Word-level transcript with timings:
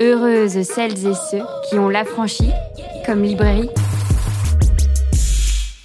Heureuses 0.00 0.62
celles 0.62 1.08
et 1.08 1.14
ceux 1.14 1.42
qui 1.68 1.76
ont 1.76 1.88
l'affranchi 1.88 2.48
comme 3.04 3.24
librairie. 3.24 3.68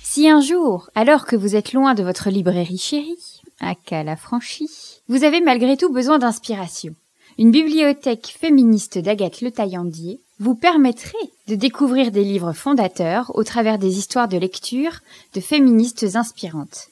Si 0.04 0.30
un 0.30 0.40
jour, 0.40 0.92
alors 0.94 1.26
que 1.26 1.36
vous 1.36 1.56
êtes 1.56 1.74
loin 1.74 1.96
de 1.96 2.04
votre 2.04 2.30
librairie 2.30 2.78
chérie, 2.78 3.42
à 3.60 3.74
Calafranchi, 3.74 4.70
vous 5.10 5.24
avez 5.24 5.42
malgré 5.42 5.78
tout 5.78 5.92
besoin 5.92 6.20
d'inspiration, 6.20 6.94
une 7.40 7.50
bibliothèque 7.50 8.36
féministe 8.40 9.00
d'Agathe 9.00 9.42
Le 9.42 9.50
Taillandier 9.50 10.20
vous 10.40 10.54
permettrait 10.54 11.18
de 11.48 11.56
découvrir 11.56 12.12
des 12.12 12.24
livres 12.24 12.54
fondateurs 12.54 13.32
au 13.34 13.44
travers 13.44 13.80
des 13.80 13.98
histoires 13.98 14.28
de 14.28 14.38
lecture 14.38 15.00
de 15.34 15.40
féministes 15.40 16.06
inspirantes. 16.14 16.90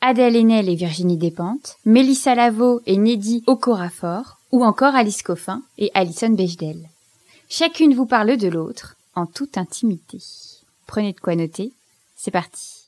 Adèle 0.00 0.36
Haenel 0.36 0.68
et 0.68 0.76
Virginie 0.76 1.16
Despentes, 1.16 1.76
Mélissa 1.84 2.36
Lavo 2.36 2.80
et 2.86 2.98
Neddy 2.98 3.42
Okorafor, 3.48 4.38
ou 4.52 4.64
encore 4.64 4.94
Alice 4.94 5.22
Coffin 5.22 5.62
et 5.78 5.90
Alison 5.94 6.28
Bechdel. 6.28 6.88
Chacune 7.48 7.94
vous 7.94 8.06
parle 8.06 8.36
de 8.36 8.48
l'autre 8.48 8.96
en 9.14 9.26
toute 9.26 9.58
intimité. 9.58 10.18
Prenez 10.86 11.12
de 11.12 11.20
quoi 11.20 11.34
noter, 11.34 11.72
c'est 12.14 12.30
parti. 12.30 12.84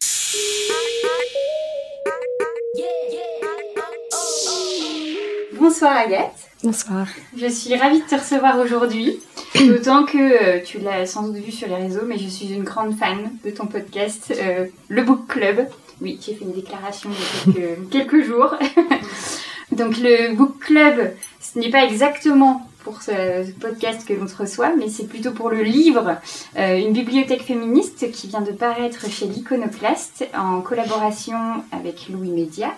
Bonsoir 5.59 5.97
Agathe. 5.97 6.51
Bonsoir. 6.63 7.07
Je 7.37 7.47
suis 7.47 7.75
ravie 7.75 8.01
de 8.01 8.07
te 8.07 8.15
recevoir 8.15 8.59
aujourd'hui, 8.59 9.19
d'autant 9.55 10.05
que 10.05 10.19
euh, 10.19 10.63
tu 10.63 10.79
l'as 10.79 11.07
sans 11.07 11.29
doute 11.29 11.37
vu 11.37 11.53
sur 11.53 11.69
les 11.69 11.77
réseaux, 11.77 12.05
mais 12.07 12.19
je 12.19 12.29
suis 12.29 12.53
une 12.53 12.65
grande 12.65 12.97
fan 12.97 13.31
de 13.45 13.51
ton 13.51 13.67
podcast, 13.67 14.33
euh, 14.37 14.67
le 14.89 15.03
Book 15.03 15.27
Club. 15.27 15.67
Oui, 16.01 16.19
j'ai 16.21 16.35
fait 16.35 16.45
une 16.45 16.53
déclaration 16.53 17.11
il 17.49 17.55
y 17.55 17.57
a 17.57 17.69
quelques, 17.69 17.91
quelques 17.91 18.25
jours. 18.27 18.55
Donc 19.73 19.97
le 19.99 20.35
Book 20.35 20.59
Club, 20.61 21.13
ce 21.55 21.61
n'est 21.61 21.71
pas 21.71 21.85
exactement 21.85 22.69
pour 22.83 23.01
ce 23.01 23.49
podcast 23.53 24.07
que 24.07 24.13
l'on 24.13 24.27
te 24.27 24.37
reçoit, 24.37 24.75
mais 24.77 24.89
c'est 24.89 25.07
plutôt 25.07 25.31
pour 25.31 25.51
le 25.51 25.63
livre 25.63 26.17
euh, 26.59 26.79
Une 26.79 26.93
bibliothèque 26.93 27.43
féministe 27.43 28.11
qui 28.11 28.27
vient 28.27 28.41
de 28.41 28.51
paraître 28.51 29.09
chez 29.09 29.27
l'Iconoclaste 29.27 30.27
en 30.37 30.61
collaboration 30.61 31.39
avec 31.71 32.09
Louis 32.09 32.31
Média, 32.31 32.75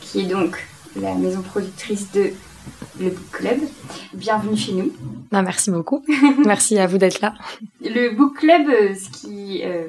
qui 0.00 0.20
est 0.20 0.26
donc 0.26 0.64
la 0.94 1.14
maison 1.14 1.40
productrice 1.40 2.12
de 2.12 2.32
le 3.00 3.10
Book 3.10 3.30
Club. 3.32 3.58
Bienvenue 4.12 4.56
chez 4.56 4.72
nous. 4.72 4.92
Bah, 5.30 5.42
merci 5.42 5.70
beaucoup. 5.70 6.04
merci 6.44 6.78
à 6.78 6.86
vous 6.86 6.98
d'être 6.98 7.20
là. 7.20 7.34
Le 7.80 8.14
Book 8.14 8.38
Club, 8.38 8.68
euh, 8.68 8.94
ce 8.94 9.08
qui 9.08 9.62
euh, 9.64 9.86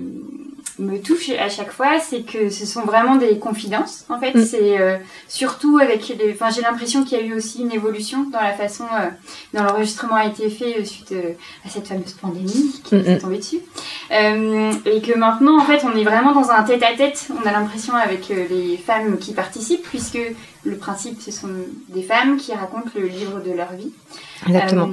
me 0.80 1.00
touche 1.00 1.30
à 1.30 1.50
chaque 1.50 1.72
fois, 1.72 2.00
c'est 2.00 2.22
que 2.22 2.50
ce 2.50 2.66
sont 2.66 2.82
vraiment 2.84 3.16
des 3.16 3.38
confidences. 3.38 4.06
En 4.10 4.20
fait, 4.20 4.34
mm. 4.34 4.46
c'est 4.46 4.80
euh, 4.80 4.98
surtout 5.28 5.78
avec 5.78 6.08
les. 6.08 6.32
Enfin, 6.34 6.50
j'ai 6.50 6.62
l'impression 6.62 7.04
qu'il 7.04 7.20
y 7.20 7.22
a 7.22 7.26
eu 7.26 7.34
aussi 7.34 7.62
une 7.62 7.72
évolution 7.72 8.30
dans 8.32 8.42
la 8.42 8.54
façon 8.54 8.86
euh, 8.86 9.10
dont 9.54 9.64
l'enregistrement 9.64 10.16
a 10.16 10.26
été 10.26 10.50
fait 10.50 10.80
euh, 10.80 10.86
suite 10.86 11.14
à 11.66 11.70
cette 11.70 11.88
fameuse 11.88 12.14
pandémie 12.14 12.82
qui 12.84 12.96
nous 12.96 13.06
est 13.06 13.18
tombée 13.18 13.38
dessus, 13.38 13.60
et 14.12 15.02
que 15.02 15.18
maintenant, 15.18 15.60
en 15.60 15.66
fait, 15.66 15.84
on 15.84 15.96
est 15.96 16.04
vraiment 16.04 16.34
dans 16.34 16.50
un 16.50 16.64
tête-à-tête. 16.64 17.28
On 17.42 17.48
a 17.48 17.52
l'impression 17.52 17.94
avec 17.94 18.30
les 18.30 18.78
femmes 18.78 19.18
qui 19.18 19.34
participent, 19.34 19.84
puisque 19.84 20.20
le 20.64 20.78
principe, 20.78 21.22
ce 21.22 21.32
sont 21.32 21.50
des 21.90 22.04
femmes 22.04 22.38
qui 22.38 22.54
racontent 22.54 22.90
le 22.96 23.08
livre 23.08 23.42
de 23.42 23.52
leur 23.52 23.74
vie. 23.74 23.92
Exactement. 24.48 24.90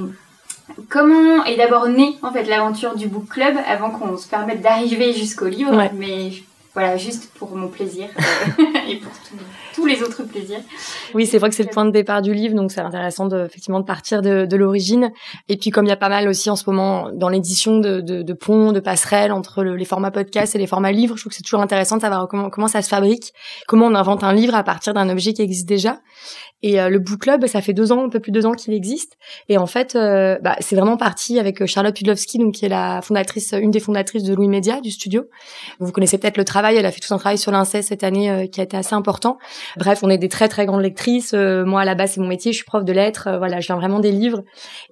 Comment 0.89 1.43
est 1.45 1.57
d'abord 1.57 1.87
née 1.87 2.17
en 2.21 2.31
fait 2.31 2.43
l'aventure 2.43 2.95
du 2.95 3.07
book 3.07 3.27
club 3.29 3.55
avant 3.67 3.89
qu'on 3.89 4.17
se 4.17 4.27
permette 4.27 4.61
d'arriver 4.61 5.13
jusqu'au 5.13 5.47
livre, 5.47 5.89
mais 5.93 6.31
voilà 6.77 6.95
juste 6.95 7.31
pour 7.33 7.55
mon 7.55 7.69
plaisir 7.69 8.05
euh, 8.19 8.63
et 8.87 8.97
pour 8.97 9.11
tous 9.73 9.87
les 9.87 10.03
autres 10.03 10.21
plaisirs. 10.21 10.59
Oui, 11.15 11.25
c'est 11.25 11.39
vrai 11.39 11.49
que 11.49 11.55
c'est 11.55 11.63
le 11.63 11.71
point 11.71 11.85
de 11.85 11.91
départ 11.91 12.21
du 12.21 12.35
livre, 12.35 12.53
donc 12.53 12.71
c'est 12.71 12.81
intéressant 12.81 13.25
de, 13.25 13.45
effectivement 13.45 13.79
de 13.79 13.85
partir 13.85 14.21
de, 14.21 14.55
l'origine. 14.55 15.11
Et 15.49 15.57
puis 15.57 15.71
comme 15.71 15.85
il 15.85 15.89
y 15.89 15.91
a 15.91 15.97
pas 15.97 16.07
mal 16.07 16.27
aussi 16.27 16.51
en 16.51 16.55
ce 16.55 16.69
moment 16.69 17.09
dans 17.11 17.29
l'édition 17.29 17.79
de, 17.79 18.33
ponts, 18.33 18.73
de 18.73 18.79
passerelles 18.79 19.31
entre 19.31 19.63
les 19.63 19.85
formats 19.85 20.11
podcast 20.11 20.55
et 20.55 20.59
les 20.59 20.67
formats 20.67 20.91
livres, 20.91 21.15
je 21.15 21.23
trouve 21.23 21.31
que 21.31 21.35
c'est 21.35 21.41
toujours 21.41 21.61
intéressant 21.61 21.95
de 21.95 22.01
savoir 22.01 22.27
comment, 22.27 22.67
ça 22.67 22.83
se 22.83 22.89
fabrique, 22.89 23.33
comment 23.67 23.87
on 23.87 23.95
invente 23.95 24.23
un 24.23 24.33
livre 24.33 24.53
à 24.53 24.63
partir 24.63 24.93
d'un 24.93 25.09
objet 25.09 25.33
qui 25.33 25.41
existe 25.41 25.67
déjà. 25.67 25.97
Et 26.63 26.79
euh, 26.79 26.89
le 26.89 26.99
book 26.99 27.21
club, 27.21 27.45
ça 27.47 27.61
fait 27.61 27.73
deux 27.73 27.91
ans, 27.91 28.05
un 28.05 28.09
peu 28.09 28.19
plus 28.19 28.31
de 28.31 28.39
deux 28.39 28.45
ans 28.47 28.53
qu'il 28.53 28.73
existe. 28.73 29.13
Et 29.47 29.57
en 29.57 29.67
fait, 29.67 29.95
euh, 29.95 30.37
bah, 30.41 30.55
c'est 30.59 30.75
vraiment 30.75 30.97
parti 30.97 31.39
avec 31.39 31.65
Charlotte 31.65 31.95
Pudlowski, 31.95 32.39
donc 32.39 32.55
qui 32.55 32.65
est 32.65 32.69
la 32.69 33.01
fondatrice, 33.01 33.53
une 33.53 33.69
des 33.71 33.79
fondatrices 33.79 34.23
de 34.23 34.33
Louis 34.33 34.47
Média 34.47 34.81
du 34.81 34.91
studio. 34.91 35.23
Vous 35.79 35.91
connaissez 35.91 36.17
peut-être 36.17 36.37
le 36.37 36.45
travail. 36.45 36.66
Elle 36.75 36.85
a 36.85 36.91
fait 36.91 36.99
tout 36.99 37.13
un 37.13 37.17
travail 37.17 37.37
sur 37.37 37.51
l'inceste 37.51 37.89
cette 37.89 38.03
année 38.03 38.49
qui 38.51 38.59
a 38.59 38.63
été 38.63 38.77
assez 38.77 38.93
important. 38.93 39.37
Bref, 39.77 39.99
on 40.03 40.09
est 40.09 40.17
des 40.17 40.29
très 40.29 40.47
très 40.47 40.65
grandes 40.65 40.81
lectrices. 40.81 41.33
moi, 41.33 41.81
à 41.81 41.85
la 41.85 41.95
base, 41.95 42.11
c'est 42.11 42.21
mon 42.21 42.27
métier. 42.27 42.51
Je 42.51 42.57
suis 42.57 42.65
prof 42.65 42.83
de 42.83 42.93
lettres. 42.93 43.29
voilà, 43.37 43.59
je 43.59 43.67
viens 43.67 43.77
vraiment 43.77 43.99
des 43.99 44.11
livres. 44.11 44.43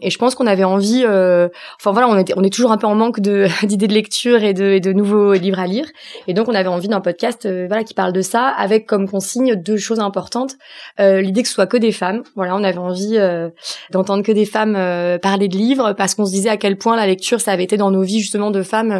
Et 0.01 0.09
je 0.09 0.17
pense 0.17 0.35
qu'on 0.35 0.47
avait 0.47 0.63
envie. 0.63 1.05
enfin 1.05 1.91
voilà, 1.91 2.07
on, 2.07 2.17
était, 2.17 2.33
on 2.37 2.43
est 2.43 2.53
toujours 2.53 2.71
un 2.71 2.77
peu 2.77 2.87
en 2.87 2.95
manque 2.95 3.19
de 3.19 3.47
d'idées 3.65 3.87
de 3.87 3.93
lecture 3.93 4.43
et 4.43 4.53
de, 4.53 4.79
de 4.79 4.93
nouveaux 4.93 5.33
livres 5.33 5.59
à 5.59 5.67
lire. 5.67 5.85
Et 6.27 6.33
donc, 6.33 6.47
on 6.47 6.55
avait 6.55 6.69
envie 6.69 6.87
d'un 6.87 7.01
podcast, 7.01 7.47
voilà, 7.67 7.83
qui 7.83 7.93
parle 7.93 8.13
de 8.13 8.21
ça, 8.21 8.47
avec 8.47 8.85
comme 8.85 9.09
consigne 9.09 9.55
deux 9.55 9.77
choses 9.77 9.99
importantes. 9.99 10.55
L'idée 10.99 11.43
que 11.43 11.49
soit 11.49 11.67
que 11.67 11.77
des 11.77 11.91
femmes. 11.91 12.23
Voilà, 12.35 12.55
on 12.55 12.63
avait 12.63 12.77
envie 12.77 13.17
euh, 13.17 13.49
d'entendre 13.91 14.23
que 14.23 14.31
des 14.31 14.45
femmes 14.45 14.75
euh, 14.75 15.17
parler 15.17 15.47
de 15.47 15.57
livres 15.57 15.93
parce 15.93 16.15
qu'on 16.15 16.25
se 16.25 16.31
disait 16.31 16.49
à 16.49 16.57
quel 16.57 16.77
point 16.77 16.95
la 16.95 17.07
lecture 17.07 17.41
ça 17.41 17.51
avait 17.51 17.63
été 17.63 17.77
dans 17.77 17.91
nos 17.91 18.01
vies 18.01 18.19
justement 18.19 18.51
de 18.51 18.63
femmes 18.63 18.91
euh, 18.91 18.99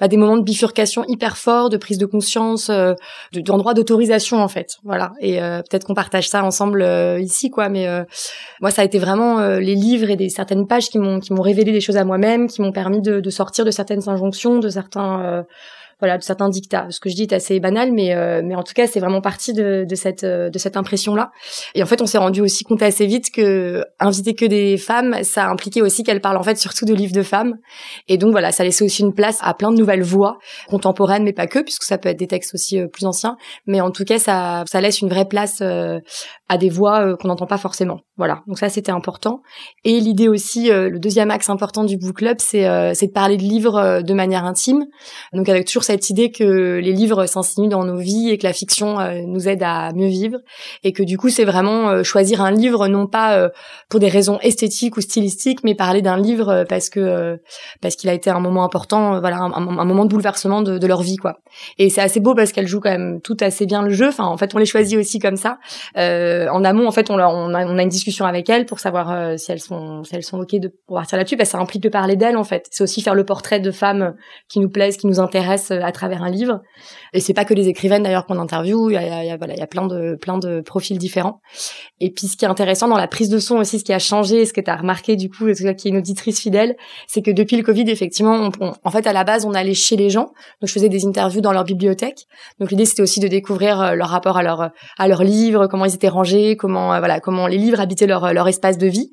bah, 0.00 0.08
des 0.08 0.16
moments 0.16 0.36
de 0.36 0.42
bifurcation 0.42 1.04
hyper 1.08 1.36
forts, 1.36 1.70
de 1.70 1.76
prise 1.76 1.98
de 1.98 2.06
conscience, 2.06 2.15
d'endroits 3.32 3.74
d'autorisation 3.74 4.38
en 4.38 4.48
fait. 4.48 4.76
Voilà. 4.84 5.12
Et 5.20 5.38
peut-être 5.38 5.86
qu'on 5.86 5.94
partage 5.94 6.28
ça 6.28 6.44
ensemble 6.44 6.86
ici 7.20 7.50
quoi. 7.50 7.68
Mais 7.68 7.86
moi 8.60 8.70
ça 8.70 8.82
a 8.82 8.84
été 8.84 8.98
vraiment 8.98 9.40
les 9.58 9.74
livres 9.74 10.10
et 10.10 10.16
des 10.16 10.28
certaines 10.28 10.66
pages 10.66 10.88
qui 10.88 10.98
m'ont 10.98 11.20
qui 11.20 11.32
m'ont 11.32 11.42
révélé 11.42 11.72
des 11.72 11.80
choses 11.80 11.96
à 11.96 12.04
moi-même, 12.04 12.48
qui 12.48 12.62
m'ont 12.62 12.72
permis 12.72 13.00
de, 13.00 13.30
sortir 13.30 13.64
de 13.64 13.70
certaines 13.70 14.08
injonctions, 14.08 14.58
de 14.58 14.68
certains 14.68 15.44
voilà 15.98 16.18
de 16.18 16.22
certains 16.22 16.50
dictats. 16.50 16.86
Ce 16.90 17.00
que 17.00 17.08
je 17.08 17.14
dis 17.14 17.22
est 17.22 17.32
assez 17.32 17.58
banal, 17.58 17.90
mais 17.90 18.14
euh, 18.14 18.42
mais 18.44 18.54
en 18.54 18.62
tout 18.62 18.74
cas 18.74 18.86
c'est 18.86 19.00
vraiment 19.00 19.22
parti 19.22 19.54
de, 19.54 19.86
de 19.88 19.94
cette 19.94 20.24
euh, 20.24 20.50
de 20.50 20.58
cette 20.58 20.76
impression 20.76 21.14
là. 21.14 21.30
Et 21.74 21.82
en 21.82 21.86
fait 21.86 22.02
on 22.02 22.06
s'est 22.06 22.18
rendu 22.18 22.42
aussi 22.42 22.64
compte 22.64 22.82
assez 22.82 23.06
vite 23.06 23.30
que 23.32 23.82
inviter 23.98 24.34
que 24.34 24.44
des 24.44 24.76
femmes, 24.76 25.22
ça 25.22 25.46
impliquait 25.48 25.80
aussi 25.80 26.02
qu'elles 26.02 26.20
parlent 26.20 26.36
en 26.36 26.42
fait 26.42 26.56
surtout 26.56 26.84
de 26.84 26.92
livres 26.92 27.14
de 27.14 27.22
femmes. 27.22 27.54
Et 28.08 28.18
donc 28.18 28.32
voilà, 28.32 28.52
ça 28.52 28.62
laissait 28.62 28.84
aussi 28.84 29.02
une 29.02 29.14
place 29.14 29.38
à 29.40 29.54
plein 29.54 29.70
de 29.70 29.78
nouvelles 29.78 30.02
voix 30.02 30.38
contemporaines, 30.68 31.24
mais 31.24 31.32
pas 31.32 31.46
que, 31.46 31.60
puisque 31.60 31.84
ça 31.84 31.96
peut 31.96 32.10
être 32.10 32.18
des 32.18 32.26
textes 32.26 32.52
aussi 32.54 32.78
euh, 32.78 32.88
plus 32.88 33.06
anciens. 33.06 33.36
Mais 33.66 33.80
en 33.80 33.90
tout 33.90 34.04
cas 34.04 34.18
ça 34.18 34.64
ça 34.66 34.82
laisse 34.82 35.00
une 35.00 35.08
vraie 35.08 35.26
place 35.26 35.62
à 35.62 36.58
des 36.58 36.68
voix 36.68 37.16
qu'on 37.16 37.28
n'entend 37.28 37.46
pas 37.46 37.58
forcément. 37.58 38.00
Voilà, 38.18 38.42
donc 38.46 38.58
ça 38.58 38.68
c'était 38.68 38.92
important. 38.92 39.40
Et 39.84 39.98
l'idée 40.00 40.28
aussi, 40.28 40.68
le 40.68 40.98
deuxième 40.98 41.30
axe 41.30 41.48
important 41.50 41.84
du 41.84 41.96
book 41.96 42.16
club, 42.16 42.36
c'est 42.40 42.94
c'est 42.94 43.06
de 43.06 43.12
parler 43.12 43.36
de 43.36 43.42
livres 43.42 44.02
de 44.02 44.14
manière 44.14 44.44
intime, 44.44 44.84
donc 45.32 45.48
avec 45.48 45.66
toujours 45.66 45.84
cette 45.86 46.10
idée 46.10 46.30
que 46.30 46.78
les 46.78 46.92
livres 46.92 47.26
s'insinuent 47.26 47.68
dans 47.68 47.84
nos 47.84 47.96
vies 47.96 48.30
et 48.30 48.38
que 48.38 48.46
la 48.46 48.52
fiction 48.52 48.98
euh, 48.98 49.20
nous 49.24 49.48
aide 49.48 49.62
à 49.62 49.92
mieux 49.92 50.08
vivre 50.08 50.38
et 50.82 50.92
que 50.92 51.02
du 51.02 51.16
coup 51.16 51.28
c'est 51.28 51.44
vraiment 51.44 51.88
euh, 51.88 52.02
choisir 52.02 52.42
un 52.42 52.50
livre 52.50 52.88
non 52.88 53.06
pas 53.06 53.36
euh, 53.36 53.48
pour 53.88 54.00
des 54.00 54.08
raisons 54.08 54.38
esthétiques 54.40 54.96
ou 54.96 55.00
stylistiques 55.00 55.62
mais 55.62 55.74
parler 55.74 56.02
d'un 56.02 56.16
livre 56.16 56.64
parce 56.68 56.90
que 56.90 57.38
parce 57.80 57.94
qu'il 57.94 58.10
a 58.10 58.14
été 58.14 58.30
un 58.30 58.40
moment 58.40 58.64
important 58.64 59.20
voilà 59.20 59.38
un, 59.38 59.84
moment 59.84 60.04
de 60.04 60.10
bouleversement 60.10 60.62
de, 60.62 60.86
leur 60.86 61.02
vie 61.02 61.16
quoi. 61.16 61.40
Et 61.78 61.90
c'est 61.90 62.00
assez 62.00 62.20
beau 62.20 62.34
parce 62.34 62.52
qu'elle 62.52 62.66
joue 62.66 62.80
quand 62.80 62.90
même 62.90 63.20
tout 63.22 63.36
assez 63.40 63.66
bien 63.66 63.82
le 63.82 63.90
jeu. 63.90 64.08
Enfin 64.08 64.24
en 64.24 64.36
fait 64.36 64.54
on 64.54 64.58
les 64.58 64.66
choisit 64.66 64.98
aussi 64.98 65.18
comme 65.18 65.36
ça. 65.36 65.58
En 65.96 66.64
amont 66.64 66.86
en 66.86 66.92
fait 66.92 67.10
on, 67.10 67.14
on, 67.14 67.18
a, 67.54 67.66
on 67.66 67.78
a 67.78 67.82
une 67.82 67.88
discussion 67.88 68.24
avec 68.24 68.48
elles 68.48 68.66
pour 68.66 68.80
savoir 68.80 69.38
si 69.38 69.52
elles 69.52 69.60
sont 69.60 70.04
si 70.04 70.14
elles 70.14 70.22
sont 70.22 70.38
ok 70.38 70.56
de 70.56 70.72
pour 70.86 70.96
partir 70.96 71.18
là-dessus 71.18 71.36
parce 71.36 71.50
que 71.50 71.56
ça 71.56 71.62
implique 71.62 71.82
de 71.82 71.88
parler 71.88 72.16
d'elles 72.16 72.36
en 72.36 72.44
fait. 72.44 72.66
C'est 72.70 72.84
aussi 72.84 73.02
faire 73.02 73.14
le 73.14 73.24
portrait 73.24 73.60
de 73.60 73.70
femmes 73.70 74.14
qui 74.48 74.60
nous 74.60 74.68
plaisent 74.68 74.96
qui 74.96 75.06
nous 75.06 75.20
intéressent 75.20 75.75
à 75.82 75.92
travers 75.92 76.22
un 76.22 76.30
livre. 76.30 76.60
Et 77.12 77.20
c'est 77.20 77.34
pas 77.34 77.44
que 77.44 77.54
les 77.54 77.68
écrivaines 77.68 78.02
d'ailleurs 78.02 78.26
qu'on 78.26 78.38
interviewe, 78.38 78.90
il 78.90 78.94
y 78.94 78.96
a, 78.96 79.24
il 79.24 79.28
y 79.28 79.30
a, 79.30 79.36
voilà, 79.36 79.54
il 79.54 79.58
y 79.58 79.62
a 79.62 79.66
plein 79.66 79.86
de 79.86 80.16
plein 80.20 80.38
de 80.38 80.60
profils 80.60 80.98
différents. 80.98 81.40
Et 82.00 82.10
puis 82.10 82.26
ce 82.26 82.36
qui 82.36 82.44
est 82.44 82.48
intéressant 82.48 82.88
dans 82.88 82.96
la 82.96 83.08
prise 83.08 83.28
de 83.28 83.38
son 83.38 83.56
aussi, 83.56 83.78
ce 83.78 83.84
qui 83.84 83.92
a 83.92 83.98
changé, 83.98 84.44
ce 84.46 84.52
que 84.52 84.60
tu 84.60 84.70
as 84.70 84.76
remarqué 84.76 85.16
du 85.16 85.28
coup, 85.30 85.46
qui 85.52 85.64
est 85.66 85.84
une 85.90 85.96
auditrice 85.96 86.40
fidèle, 86.40 86.76
c'est 87.06 87.22
que 87.22 87.30
depuis 87.30 87.56
le 87.56 87.62
Covid, 87.62 87.88
effectivement, 87.90 88.50
en 88.60 88.90
fait 88.90 89.06
à 89.06 89.12
la 89.12 89.24
base 89.24 89.44
on 89.44 89.54
allait 89.54 89.74
chez 89.74 89.96
les 89.96 90.10
gens, 90.10 90.32
donc 90.60 90.68
je 90.68 90.72
faisais 90.72 90.88
des 90.88 91.06
interviews 91.06 91.40
dans 91.40 91.52
leur 91.52 91.64
bibliothèque. 91.64 92.26
Donc 92.60 92.70
l'idée 92.70 92.84
c'était 92.84 93.02
aussi 93.02 93.20
de 93.20 93.28
découvrir 93.28 93.80
euh, 93.80 93.94
leur 93.94 94.08
rapport 94.08 94.36
à 94.36 94.42
leur 94.42 94.70
à 94.98 95.08
leurs 95.08 95.24
livres, 95.24 95.66
comment 95.66 95.84
ils 95.84 95.94
étaient 95.94 96.08
rangés, 96.08 96.56
comment 96.56 96.94
euh, 96.94 96.98
voilà 96.98 97.20
comment 97.20 97.46
les 97.46 97.58
livres 97.58 97.80
habitaient 97.80 98.06
leur 98.06 98.32
leur 98.32 98.48
espace 98.48 98.78
de 98.78 98.86
vie. 98.86 99.10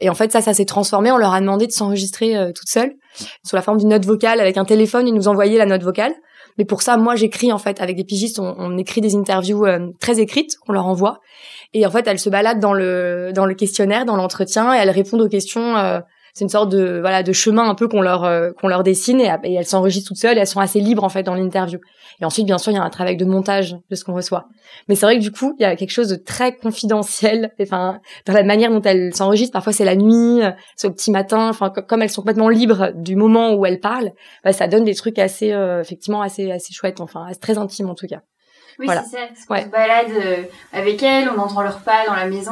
Et 0.00 0.08
en 0.08 0.14
fait 0.14 0.32
ça 0.32 0.40
ça 0.40 0.54
s'est 0.54 0.64
transformé. 0.64 1.10
On 1.12 1.18
leur 1.18 1.34
a 1.34 1.40
demandé 1.40 1.66
de 1.66 1.72
s'enregistrer 1.72 2.36
euh, 2.36 2.52
toute 2.52 2.68
seule 2.68 2.94
sous 3.42 3.56
la 3.56 3.62
forme 3.62 3.78
d'une 3.78 3.90
note 3.90 4.04
vocale 4.04 4.40
avec 4.40 4.56
un 4.56 4.64
téléphone. 4.64 5.06
Ils 5.08 5.14
nous 5.14 5.28
envoyaient 5.28 5.58
la 5.58 5.66
note 5.66 5.82
vocale. 5.82 6.12
Mais 6.58 6.64
pour 6.64 6.82
ça, 6.82 6.96
moi, 6.96 7.16
j'écris 7.16 7.52
en 7.52 7.58
fait 7.58 7.80
avec 7.80 7.96
des 7.96 8.04
pigistes. 8.04 8.38
On, 8.38 8.78
écrit 8.78 9.00
des 9.00 9.16
interviews 9.16 9.66
euh, 9.66 9.90
très 10.00 10.20
écrites 10.20 10.56
qu'on 10.58 10.72
leur 10.72 10.86
envoie. 10.86 11.20
Et 11.72 11.84
en 11.84 11.90
fait, 11.90 12.06
elles 12.06 12.18
se 12.18 12.30
baladent 12.30 12.60
dans 12.60 12.72
le 12.72 13.32
dans 13.34 13.46
le 13.46 13.54
questionnaire, 13.54 14.04
dans 14.04 14.16
l'entretien, 14.16 14.74
et 14.74 14.78
elles 14.78 14.90
répondent 14.90 15.22
aux 15.22 15.28
questions. 15.28 16.02
Euh, 16.34 16.36
c'est 16.36 16.44
une 16.44 16.48
sorte 16.48 16.70
de 16.70 17.00
voilà 17.00 17.22
de 17.22 17.32
chemin 17.32 17.68
un 17.68 17.74
peu 17.74 17.88
qu'on 17.88 18.00
leur 18.00 18.24
euh, 18.24 18.50
qu'on 18.52 18.68
leur 18.68 18.82
dessine 18.82 19.20
et, 19.20 19.30
et 19.44 19.54
elles 19.54 19.66
s'enregistrent 19.66 20.08
toutes 20.08 20.18
seules 20.18 20.36
et 20.36 20.40
elles 20.40 20.46
sont 20.46 20.60
assez 20.60 20.80
libres 20.80 21.04
en 21.04 21.08
fait 21.08 21.22
dans 21.22 21.34
l'interview. 21.34 21.78
Et 22.20 22.24
ensuite 22.24 22.46
bien 22.46 22.58
sûr 22.58 22.72
il 22.72 22.76
y 22.76 22.78
a 22.78 22.82
un 22.82 22.90
travail 22.90 23.16
de 23.16 23.24
montage 23.24 23.76
de 23.90 23.94
ce 23.94 24.04
qu'on 24.04 24.14
reçoit. 24.14 24.46
Mais 24.88 24.94
c'est 24.94 25.06
vrai 25.06 25.16
que 25.16 25.22
du 25.22 25.30
coup 25.30 25.54
il 25.58 25.62
y 25.62 25.66
a 25.66 25.76
quelque 25.76 25.90
chose 25.90 26.08
de 26.08 26.16
très 26.16 26.56
confidentiel 26.56 27.52
enfin 27.60 28.00
dans 28.26 28.32
la 28.32 28.42
manière 28.42 28.70
dont 28.70 28.82
elles 28.82 29.14
s'enregistrent. 29.14 29.52
Parfois 29.52 29.72
c'est 29.72 29.84
la 29.84 29.96
nuit 29.96 30.42
euh, 30.42 30.50
c'est 30.76 30.88
au 30.88 30.92
petit 30.92 31.10
matin 31.10 31.48
enfin 31.48 31.70
comme 31.70 32.02
elles 32.02 32.10
sont 32.10 32.22
complètement 32.22 32.48
libres 32.48 32.92
du 32.94 33.16
moment 33.16 33.54
où 33.54 33.66
elles 33.66 33.80
parlent 33.80 34.10
bah, 34.44 34.52
ça 34.52 34.66
donne 34.66 34.84
des 34.84 34.94
trucs 34.94 35.18
assez 35.18 35.52
euh, 35.52 35.80
effectivement 35.80 36.22
assez 36.22 36.50
assez 36.50 36.72
chouettes 36.72 37.00
enfin 37.00 37.26
très 37.40 37.58
intimes 37.58 37.90
en 37.90 37.94
tout 37.94 38.06
cas. 38.06 38.20
Oui, 38.80 38.88
c'est 38.88 38.94
ça. 38.94 39.18
On 39.50 39.62
se 39.62 39.68
balade 39.68 40.48
avec 40.72 41.00
elles, 41.00 41.28
on 41.28 41.38
entend 41.38 41.62
leurs 41.62 41.78
pas 41.78 42.06
dans 42.08 42.16
la 42.16 42.26
maison 42.26 42.50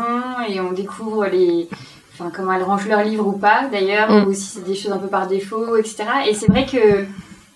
et 0.49 0.61
on 0.61 0.70
découvre 0.70 1.26
les, 1.26 1.69
enfin 2.22 2.32
comment 2.34 2.52
elles 2.52 2.62
rangent 2.62 2.88
leurs 2.88 3.04
livres 3.04 3.26
ou 3.26 3.32
pas 3.32 3.69
d'ailleurs, 3.70 4.10
mm. 4.10 4.26
ou 4.26 4.32
si 4.32 4.42
c'est 4.42 4.64
des 4.64 4.74
choses 4.74 4.92
un 4.92 4.98
peu 4.98 5.08
par 5.08 5.26
défaut, 5.26 5.76
etc. 5.76 6.04
Et 6.28 6.34
c'est 6.34 6.50
vrai 6.50 6.66
que 6.66 7.04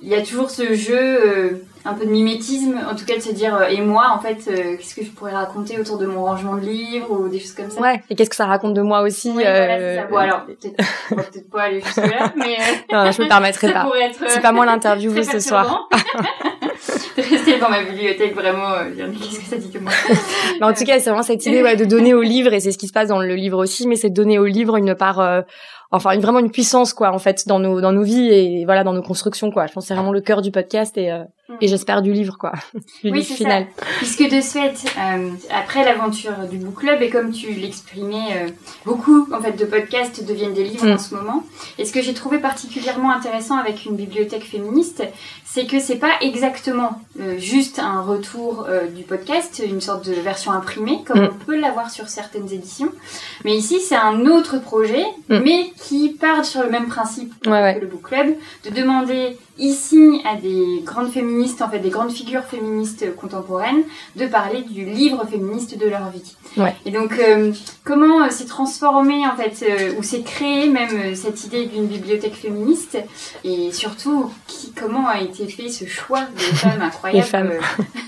il 0.03 0.09
y 0.09 0.15
a 0.15 0.23
toujours 0.23 0.51
ce 0.51 0.75
jeu 0.75 0.95
euh, 0.99 1.51
un 1.85 1.95
peu 1.95 2.05
de 2.05 2.11
mimétisme, 2.11 2.79
en 2.91 2.95
tout 2.95 3.07
cas 3.07 3.17
de 3.17 3.23
se 3.23 3.33
dire 3.33 3.55
euh, 3.57 3.69
et 3.69 3.81
moi 3.81 4.13
en 4.15 4.19
fait 4.19 4.47
euh, 4.49 4.77
qu'est-ce 4.77 4.95
que 4.95 5.05
je 5.05 5.11
pourrais 5.11 5.33
raconter 5.33 5.81
autour 5.81 5.97
de 5.97 6.07
mon 6.07 6.25
rangement 6.25 6.57
de 6.57 6.61
livres 6.61 7.11
ou 7.11 7.29
des 7.29 7.41
choses 7.41 7.53
comme 7.53 7.71
ça. 7.71 7.81
Ouais. 7.81 8.03
Et 8.11 8.15
qu'est-ce 8.15 8.31
que 8.31 8.37
ça 8.37 8.47
raconte 8.47 8.75
de 8.75 8.83
moi 8.83 9.01
aussi 9.01 9.31
ouais, 9.31 9.43
voilà, 9.43 10.03
ça. 10.03 10.09
Bon 10.09 10.17
alors 10.17 10.45
peut-être 10.45 10.77
peut 10.77 11.41
pas 11.51 11.63
aller 11.63 11.81
jusque 11.81 11.97
là, 11.97 12.33
mais 12.37 12.57
non, 12.93 13.11
je 13.11 13.23
me 13.23 13.29
permettrai 13.29 13.73
pas. 13.73 13.89
C'est 14.29 14.43
pas 14.43 14.53
moi 14.53 14.67
l'interviewer 14.67 15.25
ce 15.25 15.41
soir. 15.41 15.89
rester 17.31 17.59
dans 17.59 17.71
ma 17.71 17.83
bibliothèque 17.83 18.35
vraiment 18.35 18.75
qu'est-ce 18.95 19.41
que 19.41 19.47
ça 19.47 19.57
dit 19.57 19.69
de 19.69 19.79
moi. 19.79 19.93
en 20.61 20.73
tout 20.73 20.85
cas 20.85 20.99
c'est 20.99 21.11
vraiment 21.11 21.23
cette 21.23 21.45
idée 21.47 21.63
ouais, 21.63 21.77
de 21.77 21.85
donner 21.85 22.15
au 22.15 22.23
livre 22.23 22.53
et 22.53 22.61
c'est 22.61 22.73
ce 22.73 22.79
qui 22.79 22.89
se 22.89 22.93
passe 22.93 23.09
dans 23.09 23.21
le 23.21 23.35
livre 23.35 23.59
aussi, 23.59 23.87
mais 23.87 23.97
c'est 23.97 24.11
donner 24.11 24.39
au 24.39 24.47
livre 24.47 24.77
une 24.77 24.95
part 24.95 25.45
enfin 25.91 26.13
une, 26.13 26.21
vraiment 26.21 26.39
une 26.39 26.51
puissance 26.51 26.93
quoi 26.93 27.13
en 27.13 27.19
fait 27.19 27.47
dans 27.47 27.59
nos 27.59 27.81
dans 27.81 27.93
nos 27.93 28.03
vies 28.03 28.29
et 28.29 28.65
voilà 28.65 28.85
dans 28.85 28.93
nos 28.93 29.03
constructions 29.03 29.51
quoi 29.51 29.67
je 29.67 29.73
pense 29.73 29.85
que 29.85 29.89
c'est 29.89 29.95
vraiment 29.95 30.13
le 30.13 30.21
cœur 30.21 30.43
du 30.43 30.51
podcast 30.51 30.97
et 30.99 31.11
euh. 31.11 31.25
Et 31.61 31.69
j'espère 31.69 32.03
du 32.03 32.13
livre 32.13 32.37
quoi 32.39 32.53
du 32.75 33.11
oui, 33.11 33.21
livre 33.21 33.35
final 33.35 33.67
ça. 33.79 33.87
puisque 33.99 34.29
de 34.29 34.41
ce 34.41 34.57
fait 34.57 34.75
euh, 34.99 35.31
après 35.51 35.85
l'aventure 35.85 36.35
du 36.51 36.59
book 36.59 36.81
club 36.81 37.03
et 37.03 37.11
comme 37.11 37.33
tu 37.33 37.53
l'exprimais 37.53 38.37
euh, 38.37 38.49
beaucoup 38.85 39.29
en 39.33 39.41
fait 39.41 39.53
de 39.53 39.65
podcasts 39.65 40.25
deviennent 40.25 40.55
des 40.55 40.65
livres 40.65 40.87
mm. 40.87 40.93
en 40.93 40.99
ce 40.99 41.15
moment 41.15 41.45
et 41.79 41.85
ce 41.85 41.93
que 41.93 42.03
j'ai 42.03 42.15
trouvé 42.15 42.39
particulièrement 42.39 43.13
intéressant 43.13 43.57
avec 43.57 43.85
une 43.85 43.97
bibliothèque 43.97 44.45
féministe 44.45 45.03
c'est 45.45 45.67
que 45.67 45.79
c'est 45.79 45.97
pas 45.97 46.13
exactement 46.21 47.01
euh, 47.21 47.39
juste 47.39 47.79
un 47.79 48.03
retour 48.03 48.67
du 48.95 49.05
podcast, 49.05 49.63
une 49.65 49.81
sorte 49.81 50.07
de 50.07 50.13
version 50.13 50.53
imprimée, 50.53 51.03
comme 51.07 51.21
mm. 51.21 51.31
on 51.33 51.45
peut 51.45 51.59
l'avoir 51.59 51.91
sur 51.91 52.09
certaines 52.09 52.53
éditions. 52.53 52.91
Mais 53.45 53.57
ici, 53.57 53.81
c'est 53.81 53.97
un 53.97 54.27
autre 54.27 54.59
projet, 54.61 55.05
mm. 55.29 55.39
mais 55.39 55.73
qui 55.79 56.11
part 56.11 56.45
sur 56.45 56.63
le 56.63 56.71
même 56.71 56.89
principe 56.89 57.33
que 57.41 57.81
le 57.81 57.87
Book 57.87 58.03
Club, 58.03 58.35
de 58.65 58.71
demander 58.71 59.39
ici 59.59 60.21
à 60.25 60.37
des 60.37 60.83
grandes 60.85 61.11
féministes, 61.11 61.63
en 61.63 61.69
fait 61.69 61.79
des 61.79 61.91
grandes 61.91 62.13
figures 62.13 62.45
féministes 62.45 63.15
contemporaines, 63.17 63.83
de 64.17 64.27
parler 64.27 64.63
du 64.63 64.85
livre 64.85 65.25
féministe 65.27 65.79
de 65.79 65.89
leur 65.89 66.11
vie. 66.11 66.37
Ouais. 66.57 66.75
Et 66.85 66.91
donc, 66.91 67.13
euh, 67.19 67.53
comment 67.85 68.25
euh, 68.25 68.31
s'est 68.31 68.47
transformé 68.47 69.27
en 69.27 69.37
fait, 69.37 69.65
euh, 69.69 69.99
ou 69.99 70.03
s'est 70.03 70.23
créé 70.23 70.69
même 70.69 71.15
cette 71.15 71.45
idée 71.45 71.67
d'une 71.67 71.87
bibliothèque 71.87 72.35
féministe, 72.35 72.99
et 73.45 73.73
surtout, 73.73 74.31
qui, 74.47 74.73
comment 74.73 75.07
a 75.07 75.21
été 75.21 75.47
fait 75.47 75.69
ce 75.69 75.87
choix 75.87 76.23
de 76.23 76.41
femmes 76.57 76.83
incroyables 76.83 77.19
Les 77.19 77.23
femmes 77.23 77.53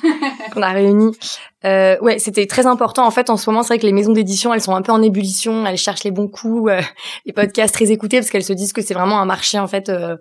qu'on 0.53 0.63
a 0.63 0.73
réunies. 0.73 1.17
Euh, 1.65 1.97
ouais, 2.01 2.21
c'était 2.21 2.47
très 2.47 2.67
important. 2.67 3.05
En 3.05 3.11
fait, 3.11 3.31
en 3.31 3.37
ce 3.37 3.51
moment, 3.51 3.63
c'est 3.63 3.75
vrai 3.75 3.79
que 3.79 3.87
les 3.87 3.93
maisons 3.93 4.13
d'édition, 4.13 4.55
elles 4.55 4.61
sont 4.61 4.77
un 4.77 4.83
peu 4.83 4.93
en 4.93 5.03
ébullition. 5.03 5.67
Elles 5.67 5.77
cherchent 5.77 6.05
les 6.05 6.13
bons 6.13 6.29
coups, 6.29 6.71
euh, 6.71 6.81
les 7.27 7.33
podcasts 7.33 7.75
très 7.75 7.91
écoutés, 7.91 8.19
parce 8.19 8.31
qu'elles 8.31 8.45
se 8.45 8.53
disent 8.53 8.73
que 8.73 8.81
c'est 8.81 8.95
vraiment 8.95 9.21
un 9.21 9.25
marché 9.25 9.59
en 9.59 9.67
fait 9.67 9.89
euh, 9.89 10.17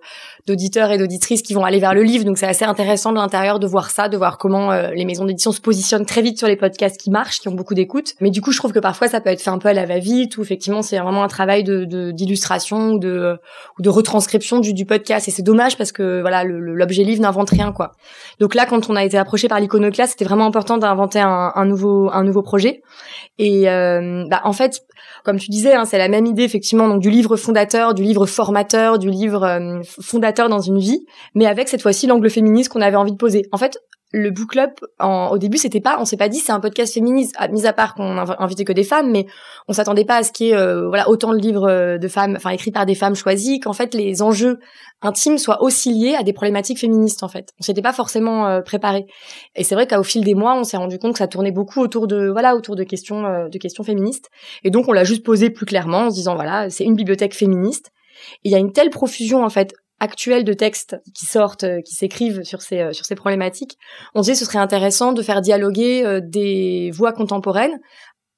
d'auditeurs 0.48 0.90
et 0.90 0.98
d'auditrices 0.98 1.42
qui 1.42 1.54
vont 1.54 1.64
aller 1.64 1.78
vers 1.78 1.94
le 1.94 2.02
livre. 2.02 2.24
Donc, 2.24 2.38
c'est 2.38 2.46
assez 2.46 2.64
intéressant 2.64 3.12
de 3.12 3.18
l'intérieur 3.18 3.60
de 3.60 3.68
voir 3.68 3.90
ça, 3.90 4.08
de 4.08 4.16
voir 4.16 4.38
comment 4.38 4.72
euh, 4.72 4.90
les 4.90 5.04
maisons 5.04 5.26
d'édition 5.26 5.52
se 5.52 5.60
positionnent 5.60 6.06
très 6.06 6.22
vite 6.22 6.38
sur 6.38 6.48
les 6.48 6.56
podcasts 6.56 7.00
qui 7.00 7.10
marchent, 7.10 7.38
qui 7.38 7.46
ont 7.46 7.54
beaucoup 7.54 7.74
d'écoute. 7.74 8.14
Mais 8.20 8.30
du 8.30 8.40
coup, 8.40 8.50
je 8.50 8.58
trouve 8.58 8.72
que 8.72 8.80
parfois, 8.80 9.06
ça 9.06 9.20
peut 9.20 9.30
être 9.30 9.40
fait 9.40 9.50
un 9.50 9.58
peu 9.58 9.68
à 9.68 9.74
la 9.74 9.86
va-vite, 9.86 10.38
ou 10.38 10.42
effectivement, 10.42 10.82
c'est 10.82 10.98
vraiment 10.98 11.22
un 11.22 11.28
travail 11.28 11.62
de 11.62 11.78
d'illustration 12.10 12.92
ou 12.92 12.98
de 12.98 13.38
ou 13.78 13.82
de 13.82 13.88
retranscription 13.88 14.58
du, 14.58 14.74
du 14.74 14.86
podcast. 14.86 15.28
Et 15.28 15.30
c'est 15.30 15.42
dommage 15.42 15.76
parce 15.76 15.92
que 15.92 16.20
voilà, 16.20 16.42
l'objet 16.42 17.04
livre 17.04 17.22
n'invente 17.22 17.50
rien, 17.50 17.72
quoi. 17.72 17.92
Donc 18.40 18.56
là, 18.56 18.66
quand 18.66 18.90
on 18.90 18.96
a 18.96 19.04
été 19.04 19.16
approché 19.16 19.46
par 19.46 19.60
l'iconoclaste, 19.60 20.12
c'était 20.12 20.24
vraiment 20.24 20.46
important 20.46 20.78
d'inventer 20.78 21.20
un, 21.20 21.27
nouveau 21.64 22.10
un 22.10 22.24
nouveau 22.24 22.42
projet. 22.42 22.82
Et 23.38 23.68
euh, 23.68 24.24
bah, 24.28 24.40
en 24.44 24.52
fait, 24.52 24.82
comme 25.24 25.38
tu 25.38 25.50
disais, 25.50 25.74
hein, 25.74 25.84
c'est 25.84 25.98
la 25.98 26.08
même 26.08 26.26
idée 26.26 26.42
effectivement 26.42 26.88
donc 26.88 27.00
du 27.00 27.10
livre 27.10 27.36
fondateur, 27.36 27.94
du 27.94 28.02
livre 28.02 28.26
formateur, 28.26 28.98
du 28.98 29.10
livre 29.10 29.44
euh, 29.44 29.80
fondateur 30.00 30.48
dans 30.48 30.60
une 30.60 30.78
vie, 30.78 31.06
mais 31.34 31.46
avec 31.46 31.68
cette 31.68 31.82
fois-ci 31.82 32.06
l'angle 32.06 32.28
féministe 32.30 32.72
qu'on 32.72 32.80
avait 32.80 32.96
envie 32.96 33.12
de 33.12 33.16
poser. 33.16 33.46
En 33.52 33.58
fait, 33.58 33.78
le 34.10 34.30
book 34.30 34.50
club 34.50 34.70
en, 34.98 35.28
au 35.28 35.38
début 35.38 35.58
c'était 35.58 35.80
pas 35.80 35.98
on 36.00 36.06
s'est 36.06 36.16
pas 36.16 36.30
dit 36.30 36.38
c'est 36.38 36.52
un 36.52 36.60
podcast 36.60 36.94
féministe 36.94 37.36
mis 37.50 37.66
à 37.66 37.74
part 37.74 37.94
qu'on 37.94 38.16
invitait 38.16 38.64
que 38.64 38.72
des 38.72 38.84
femmes 38.84 39.10
mais 39.10 39.26
on 39.68 39.74
s'attendait 39.74 40.06
pas 40.06 40.16
à 40.16 40.22
ce 40.22 40.32
qu'il 40.32 40.46
y 40.46 40.50
ait 40.50 40.56
euh, 40.56 40.88
voilà 40.88 41.10
autant 41.10 41.32
de 41.34 41.38
livres 41.38 41.68
euh, 41.68 41.98
de 41.98 42.08
femmes 42.08 42.34
enfin 42.36 42.50
écrits 42.50 42.70
par 42.70 42.86
des 42.86 42.94
femmes 42.94 43.14
choisies 43.14 43.60
qu'en 43.60 43.74
fait 43.74 43.92
les 43.94 44.22
enjeux 44.22 44.60
intimes 45.02 45.36
soient 45.36 45.62
aussi 45.62 45.92
liés 45.92 46.14
à 46.18 46.22
des 46.22 46.32
problématiques 46.32 46.80
féministes 46.80 47.22
en 47.22 47.28
fait. 47.28 47.52
On 47.60 47.62
s'était 47.62 47.82
pas 47.82 47.92
forcément 47.92 48.46
euh, 48.46 48.62
préparé. 48.62 49.06
Et 49.54 49.62
c'est 49.62 49.74
vrai 49.74 49.86
qu'au 49.86 50.02
fil 50.02 50.24
des 50.24 50.34
mois 50.34 50.56
on 50.56 50.64
s'est 50.64 50.78
rendu 50.78 50.98
compte 50.98 51.12
que 51.12 51.18
ça 51.18 51.28
tournait 51.28 51.52
beaucoup 51.52 51.80
autour 51.80 52.06
de 52.06 52.28
voilà 52.28 52.56
autour 52.56 52.76
de 52.76 52.84
questions 52.84 53.48
de 53.48 53.58
questions 53.58 53.84
féministes. 53.84 54.30
Et 54.64 54.70
donc 54.70 54.88
on 54.88 54.92
l'a 54.92 55.04
juste 55.04 55.24
posé 55.24 55.50
plus 55.50 55.66
clairement 55.66 56.06
en 56.06 56.10
se 56.10 56.14
disant 56.14 56.34
voilà 56.34 56.70
c'est 56.70 56.84
une 56.84 56.94
bibliothèque 56.94 57.34
féministe. 57.34 57.90
Il 58.42 58.50
y 58.50 58.54
a 58.54 58.58
une 58.58 58.72
telle 58.72 58.90
profusion 58.90 59.44
en 59.44 59.50
fait 59.50 59.74
actuels 60.00 60.44
de 60.44 60.52
textes 60.52 60.96
qui 61.14 61.26
sortent, 61.26 61.64
euh, 61.64 61.80
qui 61.80 61.94
s'écrivent 61.94 62.42
sur 62.44 62.62
ces 62.62 62.80
euh, 62.80 62.92
sur 62.92 63.04
ces 63.04 63.14
problématiques, 63.14 63.78
on 64.14 64.22
se 64.22 64.30
dit 64.30 64.36
ce 64.36 64.44
serait 64.44 64.58
intéressant 64.58 65.12
de 65.12 65.22
faire 65.22 65.40
dialoguer 65.40 66.04
euh, 66.04 66.20
des 66.22 66.90
voix 66.92 67.12
contemporaines 67.12 67.78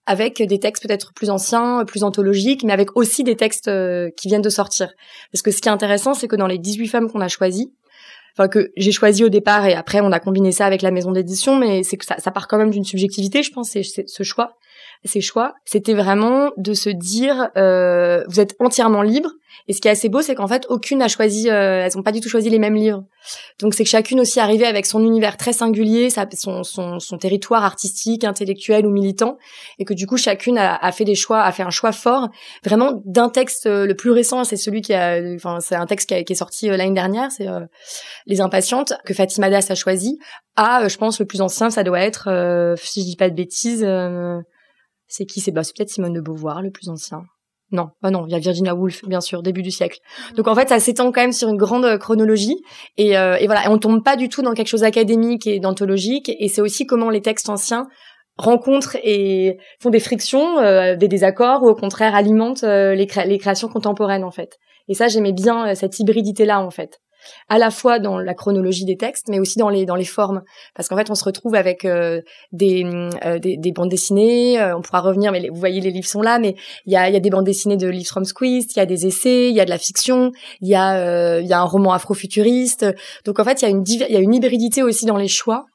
avec 0.07 0.43
des 0.43 0.59
textes 0.59 0.83
peut-être 0.87 1.13
plus 1.15 1.31
anciens, 1.31 1.85
plus 1.87 2.03
anthologiques, 2.03 2.65
mais 2.65 2.73
avec 2.73 2.97
aussi 2.97 3.23
des 3.23 3.37
textes 3.37 3.71
qui 4.17 4.29
viennent 4.29 4.43
de 4.43 4.49
sortir. 4.49 4.93
Parce 5.31 5.43
que 5.43 5.53
ce 5.53 5.61
qui 5.61 5.69
est 5.69 5.73
intéressant, 5.73 6.15
c'est 6.15 6.27
que 6.27 6.35
dans 6.35 6.49
les 6.49 6.59
18 6.59 6.89
femmes 6.89 7.11
qu'on 7.11 7.21
a 7.21 7.29
choisies, 7.29 7.73
enfin 8.37 8.49
que 8.49 8.73
j'ai 8.77 8.91
choisi 8.91 9.23
au 9.23 9.29
départ 9.29 9.67
et 9.67 9.75
après 9.75 10.01
on 10.01 10.11
a 10.11 10.19
combiné 10.19 10.51
ça 10.51 10.67
avec 10.67 10.83
la 10.83 10.91
maison 10.91 11.13
d'édition, 11.13 11.55
mais 11.55 11.85
c'est 11.85 11.97
que 11.97 12.05
ça, 12.05 12.17
ça 12.19 12.33
part 12.33 12.49
quand 12.49 12.59
même 12.59 12.71
d'une 12.71 12.83
subjectivité, 12.83 13.45
je 13.45 13.53
pense, 13.53 13.71
c'est 13.71 13.83
ce 13.85 14.23
choix 14.25 14.57
ces 15.05 15.21
choix, 15.21 15.55
c'était 15.65 15.95
vraiment 15.95 16.51
de 16.57 16.75
se 16.75 16.91
dire 16.91 17.51
euh, 17.57 18.25
vous 18.29 18.41
êtes 18.41 18.57
entièrement 18.61 19.03
libre. 19.03 19.31
Et 19.69 19.73
ce 19.73 19.81
qui 19.81 19.89
est 19.89 19.91
assez 19.91 20.09
beau, 20.09 20.23
c'est 20.23 20.35
qu'en 20.35 20.49
fait, 20.49 20.67
aucune 20.69 20.99
n'a 20.99 21.09
choisi, 21.09 21.49
euh, 21.49 21.85
elles 21.85 21.93
n'ont 21.97 22.03
pas 22.03 22.13
du 22.13 22.21
tout 22.21 22.29
choisi 22.29 22.51
les 22.51 22.59
mêmes 22.59 22.75
livres. 22.75 23.05
Donc 23.61 23.75
c'est 23.75 23.85
que 23.85 23.91
chacune 23.91 24.21
aussi 24.21 24.41
arrivait 24.41 24.67
avec 24.67 24.87
son 24.87 25.01
univers 25.03 25.37
très 25.37 25.53
singulier, 25.53 26.11
sa, 26.11 26.27
son, 26.33 26.63
son, 26.63 26.99
son, 26.99 27.19
territoire 27.19 27.65
artistique, 27.65 28.25
intellectuel 28.25 28.87
ou 28.87 28.91
militant, 28.91 29.37
et 29.79 29.85
que 29.85 29.95
du 29.95 30.07
coup 30.07 30.17
chacune 30.17 30.59
a, 30.59 30.77
a, 30.77 30.93
fait 30.93 31.05
des 31.05 31.15
choix, 31.15 31.43
a 31.43 31.53
fait 31.53 31.63
un 31.63 31.71
choix 31.71 31.93
fort, 31.93 32.29
vraiment 32.65 33.01
d'un 33.05 33.29
texte 33.29 33.67
euh, 33.67 33.87
le 33.87 33.95
plus 33.95 34.11
récent, 34.11 34.45
c'est 34.45 34.57
celui 34.57 34.81
qui 34.81 34.95
a, 34.95 35.21
enfin 35.35 35.61
c'est 35.61 35.75
un 35.75 35.87
texte 35.87 36.09
qui, 36.09 36.15
a, 36.15 36.25
qui 36.25 36.33
est 36.33 36.37
sorti 36.37 36.71
euh, 36.71 36.77
l'année 36.77 36.95
dernière, 36.95 37.31
c'est 37.31 37.49
euh, 37.49 37.61
Les 38.27 38.41
Impatientes 38.41 38.95
que 39.05 39.15
Fatima 39.15 39.51
Das 39.51 39.71
a 39.71 39.75
choisi. 39.75 40.19
À, 40.57 40.89
je 40.89 40.97
pense, 40.97 41.21
le 41.21 41.27
plus 41.27 41.41
ancien, 41.41 41.71
ça 41.71 41.85
doit 41.85 42.01
être, 42.01 42.75
si 42.77 43.01
je 43.01 43.07
dis 43.07 43.17
pas 43.17 43.31
de 43.31 43.35
bêtises. 43.35 43.87
C'est 45.11 45.27
qui? 45.27 45.41
C'est 45.41 45.51
bah, 45.51 45.63
peut-être 45.63 45.91
Simone 45.91 46.15
de 46.15 46.21
Beauvoir, 46.21 46.63
le 46.63 46.71
plus 46.71 46.89
ancien. 46.89 47.25
Non, 47.73 47.89
bah 48.03 48.11
non, 48.11 48.25
il 48.27 48.33
y 48.33 48.35
a 48.35 48.39
Virginia 48.39 48.75
Woolf, 48.75 49.05
bien 49.07 49.21
sûr, 49.21 49.43
début 49.43 49.63
du 49.63 49.71
siècle. 49.71 49.99
Donc 50.37 50.49
en 50.49 50.55
fait, 50.55 50.69
ça 50.69 50.81
s'étend 50.81 51.13
quand 51.13 51.21
même 51.21 51.33
sur 51.33 51.49
une 51.49 51.57
grande 51.57 51.85
euh, 51.85 51.99
chronologie, 51.99 52.57
et, 52.97 53.17
euh, 53.17 53.37
et 53.37 53.47
voilà, 53.47 53.67
et 53.67 53.69
on 53.69 53.79
tombe 53.79 54.03
pas 54.03 54.17
du 54.17 54.29
tout 54.29 54.43
dans 54.43 54.55
quelque 54.55 54.69
chose 54.69 54.81
d'académique 54.81 55.47
et 55.47 55.61
d'anthologique, 55.61 56.31
et 56.39 56.49
c'est 56.49 56.61
aussi 56.61 56.87
comment 56.87 57.11
les 57.11 57.23
textes 57.23 57.49
anciens 57.49 57.87
rencontrent 58.37 58.97
et 59.05 59.59
font 59.81 59.91
des 59.91 60.01
frictions, 60.01 60.59
euh, 60.59 60.97
des 60.97 61.07
désaccords, 61.07 61.63
ou 61.63 61.69
au 61.69 61.75
contraire 61.75 62.15
alimentent 62.15 62.63
les, 62.63 63.07
les 63.27 63.39
créations 63.39 63.69
contemporaines 63.69 64.25
en 64.25 64.31
fait. 64.31 64.59
Et 64.89 64.95
ça, 64.95 65.09
j'aimais 65.09 65.33
bien 65.33 65.75
cette 65.75 65.99
hybridité 66.01 66.45
là 66.45 66.61
en 66.61 66.71
fait 66.71 67.01
à 67.49 67.59
la 67.59 67.71
fois 67.71 67.99
dans 67.99 68.19
la 68.19 68.35
chronologie 68.35 68.85
des 68.85 68.97
textes, 68.97 69.29
mais 69.29 69.39
aussi 69.39 69.59
dans 69.59 69.69
les 69.69 69.87
dans 69.87 69.97
les 69.97 70.05
formes, 70.05 70.43
parce 70.75 70.89
qu'en 70.89 70.97
fait 70.97 71.11
on 71.11 71.15
se 71.15 71.25
retrouve 71.25 71.55
avec 71.55 71.85
euh, 71.85 72.21
des, 72.53 72.85
euh, 73.25 73.39
des, 73.39 73.57
des 73.57 73.73
bandes 73.73 73.89
dessinées. 73.89 74.61
Euh, 74.61 74.77
on 74.77 74.83
pourra 74.83 75.01
revenir, 75.01 75.33
mais 75.33 75.49
vous 75.49 75.59
voyez 75.59 75.81
les 75.81 75.91
livres 75.91 76.09
sont 76.09 76.23
là, 76.23 76.39
mais 76.39 76.57
il 76.87 76.93
y 76.93 76.97
a 76.97 77.09
il 77.09 77.15
y 77.15 77.17
a 77.17 77.21
des 77.21 77.31
bandes 77.31 77.45
dessinées 77.45 77.77
de 77.77 77.89
Liv 77.89 78.07
from 78.07 78.25
Squeeze, 78.25 78.67
il 78.75 78.79
y 78.79 78.81
a 78.83 78.87
des 78.87 79.07
essais, 79.07 79.49
il 79.49 79.55
y 79.55 79.61
a 79.61 79.65
de 79.65 79.71
la 79.71 79.79
fiction, 79.79 80.33
il 80.61 80.69
y 80.69 80.75
a 80.75 81.41
il 81.41 81.47
y 81.47 81.53
a 81.53 81.61
un 81.61 81.65
roman 81.65 81.93
afrofuturiste. 81.93 82.87
Donc 83.25 83.39
en 83.39 83.45
fait 83.45 83.63
il 83.63 83.65
y 83.65 83.69
a 83.69 83.71
une 83.71 83.85
il 83.87 84.13
y 84.13 84.17
a 84.17 84.21
une 84.21 84.35
hybridité 84.35 84.83
aussi 84.83 85.07
dans 85.07 85.17
les 85.17 85.29
choix 85.29 85.67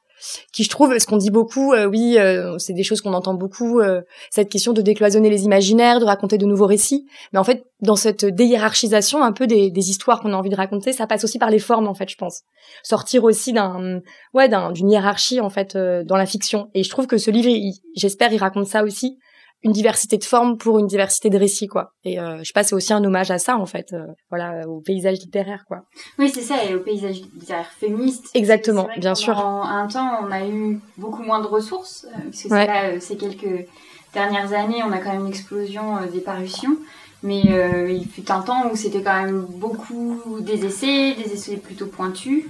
qui 0.52 0.64
je 0.64 0.68
trouve, 0.68 0.96
ce 0.98 1.06
qu'on 1.06 1.16
dit 1.16 1.30
beaucoup, 1.30 1.72
euh, 1.72 1.86
oui, 1.86 2.16
euh, 2.18 2.58
c'est 2.58 2.72
des 2.72 2.82
choses 2.82 3.00
qu'on 3.00 3.14
entend 3.14 3.34
beaucoup, 3.34 3.80
euh, 3.80 4.02
cette 4.30 4.48
question 4.48 4.72
de 4.72 4.82
décloisonner 4.82 5.30
les 5.30 5.44
imaginaires, 5.44 6.00
de 6.00 6.04
raconter 6.04 6.38
de 6.38 6.46
nouveaux 6.46 6.66
récits. 6.66 7.06
Mais 7.32 7.38
en 7.38 7.44
fait, 7.44 7.66
dans 7.80 7.96
cette 7.96 8.24
déhiérarchisation 8.24 9.22
un 9.22 9.32
peu 9.32 9.46
des, 9.46 9.70
des 9.70 9.90
histoires 9.90 10.20
qu'on 10.20 10.32
a 10.32 10.36
envie 10.36 10.50
de 10.50 10.56
raconter, 10.56 10.92
ça 10.92 11.06
passe 11.06 11.24
aussi 11.24 11.38
par 11.38 11.50
les 11.50 11.58
formes, 11.58 11.88
en 11.88 11.94
fait, 11.94 12.08
je 12.08 12.16
pense. 12.16 12.42
Sortir 12.82 13.24
aussi 13.24 13.52
d'un, 13.52 14.00
ouais, 14.34 14.48
d'un, 14.48 14.72
d'une 14.72 14.90
hiérarchie, 14.90 15.40
en 15.40 15.50
fait, 15.50 15.76
dans 15.76 16.16
la 16.16 16.26
fiction. 16.26 16.70
Et 16.74 16.82
je 16.82 16.90
trouve 16.90 17.06
que 17.06 17.18
ce 17.18 17.30
livre, 17.30 17.50
j'espère, 17.94 18.32
il 18.32 18.38
raconte 18.38 18.66
ça 18.66 18.82
aussi 18.82 19.18
une 19.62 19.72
diversité 19.72 20.18
de 20.18 20.24
formes 20.24 20.56
pour 20.58 20.78
une 20.78 20.86
diversité 20.86 21.30
de 21.30 21.38
récits 21.38 21.66
quoi. 21.66 21.90
Et 22.04 22.20
euh, 22.20 22.38
je 22.38 22.44
sais 22.44 22.52
pas, 22.54 22.62
c'est 22.62 22.74
aussi 22.74 22.92
un 22.92 23.02
hommage 23.02 23.30
à 23.30 23.38
ça 23.38 23.56
en 23.56 23.66
fait, 23.66 23.92
euh, 23.92 24.06
voilà, 24.30 24.66
au 24.68 24.80
paysage 24.80 25.18
littéraire 25.18 25.64
quoi. 25.66 25.82
Oui, 26.18 26.30
c'est 26.32 26.42
ça, 26.42 26.64
et 26.64 26.74
au 26.74 26.80
paysage 26.80 27.22
littéraire 27.34 27.70
féministe. 27.78 28.30
Exactement, 28.34 28.88
bien 28.98 29.14
sûr. 29.14 29.38
En 29.38 29.62
un 29.64 29.86
temps, 29.88 30.20
on 30.22 30.30
a 30.30 30.46
eu 30.46 30.80
beaucoup 30.96 31.22
moins 31.22 31.40
de 31.40 31.46
ressources, 31.46 32.06
euh, 32.06 32.28
c'est 32.32 32.48
là, 32.48 33.00
ces 33.00 33.16
quelques 33.16 33.66
dernières 34.12 34.52
années, 34.52 34.82
on 34.84 34.92
a 34.92 34.98
quand 34.98 35.12
même 35.12 35.22
une 35.22 35.28
explosion 35.28 36.06
des 36.12 36.20
parutions. 36.20 36.76
Mais 37.22 37.40
il 37.40 38.06
fut 38.08 38.30
un 38.30 38.40
temps 38.40 38.70
où 38.70 38.76
c'était 38.76 39.02
quand 39.02 39.20
même 39.20 39.46
beaucoup 39.48 40.20
des 40.40 40.64
essais, 40.64 41.14
des 41.14 41.32
essais 41.32 41.56
plutôt 41.56 41.86
pointus. 41.86 42.44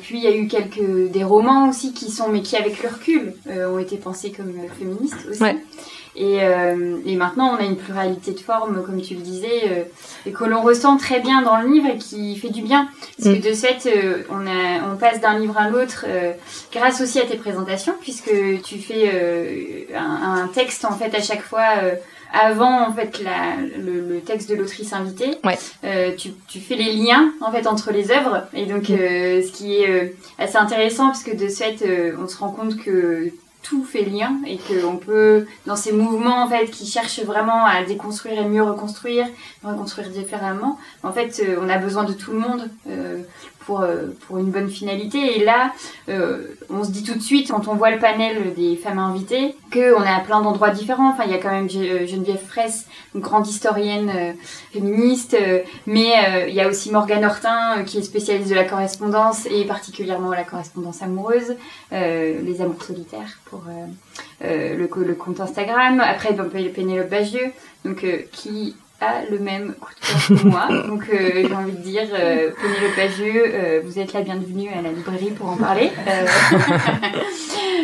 puis 0.00 0.18
il 0.18 0.22
y 0.22 0.26
a 0.28 0.34
eu 0.34 0.46
quelques 0.46 1.10
des 1.10 1.24
romans 1.24 1.68
aussi 1.68 1.92
qui 1.92 2.10
sont, 2.10 2.28
mais 2.28 2.42
qui 2.42 2.56
avec 2.56 2.82
le 2.82 2.88
recul 2.88 3.34
ont 3.48 3.78
été 3.78 3.96
pensés 3.96 4.30
comme 4.30 4.52
féministes 4.78 5.26
aussi. 5.28 5.42
Ouais. 5.42 5.56
Et, 6.16 6.42
euh, 6.42 6.96
et, 7.04 7.14
maintenant, 7.14 7.54
on 7.54 7.56
a 7.56 7.64
une 7.64 7.76
pluralité 7.76 8.32
de 8.32 8.40
formes, 8.40 8.82
comme 8.82 9.02
tu 9.02 9.14
le 9.14 9.20
disais, 9.20 9.64
euh, 9.66 9.82
et 10.24 10.32
que 10.32 10.44
l'on 10.44 10.62
ressent 10.62 10.96
très 10.96 11.20
bien 11.20 11.42
dans 11.42 11.58
le 11.58 11.68
livre 11.68 11.88
et 11.88 11.98
qui 11.98 12.36
fait 12.36 12.48
du 12.48 12.62
bien. 12.62 12.88
Parce 13.18 13.34
que 13.34 13.38
mm. 13.38 13.50
de 13.50 13.54
fait, 13.54 13.86
euh, 13.94 14.22
on, 14.30 14.46
a, 14.46 14.92
on 14.92 14.96
passe 14.96 15.20
d'un 15.20 15.38
livre 15.38 15.58
à 15.58 15.68
l'autre 15.68 16.06
grâce 16.72 17.02
aussi 17.02 17.20
à 17.20 17.26
tes 17.26 17.36
présentations, 17.36 17.94
puisque 18.00 18.32
tu 18.64 18.78
fais 18.78 19.88
un, 19.94 20.44
un, 20.44 20.48
texte 20.48 20.84
en 20.84 20.92
fait 20.92 21.14
à 21.14 21.20
chaque 21.20 21.42
fois 21.42 21.66
avant 22.40 22.88
en 22.88 22.92
fait 22.92 23.22
la, 23.22 23.56
le, 23.78 24.00
le 24.08 24.20
texte 24.20 24.50
de 24.50 24.54
l'autrice 24.54 24.92
invitée. 24.92 25.36
Ouais. 25.44 25.58
tu, 26.16 26.32
tu, 26.48 26.60
fais 26.60 26.76
les 26.76 26.92
liens 26.92 27.32
en 27.40 27.50
fait 27.52 27.66
entre 27.66 27.92
les 27.92 28.10
œuvres 28.10 28.46
et 28.54 28.66
donc 28.66 28.88
mm. 28.88 28.96
ce 28.96 29.52
qui 29.52 29.76
est 29.76 30.14
assez 30.38 30.56
intéressant 30.56 31.06
parce 31.06 31.22
que 31.22 31.34
de 31.34 31.48
ce 31.48 31.58
fait, 31.58 32.14
on 32.18 32.28
se 32.28 32.38
rend 32.38 32.50
compte 32.50 32.76
que 32.76 33.32
tout 33.66 33.84
fait 33.84 34.04
lien 34.04 34.36
et 34.46 34.58
qu'on 34.58 34.96
peut, 34.96 35.46
dans 35.66 35.74
ces 35.74 35.92
mouvements 35.92 36.44
en 36.44 36.48
fait 36.48 36.66
qui 36.66 36.86
cherchent 36.86 37.20
vraiment 37.20 37.64
à 37.64 37.82
déconstruire 37.82 38.38
et 38.38 38.44
mieux 38.44 38.62
reconstruire, 38.62 39.26
reconstruire 39.64 40.08
différemment, 40.10 40.78
en 41.02 41.12
fait, 41.12 41.42
euh, 41.42 41.58
on 41.60 41.68
a 41.68 41.78
besoin 41.78 42.04
de 42.04 42.12
tout 42.12 42.30
le 42.30 42.38
monde 42.38 42.70
euh, 42.88 43.22
pour, 43.66 43.80
euh, 43.80 44.06
pour 44.26 44.38
une 44.38 44.50
bonne 44.50 44.70
finalité. 44.70 45.38
Et 45.38 45.44
là, 45.44 45.72
euh, 46.08 46.54
on 46.70 46.84
se 46.84 46.90
dit 46.90 47.02
tout 47.02 47.14
de 47.14 47.22
suite, 47.22 47.50
quand 47.50 47.68
on 47.68 47.74
voit 47.74 47.90
le 47.90 47.98
panel 47.98 48.54
des 48.54 48.76
femmes 48.76 48.98
invitées, 48.98 49.56
qu'on 49.72 50.02
est 50.04 50.08
à 50.08 50.20
plein 50.20 50.40
d'endroits 50.40 50.70
différents. 50.70 51.10
Enfin, 51.10 51.24
il 51.26 51.32
y 51.32 51.34
a 51.34 51.38
quand 51.38 51.50
même 51.50 51.68
euh, 51.74 52.06
Geneviève 52.06 52.38
Fraisse, 52.38 52.86
une 53.14 53.20
grande 53.20 53.46
historienne 53.46 54.36
féministe, 54.72 55.36
mais 55.86 56.46
il 56.48 56.54
y 56.54 56.60
a 56.60 56.68
aussi 56.68 56.90
Morgane 56.92 57.24
Hortin, 57.24 57.82
qui 57.84 57.98
est 57.98 58.02
spécialiste 58.02 58.50
de 58.50 58.54
la 58.54 58.64
correspondance, 58.64 59.46
et 59.46 59.64
particulièrement 59.64 60.30
la 60.30 60.44
correspondance 60.44 61.02
amoureuse, 61.02 61.56
les 61.90 62.60
amours 62.60 62.82
solitaires 62.82 63.38
pour 63.46 63.62
le, 64.42 64.76
le, 64.76 65.14
compte 65.14 65.40
Instagram. 65.40 66.00
Après, 66.00 66.34
Pénélope 66.74 67.08
Bagieux, 67.08 67.52
donc, 67.84 68.06
qui 68.32 68.76
a 69.00 69.22
le 69.30 69.38
même 69.38 69.74
coup 69.74 69.90
de 69.94 70.06
cœur 70.06 70.40
que 70.40 70.46
moi. 70.46 70.68
Donc 70.86 71.04
euh, 71.12 71.46
j'ai 71.46 71.54
envie 71.54 71.72
de 71.72 71.82
dire, 71.82 72.08
euh, 72.12 72.50
le 72.50 72.96
Pagieux, 72.96 73.44
euh, 73.46 73.80
vous 73.84 73.98
êtes 73.98 74.12
la 74.12 74.22
bienvenue 74.22 74.68
à 74.70 74.82
la 74.82 74.90
librairie 74.90 75.30
pour 75.30 75.48
en 75.48 75.56
parler. 75.56 75.90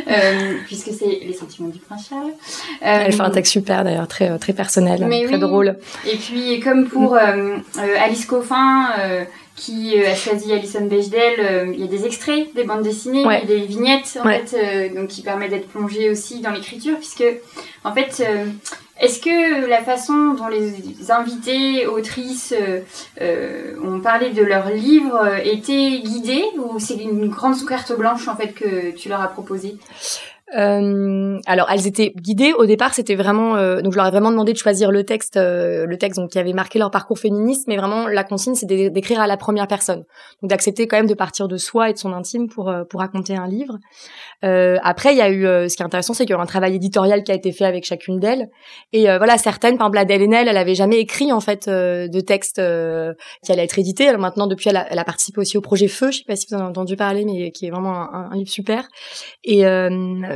Euh, 0.09 0.55
puisque 0.67 0.91
c'est 0.91 1.21
les 1.25 1.33
sentiments 1.33 1.69
du 1.69 1.79
prince 1.79 2.09
Charles. 2.09 2.33
Elle 2.81 3.13
fait 3.13 3.21
un 3.21 3.31
texte 3.31 3.53
super 3.53 3.85
d'ailleurs, 3.85 4.09
très 4.09 4.37
très 4.39 4.53
personnel, 4.53 5.07
très 5.27 5.39
drôle. 5.39 5.77
Et 6.05 6.17
puis 6.17 6.59
comme 6.61 6.89
pour 6.89 7.17
Alice 7.17 8.27
Coffin, 8.27 8.89
qui 9.57 9.99
a 9.99 10.15
choisi 10.15 10.53
Alison 10.53 10.87
Bechdel, 10.87 11.73
il 11.75 11.81
y 11.81 11.85
a 11.85 11.87
des 11.87 12.07
extraits 12.07 12.55
des 12.55 12.65
bandes 12.65 12.83
dessinées, 12.83 13.25
ouais. 13.27 13.45
des 13.45 13.61
vignettes 13.61 14.19
en 14.23 14.29
fait, 14.29 14.95
donc 14.95 15.09
qui 15.09 15.23
permet 15.23 15.49
d'être 15.49 15.69
plongé 15.69 16.11
aussi 16.11 16.41
dans 16.41 16.51
l'écriture, 16.51 16.97
puisque 16.97 17.25
en 17.85 17.93
fait 17.93 18.23
est-ce 19.03 19.21
que 19.21 19.67
la 19.67 19.83
façon 19.83 20.35
dont 20.35 20.47
les 20.47 21.11
invités, 21.11 21.89
autrices 21.89 22.55
euh, 22.57 22.83
euh, 23.21 23.75
ont 23.83 24.01
parlé 24.01 24.31
de 24.31 24.43
leurs 24.43 24.71
livres 24.71 25.39
était 25.45 25.99
guidée 25.99 26.45
ou 26.57 26.79
c'est 26.79 26.95
une 26.95 27.29
grande 27.29 27.57
carte 27.67 27.93
blanche 27.99 28.29
en 28.29 28.37
fait 28.37 28.53
que 28.53 28.93
tu 28.93 29.09
leur 29.09 29.21
as 29.21 29.27
proposée? 29.27 29.77
Euh, 30.57 31.41
alors, 31.47 31.69
elles 31.71 31.87
étaient 31.87 32.13
guidées. 32.17 32.53
Au 32.53 32.67
départ, 32.67 32.95
c'était 32.95 33.15
vraiment 33.15 33.57
euh, 33.57 33.81
donc 33.81 33.93
je 33.93 33.97
leur 33.97 34.07
ai 34.07 34.11
vraiment 34.11 34.31
demandé 34.31 34.53
de 34.53 34.59
choisir 34.59 34.91
le 34.91 35.05
texte, 35.05 35.37
euh, 35.37 35.87
le 35.87 35.97
texte 35.97 36.21
donc 36.21 36.31
qui 36.31 36.39
avait 36.39 36.53
marqué 36.53 36.79
leur 36.79 36.91
parcours 36.91 37.19
féministe. 37.19 37.67
Mais 37.69 37.77
vraiment, 37.77 38.07
la 38.07 38.25
consigne, 38.25 38.55
c'était 38.55 38.91
d'écrire 38.91 39.21
à 39.21 39.27
la 39.27 39.37
première 39.37 39.67
personne. 39.67 40.05
Donc 40.43 40.51
d'accepter 40.51 40.87
quand 40.87 40.97
même 40.97 41.07
de 41.07 41.15
partir 41.15 41.49
de 41.49 41.57
soi 41.57 41.91
et 41.91 41.93
de 41.95 41.99
son 41.99 42.13
intime 42.13 42.49
pour 42.49 42.73
pour 42.89 43.01
raconter 43.01 43.37
un 43.37 43.47
livre. 43.47 43.79
Après, 44.43 45.13
il 45.13 45.19
y 45.19 45.23
a 45.23 45.31
eu 45.31 45.43
ce 45.69 45.77
qui 45.77 45.83
est 45.83 45.87
intéressant, 45.87 46.15
c'est 46.15 46.25
qu'il 46.25 46.35
y 46.35 46.37
a 46.37 46.39
eu 46.39 46.43
un 46.43 46.47
travail 46.47 46.75
éditorial 46.75 47.23
qui 47.23 47.33
a 47.33 47.35
été 47.35 47.53
fait 47.53 47.65
avec 47.65 47.85
chacune 47.85 48.19
d'elles. 48.19 48.49
Et 48.93 49.05
voilà, 49.05 49.39
certaines, 49.39 49.79
par 49.79 49.87
exemple, 49.87 49.99
Adèle 49.99 50.23
Haenel, 50.23 50.49
elle 50.49 50.57
avait 50.57 50.75
jamais 50.75 50.99
écrit 50.99 51.33
en 51.33 51.41
fait 51.41 51.69
de 51.69 52.21
texte 52.21 52.61
qui 53.43 53.53
allait 53.53 53.65
être 53.65 53.79
édité. 53.79 54.09
Alors 54.09 54.21
maintenant, 54.21 54.47
depuis, 54.47 54.71
elle 54.71 54.77
a, 54.77 55.05
participé 55.05 55.41
aussi 55.41 55.57
au 55.57 55.61
projet 55.61 55.89
Feu. 55.89 56.11
Je 56.11 56.19
sais 56.19 56.25
pas 56.25 56.37
si 56.37 56.47
vous 56.49 56.57
en 56.57 56.61
avez 56.61 56.69
entendu 56.69 56.97
parler, 56.97 57.25
mais 57.25 57.51
qui 57.51 57.67
est 57.67 57.71
vraiment 57.71 58.13
un, 58.13 58.35
livre 58.35 58.51
super. 58.51 58.89
Et 59.45 59.63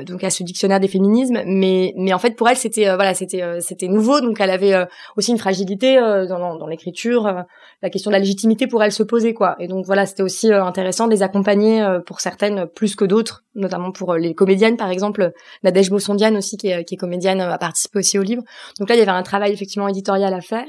donc 0.06 0.24
à 0.24 0.30
ce 0.30 0.42
dictionnaire 0.42 0.80
des 0.80 0.88
féminismes 0.88 1.42
mais 1.46 1.92
mais 1.96 2.12
en 2.12 2.18
fait 2.18 2.36
pour 2.36 2.48
elle 2.48 2.56
c'était 2.56 2.88
euh, 2.88 2.96
voilà 2.96 3.14
c'était 3.14 3.42
euh, 3.42 3.60
c'était 3.60 3.88
nouveau 3.88 4.20
donc 4.20 4.40
elle 4.40 4.50
avait 4.50 4.74
euh, 4.74 4.84
aussi 5.16 5.30
une 5.32 5.38
fragilité 5.38 5.96
dans, 5.96 6.56
dans, 6.56 6.66
l'écriture 6.66 7.44
la 7.82 7.90
question 7.90 8.10
de 8.10 8.14
la 8.14 8.20
légitimité 8.20 8.66
pour 8.66 8.82
elle 8.82 8.92
se 8.92 9.02
posait 9.02 9.34
quoi. 9.34 9.56
Et 9.58 9.68
donc 9.68 9.84
voilà 9.86 10.06
c'était 10.06 10.22
aussi 10.22 10.52
intéressant 10.52 11.06
de 11.06 11.12
les 11.12 11.22
accompagner 11.22 11.86
pour 12.06 12.20
certaines 12.20 12.66
plus 12.66 12.96
que 12.96 13.04
d'autres 13.04 13.44
notamment 13.54 13.92
pour 13.92 14.14
les 14.14 14.34
comédiennes 14.34 14.76
par 14.76 14.90
exemple 14.90 15.32
Nadège 15.62 15.90
Bossondiane 15.90 16.36
aussi 16.36 16.56
qui 16.56 16.68
est, 16.68 16.84
qui 16.84 16.94
est 16.94 16.98
comédienne 16.98 17.40
a 17.40 17.58
participé 17.58 17.98
aussi 17.98 18.18
au 18.18 18.22
livre. 18.22 18.42
Donc 18.78 18.88
là 18.88 18.94
il 18.94 18.98
y 18.98 19.02
avait 19.02 19.10
un 19.10 19.22
travail 19.22 19.52
effectivement 19.52 19.88
éditorial 19.88 20.32
à 20.32 20.40
faire 20.40 20.66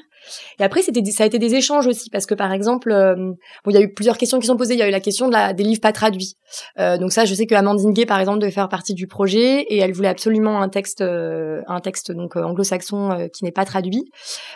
et 0.60 0.64
après, 0.64 0.82
c'était, 0.82 1.04
ça 1.12 1.24
a 1.24 1.28
été 1.28 1.40
des 1.40 1.56
échanges 1.56 1.88
aussi, 1.88 2.10
parce 2.10 2.26
que 2.26 2.34
par 2.34 2.52
exemple, 2.52 2.92
euh, 2.92 3.16
bon, 3.16 3.72
il 3.72 3.74
y 3.74 3.78
a 3.78 3.82
eu 3.82 3.94
plusieurs 3.94 4.18
questions 4.18 4.40
qui 4.40 4.48
sont 4.48 4.58
posées. 4.58 4.74
Il 4.74 4.80
y 4.80 4.84
a 4.84 4.88
eu 4.88 4.92
la 4.92 5.00
question 5.00 5.28
de 5.28 5.34
la, 5.34 5.54
des 5.54 5.64
livres 5.64 5.82
pas 5.82 5.92
traduits. 5.92 6.36
Euh, 6.80 6.98
donc 6.98 7.12
ça, 7.12 7.26
je 7.26 7.34
sais 7.34 7.46
que 7.46 7.56
Amandine 7.56 7.94
Gay, 7.94 8.06
par 8.06 8.20
exemple, 8.20 8.40
devait 8.40 8.52
faire 8.52 8.70
partie 8.70 8.94
du 8.94 9.08
projet, 9.08 9.62
et 9.62 9.78
elle 9.78 9.94
voulait 9.94 10.08
absolument 10.08 10.62
un 10.62 10.70
texte, 10.70 11.02
euh, 11.02 11.62
un 11.68 11.80
texte 11.80 12.12
donc 12.12 12.36
anglo-saxon 12.36 13.30
qui 13.34 13.44
n'est 13.44 13.52
pas 13.52 13.66
traduit. 13.66 14.06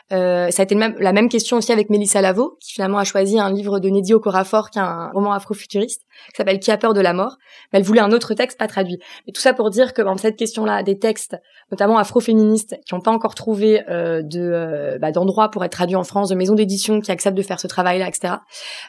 ça 0.09 0.45
a 0.45 0.63
été 0.63 0.75
même, 0.75 0.95
la 0.99 1.13
même 1.13 1.29
question 1.29 1.57
aussi 1.57 1.71
avec 1.71 1.89
Mélissa 1.89 2.21
Lavo, 2.21 2.57
qui 2.59 2.73
finalement 2.73 2.97
a 2.97 3.03
choisi 3.03 3.39
un 3.39 3.51
livre 3.51 3.79
de 3.79 3.89
Neddy 3.89 4.13
Okorafor, 4.13 4.69
qui 4.69 4.79
est 4.79 4.81
un 4.81 5.09
roman 5.13 5.33
afrofuturiste, 5.33 6.01
qui 6.29 6.37
s'appelle 6.37 6.59
Qui 6.59 6.71
a 6.71 6.77
peur 6.77 6.93
de 6.93 7.01
la 7.01 7.13
mort. 7.13 7.37
Mais 7.71 7.79
elle 7.79 7.85
voulait 7.85 8.01
un 8.01 8.11
autre 8.11 8.33
texte 8.33 8.57
pas 8.57 8.67
traduit. 8.67 8.97
Mais 9.25 9.33
tout 9.33 9.41
ça 9.41 9.53
pour 9.53 9.69
dire 9.69 9.93
que 9.93 10.01
dans 10.01 10.17
cette 10.17 10.37
question-là, 10.37 10.83
des 10.83 10.99
textes, 10.99 11.37
notamment 11.71 11.97
afroféministes, 11.97 12.75
qui 12.85 12.93
n'ont 12.93 13.01
pas 13.01 13.11
encore 13.11 13.35
trouvé 13.35 13.83
de 13.87 14.97
bah, 14.99 15.11
d'endroit 15.11 15.49
pour 15.49 15.60
être 15.65 15.71
traduit 15.71 15.95
en 15.95 16.03
France, 16.03 16.29
de 16.29 16.35
maisons 16.35 16.55
d'édition 16.55 17.01
qui 17.01 17.11
acceptent 17.11 17.37
de 17.37 17.41
faire 17.41 17.59
ce 17.59 17.67
travail-là, 17.67 18.07
etc. 18.07 18.35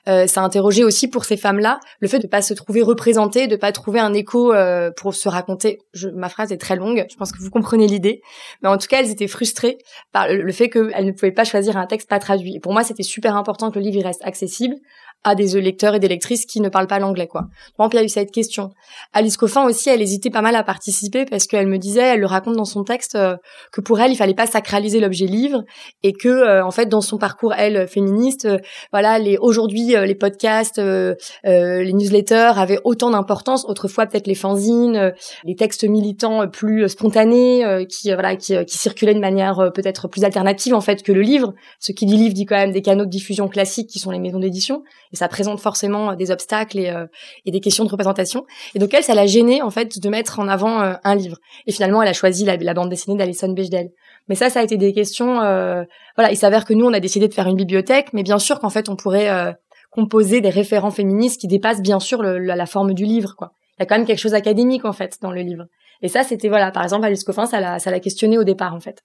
Euh, 0.09 0.27
ça 0.27 0.43
a 0.43 0.45
interrogé 0.45 0.85
aussi 0.85 1.09
pour 1.09 1.25
ces 1.25 1.37
femmes-là 1.37 1.81
le 2.01 2.09
fait 2.09 2.19
de 2.19 2.27
pas 2.27 2.43
se 2.43 2.55
trouver 2.55 2.83
représentées, 2.83 3.47
de 3.47 3.57
pas 3.57 3.73
trouver 3.73 4.01
un 4.01 4.15
écho 4.15 4.53
euh, 4.53 4.91
pour 4.97 5.15
se 5.15 5.29
raconter. 5.29 5.81
Je, 5.93 6.09
ma 6.09 6.29
phrase 6.29 6.53
est 6.53 6.59
très 6.59 6.77
longue, 6.77 7.07
je 7.11 7.17
pense 7.17 7.33
que 7.33 7.39
vous 7.39 7.51
comprenez 7.51 7.87
l'idée, 7.87 8.23
mais 8.63 8.69
en 8.69 8.79
tout 8.79 8.89
cas, 8.89 9.01
elles 9.01 9.11
étaient 9.11 9.29
frustrées 9.29 9.79
par 10.13 10.29
le, 10.29 10.53
fait 10.53 10.69
qu'elles 10.69 11.07
ne 11.07 11.13
pouvaient 11.13 11.33
pas 11.33 11.45
choisir 11.45 11.77
un 11.77 11.87
texte 11.87 12.09
pas 12.09 12.19
traduit. 12.19 12.57
Et 12.57 12.61
pour 12.61 12.73
moi, 12.73 12.85
c'était 12.85 13.03
super 13.03 13.37
important 13.37 13.71
que 13.71 13.79
le 13.79 13.85
livre 13.85 14.03
reste 14.05 14.23
accessible 14.25 14.77
à 15.25 15.35
des 15.35 15.61
lecteurs 15.61 15.95
et 15.95 16.01
des 16.01 16.09
lectrices 16.09 16.47
qui 16.47 16.61
ne 16.61 16.69
parlent 16.69 16.89
pas 16.89 16.99
l'anglais, 16.99 17.29
quoi. 17.29 17.43
Par 17.77 17.87
exemple, 17.87 17.97
il 17.97 17.99
y 17.99 18.03
a 18.03 18.05
eu 18.05 18.09
cette 18.09 18.33
question. 18.33 18.71
Alice 19.13 19.37
Coffin 19.37 19.65
aussi, 19.65 19.89
elle 19.89 20.03
hésitait 20.03 20.31
pas 20.31 20.43
mal 20.43 20.57
à 20.57 20.65
participer 20.65 21.25
parce 21.25 21.47
qu'elle 21.47 21.69
me 21.69 21.79
disait, 21.79 22.01
elle 22.01 22.21
le 22.21 22.27
raconte 22.27 22.57
dans 22.57 22.65
son 22.65 22.83
texte, 22.83 23.15
euh, 23.15 23.37
que 23.71 23.81
pour 23.81 24.01
elle, 24.01 24.11
il 24.11 24.17
fallait 24.17 24.35
pas 24.35 24.47
sacraliser 24.47 24.99
l'objet 24.99 25.27
livre 25.27 25.63
et 26.03 26.13
que, 26.13 26.29
euh, 26.29 26.65
en 26.65 26.73
fait, 26.73 26.87
dans 26.87 27.01
son 27.01 27.19
parcours, 27.19 27.55
elle, 27.55 27.87
féministe, 27.87 28.47
euh, 28.47 28.59
voilà, 28.91 29.19
les 29.19 29.39
aujourd'hui, 29.39 29.95
les 29.95 30.15
podcasts, 30.15 30.79
les 30.79 31.93
newsletters 31.93 32.53
avaient 32.57 32.81
autant 32.85 33.11
d'importance. 33.11 33.65
Autrefois, 33.67 34.07
peut-être 34.07 34.27
les 34.27 34.35
fanzines, 34.35 35.13
les 35.45 35.55
textes 35.55 35.85
militants 35.85 36.49
plus 36.49 36.89
spontanés, 36.89 37.87
qui, 37.89 38.13
voilà, 38.13 38.37
qui, 38.37 38.55
qui 38.65 38.79
circulaient 38.79 39.15
de 39.15 39.21
manière 39.21 39.71
peut-être 39.75 40.09
plus 40.09 40.25
alternative, 40.25 40.75
en 40.75 40.81
fait, 40.81 41.03
que 41.03 41.13
le 41.13 41.23
livre. 41.23 41.55
Ce 41.81 41.93
qui 41.93 42.07
dit 42.07 42.17
livre 42.17 42.35
dit 42.35 42.45
quand 42.45 42.57
même 42.57 42.73
des 42.73 42.83
canaux 42.83 43.05
de 43.05 43.11
diffusion 43.11 43.49
classiques 43.49 43.89
qui 43.89 43.99
sont 43.99 44.11
les 44.11 44.19
maisons 44.19 44.39
d'édition 44.39 44.83
et 45.13 45.17
ça 45.17 45.29
présente 45.29 45.61
forcément 45.61 46.15
des 46.15 46.31
obstacles 46.31 46.79
et, 46.79 46.91
euh, 46.91 47.07
et 47.45 47.51
des 47.51 47.61
questions 47.61 47.85
de 47.85 47.91
représentation. 47.91 48.45
Et 48.75 48.79
donc 48.79 48.93
elle, 48.95 49.03
ça 49.03 49.15
l'a 49.15 49.27
gênée 49.27 49.63
en 49.63 49.71
fait 49.71 49.99
de 49.99 50.09
mettre 50.09 50.39
en 50.41 50.49
avant 50.49 50.81
euh, 50.81 50.95
un 51.05 51.15
livre. 51.15 51.37
Et 51.67 51.73
finalement, 51.73 52.03
elle 52.03 52.09
a 52.09 52.13
choisi 52.13 52.45
la, 52.45 52.75
bande 52.75 52.89
dessinée 52.89 53.17
d'Alison 53.17 53.53
Bechdel. 53.53 53.91
Mais 54.29 54.35
ça, 54.35 54.51
ça 54.51 54.61
a 54.61 54.63
été 54.63 54.77
des 54.77 54.93
questions. 54.93 55.41
Euh, 55.43 55.85
voilà, 56.17 56.33
il 56.33 56.37
s'avère 56.37 56.65
que 56.65 56.75
nous, 56.75 56.87
on 56.87 56.93
a 56.93 57.01
décidé 57.01 57.29
de 57.29 57.35
faire 57.35 57.47
une 57.47 57.57
bibliothèque, 57.57 58.13
mais 58.13 58.23
bien 58.23 58.39
sûr 58.39 58.61
qu'en 58.61 58.71
fait, 58.71 58.89
on 58.89 58.97
pourrait 58.97 59.55
composer 59.91 60.41
des 60.41 60.51
référents 60.51 60.91
féministes 60.91 61.41
qui 61.41 61.49
dépassent 61.49 61.83
bien 61.83 62.01
sûr 62.01 62.23
le, 62.23 62.39
la, 62.39 62.67
forme 62.67 62.95
du 62.95 63.05
livre. 63.05 63.35
Quoi. 63.37 63.53
Il 63.79 63.83
y 63.83 63.85
a 63.85 63.87
quand 63.87 63.97
même 63.97 64.07
quelque 64.07 64.19
chose 64.19 64.33
d'académique 64.33 64.85
en 64.85 64.93
fait 64.93 65.19
dans 65.21 65.31
le 65.31 65.41
livre. 65.41 65.65
Et 66.03 66.09
ça, 66.09 66.23
c'était 66.23 66.49
voilà, 66.49 66.71
par 66.71 66.83
exemple, 66.83 67.05
Alice 67.05 67.25
Coffin, 67.25 67.47
ça 67.47 67.61
l'a, 67.61 67.79
ça 67.79 67.91
l'a 67.91 68.01
questionné 68.01 68.39
au 68.39 68.45
départ 68.45 68.75
en 68.75 68.81
fait. 68.81 69.03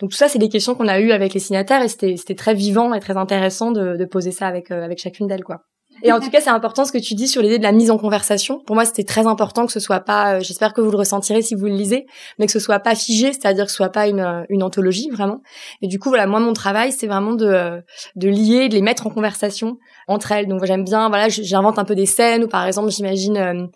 Donc 0.00 0.10
tout 0.10 0.16
ça, 0.16 0.28
c'est 0.28 0.38
des 0.38 0.48
questions 0.48 0.74
qu'on 0.74 0.88
a 0.88 1.00
eues 1.00 1.12
avec 1.12 1.34
les 1.34 1.40
signataires 1.40 1.82
et 1.82 1.88
c'était, 1.88 2.34
très 2.34 2.54
vivant 2.54 2.94
et 2.94 3.00
très 3.00 3.16
intéressant 3.16 3.70
de, 3.72 3.96
de 3.96 4.04
poser 4.04 4.32
ça 4.32 4.46
avec, 4.46 4.70
euh, 4.70 4.84
avec 4.84 4.98
chacune 4.98 5.26
d'elles, 5.26 5.44
quoi. 5.44 5.62
Et 6.02 6.12
en 6.12 6.20
tout 6.20 6.30
cas, 6.30 6.40
c'est 6.40 6.50
important 6.50 6.84
ce 6.84 6.92
que 6.92 6.98
tu 6.98 7.14
dis 7.14 7.26
sur 7.26 7.42
l'idée 7.42 7.58
de 7.58 7.62
la 7.64 7.72
mise 7.72 7.90
en 7.90 7.98
conversation. 7.98 8.60
Pour 8.64 8.76
moi, 8.76 8.84
c'était 8.84 9.04
très 9.04 9.26
important 9.26 9.66
que 9.66 9.72
ce 9.72 9.80
soit 9.80 10.00
pas, 10.00 10.34
euh, 10.36 10.40
j'espère 10.40 10.72
que 10.72 10.80
vous 10.80 10.90
le 10.90 10.96
ressentirez 10.96 11.42
si 11.42 11.54
vous 11.56 11.66
le 11.66 11.72
lisez, 11.72 12.06
mais 12.38 12.46
que 12.46 12.52
ce 12.52 12.60
soit 12.60 12.78
pas 12.78 12.94
figé, 12.94 13.32
c'est-à-dire 13.32 13.64
que 13.64 13.70
ce 13.70 13.76
soit 13.76 13.88
pas 13.88 14.06
une, 14.06 14.20
euh, 14.20 14.44
une 14.48 14.62
anthologie, 14.62 15.10
vraiment. 15.10 15.40
Et 15.82 15.88
du 15.88 15.98
coup, 15.98 16.08
voilà, 16.08 16.26
moi, 16.26 16.38
mon 16.38 16.52
travail, 16.52 16.92
c'est 16.92 17.08
vraiment 17.08 17.32
de, 17.32 17.82
de 18.14 18.28
lier, 18.28 18.68
de 18.68 18.74
les 18.74 18.82
mettre 18.82 19.06
en 19.06 19.10
conversation 19.10 19.78
entre 20.06 20.30
elles. 20.30 20.46
Donc, 20.46 20.64
j'aime 20.64 20.84
bien, 20.84 21.08
voilà, 21.08 21.28
j'invente 21.28 21.78
un 21.78 21.84
peu 21.84 21.96
des 21.96 22.06
scènes 22.06 22.44
où, 22.44 22.48
par 22.48 22.64
exemple, 22.66 22.90
j'imagine, 22.90 23.68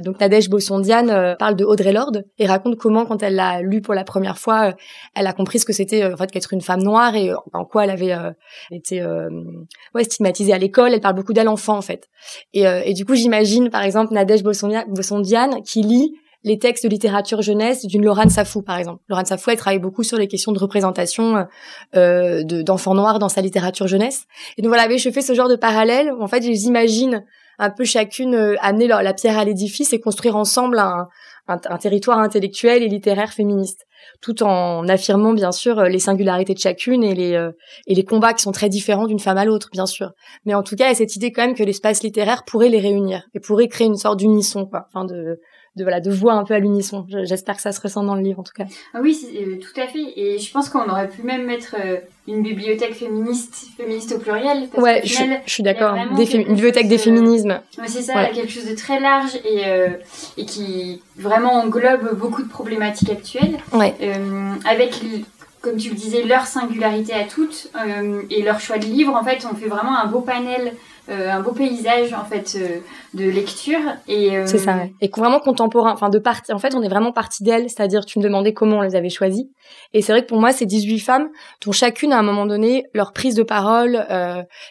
donc 0.00 0.20
Nadège 0.20 0.48
Bossondiane 0.48 1.10
euh, 1.10 1.34
parle 1.36 1.56
de 1.56 1.64
Audrey 1.64 1.92
Lorde 1.92 2.26
et 2.38 2.46
raconte 2.46 2.76
comment 2.76 3.06
quand 3.06 3.22
elle 3.22 3.34
l'a 3.34 3.62
lu 3.62 3.80
pour 3.80 3.94
la 3.94 4.04
première 4.04 4.38
fois, 4.38 4.68
euh, 4.68 4.72
elle 5.14 5.26
a 5.26 5.32
compris 5.32 5.58
ce 5.58 5.64
que 5.64 5.72
c'était 5.72 6.04
en 6.04 6.16
fait 6.16 6.30
qu'être 6.30 6.52
une 6.52 6.60
femme 6.60 6.82
noire 6.82 7.14
et 7.14 7.30
en 7.52 7.64
quoi 7.64 7.84
elle 7.84 7.90
avait 7.90 8.14
été 8.70 9.04
stigmatisée 10.02 10.52
à 10.52 10.58
l'école. 10.58 10.92
Elle 10.92 11.00
parle 11.00 11.14
beaucoup 11.14 11.32
d'elle 11.32 11.48
enfant 11.48 11.76
en 11.76 11.82
fait. 11.82 12.08
Et, 12.52 12.94
du 12.94 13.04
coup 13.04 13.14
j'imagine 13.14 13.70
par 13.70 13.82
exemple 13.82 14.12
Nadège 14.12 14.42
Bossondiane 14.42 15.62
qui 15.62 15.82
lit 15.82 16.14
les 16.44 16.58
textes 16.58 16.84
de 16.84 16.88
littérature 16.88 17.42
jeunesse 17.42 17.84
d'une 17.84 18.04
Laurent 18.04 18.28
Safou, 18.28 18.62
par 18.62 18.78
exemple. 18.78 19.02
Laurent 19.08 19.24
Safou, 19.24 19.50
elle 19.50 19.56
travaille 19.56 19.80
beaucoup 19.80 20.04
sur 20.04 20.16
les 20.18 20.28
questions 20.28 20.52
de 20.52 20.58
représentation 20.58 21.46
euh, 21.96 22.44
d'enfants 22.44 22.94
noirs 22.94 23.18
dans 23.18 23.28
sa 23.28 23.40
littérature 23.40 23.88
jeunesse. 23.88 24.26
Et 24.56 24.62
donc 24.62 24.68
voilà, 24.72 24.96
je 24.96 25.10
fais 25.10 25.20
ce 25.20 25.34
genre 25.34 25.48
de 25.48 25.56
parallèle. 25.56 26.12
Où, 26.12 26.22
en 26.22 26.28
fait, 26.28 26.42
j'imagine 26.42 27.24
un 27.58 27.70
peu 27.70 27.84
chacune 27.84 28.34
euh, 28.34 28.56
amener 28.60 28.86
la 28.86 29.14
pierre 29.14 29.38
à 29.38 29.44
l'édifice 29.44 29.92
et 29.92 30.00
construire 30.00 30.36
ensemble 30.36 30.78
un, 30.78 31.08
un, 31.48 31.78
territoire 31.78 32.18
intellectuel 32.18 32.82
et 32.82 32.88
littéraire 32.88 33.32
féministe, 33.32 33.86
tout 34.20 34.42
en 34.42 34.86
affirmant 34.88 35.32
bien 35.32 35.52
sûr 35.52 35.78
euh, 35.78 35.88
les 35.88 35.98
singularités 35.98 36.54
de 36.54 36.58
chacune 36.58 37.02
et 37.02 37.14
les 37.14 37.34
euh, 37.34 37.50
et 37.86 37.94
les 37.94 38.04
combats 38.04 38.34
qui 38.34 38.42
sont 38.42 38.52
très 38.52 38.68
différents 38.68 39.06
d'une 39.06 39.18
femme 39.18 39.38
à 39.38 39.44
l'autre, 39.44 39.68
bien 39.72 39.86
sûr. 39.86 40.12
Mais 40.44 40.54
en 40.54 40.62
tout 40.62 40.76
cas, 40.76 40.86
il 40.86 40.88
y 40.88 40.92
a 40.92 40.94
cette 40.94 41.16
idée 41.16 41.32
quand 41.32 41.42
même 41.42 41.56
que 41.56 41.64
l'espace 41.64 42.02
littéraire 42.02 42.44
pourrait 42.44 42.68
les 42.68 42.80
réunir 42.80 43.22
et 43.34 43.40
pourrait 43.40 43.68
créer 43.68 43.86
une 43.86 43.96
sorte 43.96 44.18
d'unisson, 44.18 44.66
quoi, 44.66 44.86
enfin 44.88 45.04
de 45.04 45.40
de 45.76 45.84
voilà 45.84 46.00
de 46.00 46.10
voix 46.10 46.34
un 46.34 46.44
peu 46.44 46.54
à 46.54 46.58
l'unisson. 46.58 47.06
J'espère 47.24 47.56
que 47.56 47.62
ça 47.62 47.72
se 47.72 47.80
ressent 47.80 48.02
dans 48.02 48.14
le 48.14 48.22
livre 48.22 48.40
en 48.40 48.42
tout 48.42 48.52
cas. 48.54 48.64
Ah 48.94 48.98
oui, 49.02 49.18
euh, 49.34 49.56
tout 49.56 49.80
à 49.80 49.86
fait. 49.86 50.12
Et 50.16 50.38
je 50.38 50.52
pense 50.52 50.68
qu'on 50.68 50.88
aurait 50.88 51.08
pu 51.08 51.22
même 51.22 51.44
mettre 51.44 51.76
euh, 51.78 51.98
une 52.26 52.42
bibliothèque 52.42 52.94
féministe, 52.94 53.68
féministe 53.76 54.12
au 54.12 54.18
pluriel. 54.18 54.68
Parce 54.72 54.82
ouais, 54.82 55.00
je, 55.04 55.14
je, 55.46 55.52
suis 55.52 55.62
d'accord. 55.62 55.94
Une 55.94 56.16
bibliothèque 56.16 56.88
des 56.88 56.98
féminismes. 56.98 57.60
c'est 57.86 58.02
ça, 58.02 58.26
quelque 58.26 58.50
chose 58.50 58.68
de 58.68 58.74
très 58.74 59.00
large 59.00 59.36
et 59.44 59.66
euh, 59.66 59.90
et 60.36 60.44
qui 60.44 61.02
vraiment 61.16 61.54
englobe 61.54 62.16
beaucoup 62.16 62.42
de 62.42 62.48
problématiques 62.48 63.10
actuelles. 63.10 63.58
Ouais. 63.72 63.94
avec 64.68 65.00
comme 65.60 65.76
tu 65.76 65.88
le 65.90 65.96
disais, 65.96 66.22
leur 66.22 66.46
singularité 66.46 67.12
à 67.12 67.24
toutes 67.24 67.70
et 68.30 68.42
leur 68.42 68.60
choix 68.60 68.78
de 68.78 68.84
livre, 68.84 69.14
en 69.14 69.24
fait, 69.24 69.44
on 69.50 69.56
fait 69.56 69.66
vraiment 69.66 69.98
un 69.98 70.06
beau 70.06 70.20
panel 70.20 70.72
euh, 71.10 71.30
un 71.30 71.40
beau 71.40 71.52
paysage 71.52 72.12
en 72.12 72.24
fait 72.24 72.54
euh, 72.56 72.80
de 73.14 73.24
lecture. 73.30 73.80
Et 74.08 74.36
euh, 74.36 74.44
c'est 74.46 74.58
ça 74.58 74.76
ouais. 74.76 74.92
et 75.00 75.08
vraiment 75.08 75.40
contemporain 75.40 75.90
enfin 75.90 76.10
de 76.10 76.18
partie 76.18 76.52
en 76.52 76.58
fait 76.58 76.74
on 76.74 76.82
est 76.82 76.88
vraiment 76.88 77.12
parti 77.12 77.42
d'elles. 77.42 77.70
C'est-à-dire 77.70 78.04
tu 78.04 78.18
me 78.18 78.24
demandais 78.24 78.52
comment 78.52 78.78
on 78.78 78.82
les 78.82 78.94
avait 78.94 79.08
choisies. 79.08 79.50
Et 79.94 80.02
c'est 80.02 80.12
vrai 80.12 80.20
que 80.22 80.28
pour 80.28 80.38
moi 80.38 80.52
ces 80.52 80.66
18 80.66 80.98
femmes 80.98 81.28
dont 81.64 81.72
chacune 81.72 82.12
à 82.12 82.18
un 82.18 82.22
moment 82.22 82.44
donné 82.44 82.84
leur 82.92 83.14
prise 83.14 83.34
de 83.34 83.42
parole 83.42 84.06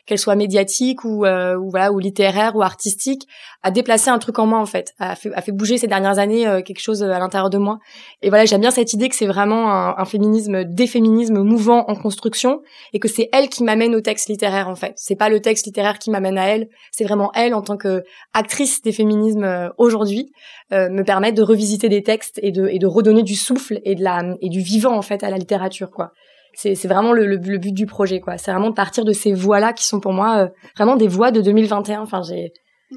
qu'elle 0.05 0.19
soit 0.19 0.35
médiatique 0.35 1.03
ou, 1.03 1.25
ou 1.25 1.69
voilà 1.69 1.91
ou 1.91 1.99
littéraire 1.99 2.55
ou 2.55 2.61
artistique 2.61 3.27
a 3.63 3.71
déplacé 3.71 4.09
un 4.09 4.19
truc 4.19 4.37
en 4.37 4.45
moi 4.45 4.59
en 4.59 4.65
fait. 4.65 4.93
A 4.99 5.15
fait, 5.15 5.51
bouger 5.51 5.77
ces 5.77 5.87
dernières 5.87 6.19
années 6.19 6.61
quelque 6.65 6.81
chose 6.81 7.03
à 7.03 7.19
l'intérieur 7.19 7.49
de 7.49 7.57
moi. 7.57 7.79
Et 8.21 8.29
voilà 8.29 8.45
j'aime 8.45 8.61
bien 8.61 8.71
cette 8.71 8.93
idée 8.93 9.09
que 9.09 9.15
c'est 9.15 9.27
vraiment 9.27 9.71
un, 9.71 9.95
un 9.97 10.05
féminisme 10.05 10.63
des 10.63 10.87
féminismes 10.87 11.39
mouvant 11.41 11.85
en 11.87 11.95
construction 11.95 12.61
et 12.93 12.99
que 12.99 13.07
c'est 13.07 13.29
elle 13.33 13.49
qui 13.49 13.63
m'amène 13.63 13.95
au 13.95 14.01
texte 14.01 14.29
littéraire 14.29 14.69
en 14.69 14.75
fait. 14.75 14.93
C'est 14.97 15.15
pas 15.15 15.29
le 15.29 15.39
texte 15.39 15.65
littéraire 15.65 15.99
qui 15.99 16.11
m'amène 16.11 16.26
à 16.35 16.47
elle. 16.47 16.67
C'est 16.91 17.03
vraiment 17.03 17.31
elle 17.33 17.53
en 17.53 17.61
tant 17.61 17.77
que 17.77 18.03
actrice 18.33 18.81
des 18.81 18.91
féminismes 18.91 19.43
euh, 19.43 19.69
aujourd'hui 19.77 20.31
euh, 20.73 20.89
me 20.89 21.03
permettre 21.03 21.37
de 21.37 21.43
revisiter 21.43 21.87
des 21.87 22.03
textes 22.03 22.39
et 22.43 22.51
de 22.51 22.67
et 22.67 22.77
de 22.77 22.87
redonner 22.87 23.23
du 23.23 23.35
souffle 23.35 23.79
et 23.85 23.95
de 23.95 24.03
la 24.03 24.35
et 24.41 24.49
du 24.49 24.59
vivant 24.59 24.97
en 24.97 25.01
fait 25.01 25.23
à 25.23 25.29
la 25.29 25.37
littérature 25.37 25.91
quoi. 25.91 26.11
C'est 26.55 26.87
vraiment 26.87 27.13
le, 27.13 27.27
le, 27.27 27.37
but 27.37 27.71
du 27.71 27.85
projet 27.85 28.19
quoi. 28.19 28.39
C'est 28.39 28.51
vraiment 28.51 28.71
de 28.71 28.75
partir 28.75 29.05
de 29.05 29.13
ces 29.13 29.31
voix 29.31 29.59
là 29.59 29.73
qui 29.73 29.85
sont 29.85 29.99
pour 29.99 30.11
moi 30.11 30.39
euh, 30.39 30.47
vraiment 30.75 30.95
des 30.97 31.07
voix 31.07 31.31
de 31.31 31.39
2021. 31.39 32.01
Enfin 32.01 32.21
j'ai 32.23 32.51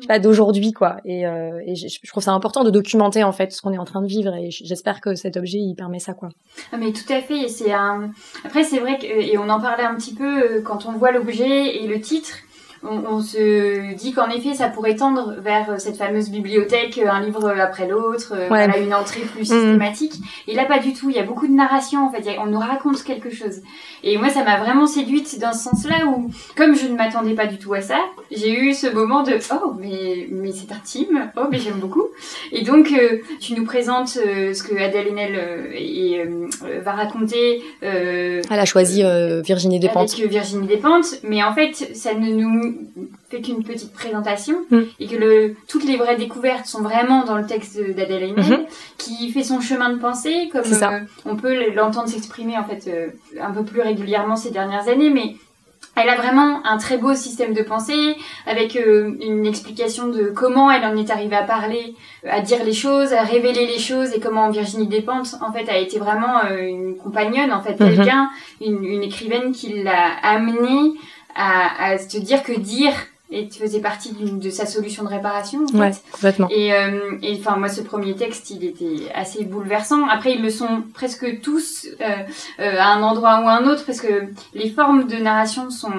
pas 0.08 0.18
d'aujourd'hui 0.18 0.72
quoi 0.72 0.98
et, 1.04 1.22
je, 1.74 2.08
trouve 2.08 2.22
ça 2.22 2.32
important 2.32 2.62
de 2.62 2.70
documenter 2.70 3.24
en 3.24 3.32
fait 3.32 3.50
ce 3.50 3.60
qu'on 3.60 3.72
est 3.72 3.78
en 3.78 3.84
train 3.84 4.00
de 4.00 4.06
vivre 4.06 4.32
et 4.34 4.48
j'espère 4.48 5.00
que 5.00 5.16
cet 5.16 5.36
objet 5.36 5.58
il 5.58 5.74
permet 5.74 5.98
ça 5.98 6.14
quoi 6.14 6.28
ah, 6.70 6.76
mais 6.76 6.92
tout 6.92 7.12
à 7.12 7.20
fait 7.20 7.48
c'est 7.48 7.72
un 7.72 8.12
après 8.44 8.62
c'est 8.62 8.78
vrai 8.78 8.98
que 8.98 9.06
et 9.06 9.36
on 9.36 9.48
en 9.48 9.60
parlait 9.60 9.82
un 9.82 9.96
petit 9.96 10.14
peu 10.14 10.60
quand 10.62 10.86
on 10.86 10.92
voit 10.92 11.10
l'objet 11.10 11.74
et 11.74 11.88
le 11.88 12.00
titre 12.00 12.36
on, 12.82 13.20
se 13.20 13.94
dit 13.94 14.12
qu'en 14.12 14.30
effet, 14.30 14.54
ça 14.54 14.68
pourrait 14.68 14.96
tendre 14.96 15.34
vers 15.38 15.78
cette 15.78 15.96
fameuse 15.98 16.30
bibliothèque, 16.30 16.98
euh, 16.98 17.10
un 17.10 17.20
livre 17.20 17.50
après 17.50 17.86
l'autre, 17.86 18.32
euh, 18.34 18.48
voilà, 18.48 18.78
une 18.78 18.94
entrée 18.94 19.20
plus 19.20 19.42
mm. 19.42 19.44
systématique. 19.44 20.14
Et 20.48 20.54
là, 20.54 20.64
pas 20.64 20.78
du 20.78 20.94
tout. 20.94 21.10
Il 21.10 21.16
y 21.16 21.18
a 21.18 21.22
beaucoup 21.22 21.46
de 21.46 21.52
narration, 21.52 22.06
en 22.06 22.10
fait. 22.10 22.24
On 22.38 22.46
nous 22.46 22.58
raconte 22.58 23.02
quelque 23.04 23.30
chose. 23.30 23.60
Et 24.02 24.16
moi, 24.16 24.30
ça 24.30 24.44
m'a 24.44 24.58
vraiment 24.58 24.86
séduite 24.86 25.38
dans 25.38 25.52
ce 25.52 25.64
sens-là 25.64 26.06
où, 26.06 26.30
comme 26.56 26.74
je 26.74 26.86
ne 26.86 26.96
m'attendais 26.96 27.34
pas 27.34 27.46
du 27.46 27.58
tout 27.58 27.74
à 27.74 27.82
ça, 27.82 27.98
j'ai 28.30 28.58
eu 28.58 28.72
ce 28.72 28.86
moment 28.86 29.22
de 29.22 29.34
oh, 29.52 29.74
mais 29.78 30.28
mais 30.30 30.52
c'est 30.52 30.72
intime. 30.72 31.30
Oh, 31.36 31.48
mais 31.50 31.58
j'aime 31.58 31.80
beaucoup. 31.80 32.06
Et 32.50 32.62
donc, 32.62 32.90
euh, 32.92 33.18
tu 33.40 33.54
nous 33.54 33.64
présentes 33.64 34.08
ce 34.08 34.62
que 34.62 34.74
Adèle 34.80 35.08
Haenel 35.08 35.70
et, 35.74 36.24
va 36.82 36.92
raconter. 36.92 37.62
Elle 37.82 38.42
a 38.48 38.64
choisi 38.64 39.02
Virginie 39.44 39.80
Despentes. 39.80 40.14
Avec 40.14 40.30
Virginie 40.30 40.66
Despentes, 40.66 41.20
mais 41.22 41.42
en 41.42 41.52
fait, 41.52 41.94
ça 41.94 42.14
ne 42.14 42.30
nous 42.30 42.69
fait 43.28 43.40
qu'une 43.40 43.62
petite 43.62 43.92
présentation 43.92 44.56
mm. 44.70 44.80
et 44.98 45.06
que 45.06 45.16
le, 45.16 45.54
toutes 45.68 45.84
les 45.84 45.96
vraies 45.96 46.16
découvertes 46.16 46.66
sont 46.66 46.82
vraiment 46.82 47.24
dans 47.24 47.36
le 47.36 47.46
texte 47.46 47.80
d'Adèle 47.80 48.24
Haenel, 48.24 48.44
mm-hmm. 48.44 48.66
qui 48.98 49.30
fait 49.30 49.42
son 49.42 49.60
chemin 49.60 49.90
de 49.90 49.98
pensée, 49.98 50.50
comme 50.52 50.62
euh, 50.64 51.00
on 51.24 51.36
peut 51.36 51.72
l'entendre 51.74 52.08
s'exprimer 52.08 52.58
en 52.58 52.64
fait 52.64 52.88
euh, 52.88 53.08
un 53.40 53.52
peu 53.52 53.64
plus 53.64 53.80
régulièrement 53.80 54.36
ces 54.36 54.50
dernières 54.50 54.88
années, 54.88 55.10
mais 55.10 55.36
elle 55.96 56.08
a 56.08 56.16
vraiment 56.16 56.64
un 56.64 56.78
très 56.78 56.98
beau 56.98 57.14
système 57.14 57.52
de 57.52 57.62
pensée 57.62 58.16
avec 58.46 58.76
euh, 58.76 59.12
une 59.20 59.46
explication 59.46 60.08
de 60.08 60.32
comment 60.34 60.70
elle 60.70 60.84
en 60.84 60.96
est 60.96 61.10
arrivée 61.10 61.36
à 61.36 61.42
parler, 61.42 61.94
à 62.28 62.40
dire 62.40 62.64
les 62.64 62.72
choses, 62.72 63.12
à 63.12 63.22
révéler 63.22 63.66
les 63.66 63.78
choses 63.78 64.12
et 64.14 64.20
comment 64.20 64.50
Virginie 64.50 64.86
Despentes 64.86 65.36
en 65.40 65.52
fait 65.52 65.68
a 65.68 65.76
été 65.76 65.98
vraiment 65.98 66.42
une 66.50 66.96
compagnonne 66.96 67.52
en 67.52 67.62
fait, 67.62 67.74
mm-hmm. 67.74 67.96
quelqu'un, 67.96 68.30
une, 68.60 68.84
une 68.84 69.02
écrivaine 69.02 69.52
qui 69.52 69.82
l'a 69.82 70.16
amenée 70.22 70.94
à, 71.34 71.84
à 71.84 71.98
se 71.98 72.18
dire 72.18 72.42
que 72.42 72.52
dire 72.52 72.92
et 73.32 73.48
tu 73.48 73.60
faisais 73.60 73.80
partie 73.80 74.12
de 74.12 74.50
sa 74.50 74.66
solution 74.66 75.04
de 75.04 75.08
réparation. 75.08 75.64
En 75.64 75.92
fait. 75.92 76.38
Ouais. 76.38 76.46
Et 76.50 76.74
euh, 76.74 77.16
et 77.22 77.36
enfin 77.38 77.56
moi 77.56 77.68
ce 77.68 77.80
premier 77.80 78.14
texte 78.14 78.50
il 78.50 78.64
était 78.64 79.10
assez 79.14 79.44
bouleversant. 79.44 80.06
Après 80.08 80.32
ils 80.32 80.42
le 80.42 80.50
sont 80.50 80.82
presque 80.94 81.40
tous 81.40 81.86
euh, 82.00 82.04
euh, 82.58 82.76
à 82.78 82.88
un 82.94 83.02
endroit 83.02 83.40
ou 83.42 83.48
à 83.48 83.52
un 83.52 83.66
autre 83.68 83.84
parce 83.86 84.00
que 84.00 84.24
les 84.54 84.70
formes 84.70 85.06
de 85.06 85.16
narration 85.16 85.70
sont 85.70 85.92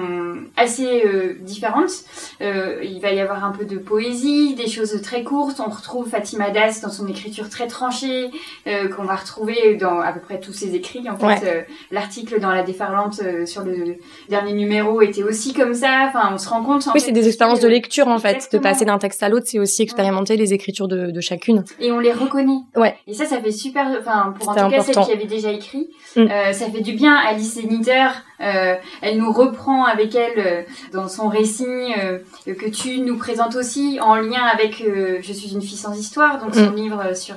assez 0.56 1.04
euh, 1.06 1.34
différentes. 1.40 2.04
Euh, 2.40 2.80
il 2.82 3.00
va 3.00 3.12
y 3.12 3.20
avoir 3.20 3.44
un 3.44 3.52
peu 3.52 3.64
de 3.64 3.78
poésie, 3.78 4.54
des 4.54 4.68
choses 4.68 5.00
très 5.02 5.22
courtes. 5.22 5.60
On 5.66 5.70
retrouve 5.70 6.08
Fatima 6.08 6.50
Das 6.50 6.80
dans 6.82 6.90
son 6.90 7.06
écriture 7.06 7.48
très 7.48 7.66
tranchée 7.66 8.30
qu'on 8.64 9.04
va 9.04 9.16
retrouver 9.16 9.76
dans 9.76 10.00
à 10.00 10.12
peu 10.12 10.20
près 10.20 10.38
tous 10.38 10.52
ses 10.52 10.74
écrits. 10.74 11.08
En 11.08 11.16
fait 11.16 11.66
l'article 11.90 12.40
dans 12.40 12.50
la 12.50 12.62
déferlante 12.62 13.20
sur 13.46 13.62
le 13.62 13.96
dernier 14.28 14.52
numéro 14.52 15.00
était 15.00 15.22
aussi 15.22 15.54
comme 15.54 15.74
ça. 15.74 16.08
Enfin 16.08 16.30
on 16.32 16.38
se 16.38 16.48
rend 16.48 16.62
compte. 16.62 16.86
En 16.88 16.92
des 17.22 17.28
expériences 17.28 17.60
de 17.60 17.68
lecture 17.68 18.08
en 18.08 18.18
fait. 18.18 18.48
De 18.52 18.58
passer 18.58 18.84
d'un 18.84 18.98
texte 18.98 19.22
à 19.22 19.28
l'autre, 19.28 19.46
c'est 19.48 19.58
aussi 19.58 19.82
expérimenter 19.82 20.36
les 20.36 20.52
écritures 20.52 20.88
de, 20.88 21.10
de, 21.10 21.20
chacune. 21.20 21.64
Et 21.80 21.92
on 21.92 21.98
les 21.98 22.12
reconnaît. 22.12 22.60
Ouais. 22.76 22.96
Et 23.06 23.14
ça, 23.14 23.26
ça 23.26 23.40
fait 23.40 23.52
super. 23.52 23.86
Enfin, 24.00 24.34
pour 24.38 24.48
en 24.48 24.54
tout 24.54 24.70
cas 24.70 24.82
celle 24.82 24.96
qui 24.96 25.12
avait 25.12 25.26
déjà 25.26 25.50
écrit, 25.50 25.88
mm. 26.16 26.20
euh, 26.20 26.52
ça 26.52 26.70
fait 26.70 26.80
du 26.80 26.92
bien. 26.92 27.14
Alice 27.14 27.54
Zeniter, 27.54 28.08
euh, 28.42 28.74
elle 29.02 29.18
nous 29.18 29.32
reprend 29.32 29.84
avec 29.84 30.14
elle 30.14 30.32
euh, 30.38 30.62
dans 30.92 31.06
son 31.06 31.28
récit 31.28 31.64
euh, 31.64 32.18
que 32.44 32.68
tu 32.68 33.00
nous 33.00 33.16
présentes 33.16 33.54
aussi 33.54 33.98
en 34.00 34.16
lien 34.16 34.42
avec 34.42 34.82
Je 34.82 35.32
suis 35.32 35.52
une 35.52 35.62
fille 35.62 35.78
sans 35.78 35.96
histoire, 35.96 36.42
donc 36.42 36.54
son 36.54 36.70
mm. 36.70 36.76
livre 36.76 37.16
sur 37.16 37.36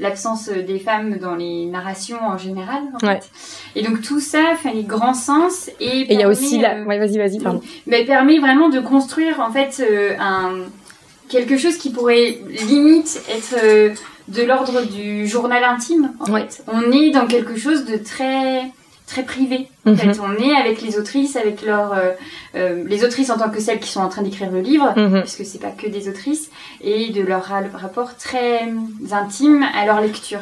l'absence 0.00 0.48
des 0.48 0.78
femmes 0.78 1.18
dans 1.18 1.36
les 1.36 1.66
narrations 1.66 2.18
en 2.22 2.38
général. 2.38 2.82
En 3.00 3.06
ouais. 3.06 3.20
fait. 3.20 3.30
Et 3.76 3.82
donc 3.82 4.02
tout 4.02 4.20
ça 4.20 4.56
fait 4.60 4.70
un 4.70 4.82
grand 4.82 5.14
sens 5.14 5.70
et 5.78 6.12
il 6.12 6.18
y 6.18 6.22
a 6.22 6.28
aussi 6.28 6.58
la. 6.58 6.82
Ouais, 6.82 6.98
vas-y, 6.98 7.18
vas-y. 7.18 7.38
Pardon. 7.38 7.62
Mais 7.86 8.04
permet 8.04 8.38
vraiment 8.38 8.68
de 8.68 8.80
construire 8.80 9.40
en 9.40 9.52
fait 9.52 9.84
un 10.18 10.58
quelque 11.28 11.56
chose 11.56 11.76
qui 11.76 11.90
pourrait 11.90 12.38
limite 12.66 13.22
être 13.30 13.94
de 14.28 14.42
l'ordre 14.42 14.82
du 14.82 15.26
journal 15.26 15.62
intime. 15.64 16.12
En 16.20 16.26
fait. 16.26 16.62
On 16.66 16.90
est 16.92 17.10
dans 17.10 17.26
quelque 17.26 17.56
chose 17.56 17.84
de 17.84 17.96
très 17.96 18.70
très 19.10 19.24
privé. 19.24 19.66
En 19.86 19.96
fait, 19.96 20.18
on 20.20 20.40
est 20.40 20.54
avec 20.54 20.82
les 20.82 20.98
autrices, 20.98 21.36
avec 21.36 21.62
leurs 21.62 21.94
les 22.54 23.04
autrices 23.04 23.30
en 23.30 23.38
tant 23.38 23.50
que 23.50 23.60
celles 23.60 23.80
qui 23.80 23.88
sont 23.88 24.00
en 24.00 24.08
train 24.08 24.22
d'écrire 24.22 24.50
le 24.50 24.60
livre, 24.60 24.92
parce 24.94 25.36
que 25.36 25.44
c'est 25.44 25.58
pas 25.58 25.70
que 25.70 25.86
des 25.86 26.08
autrices, 26.08 26.50
et 26.82 27.10
de 27.10 27.22
leur 27.22 27.44
rapport 27.74 28.16
très 28.16 28.68
intime 29.10 29.64
à 29.74 29.86
leur 29.86 30.00
lecture. 30.00 30.40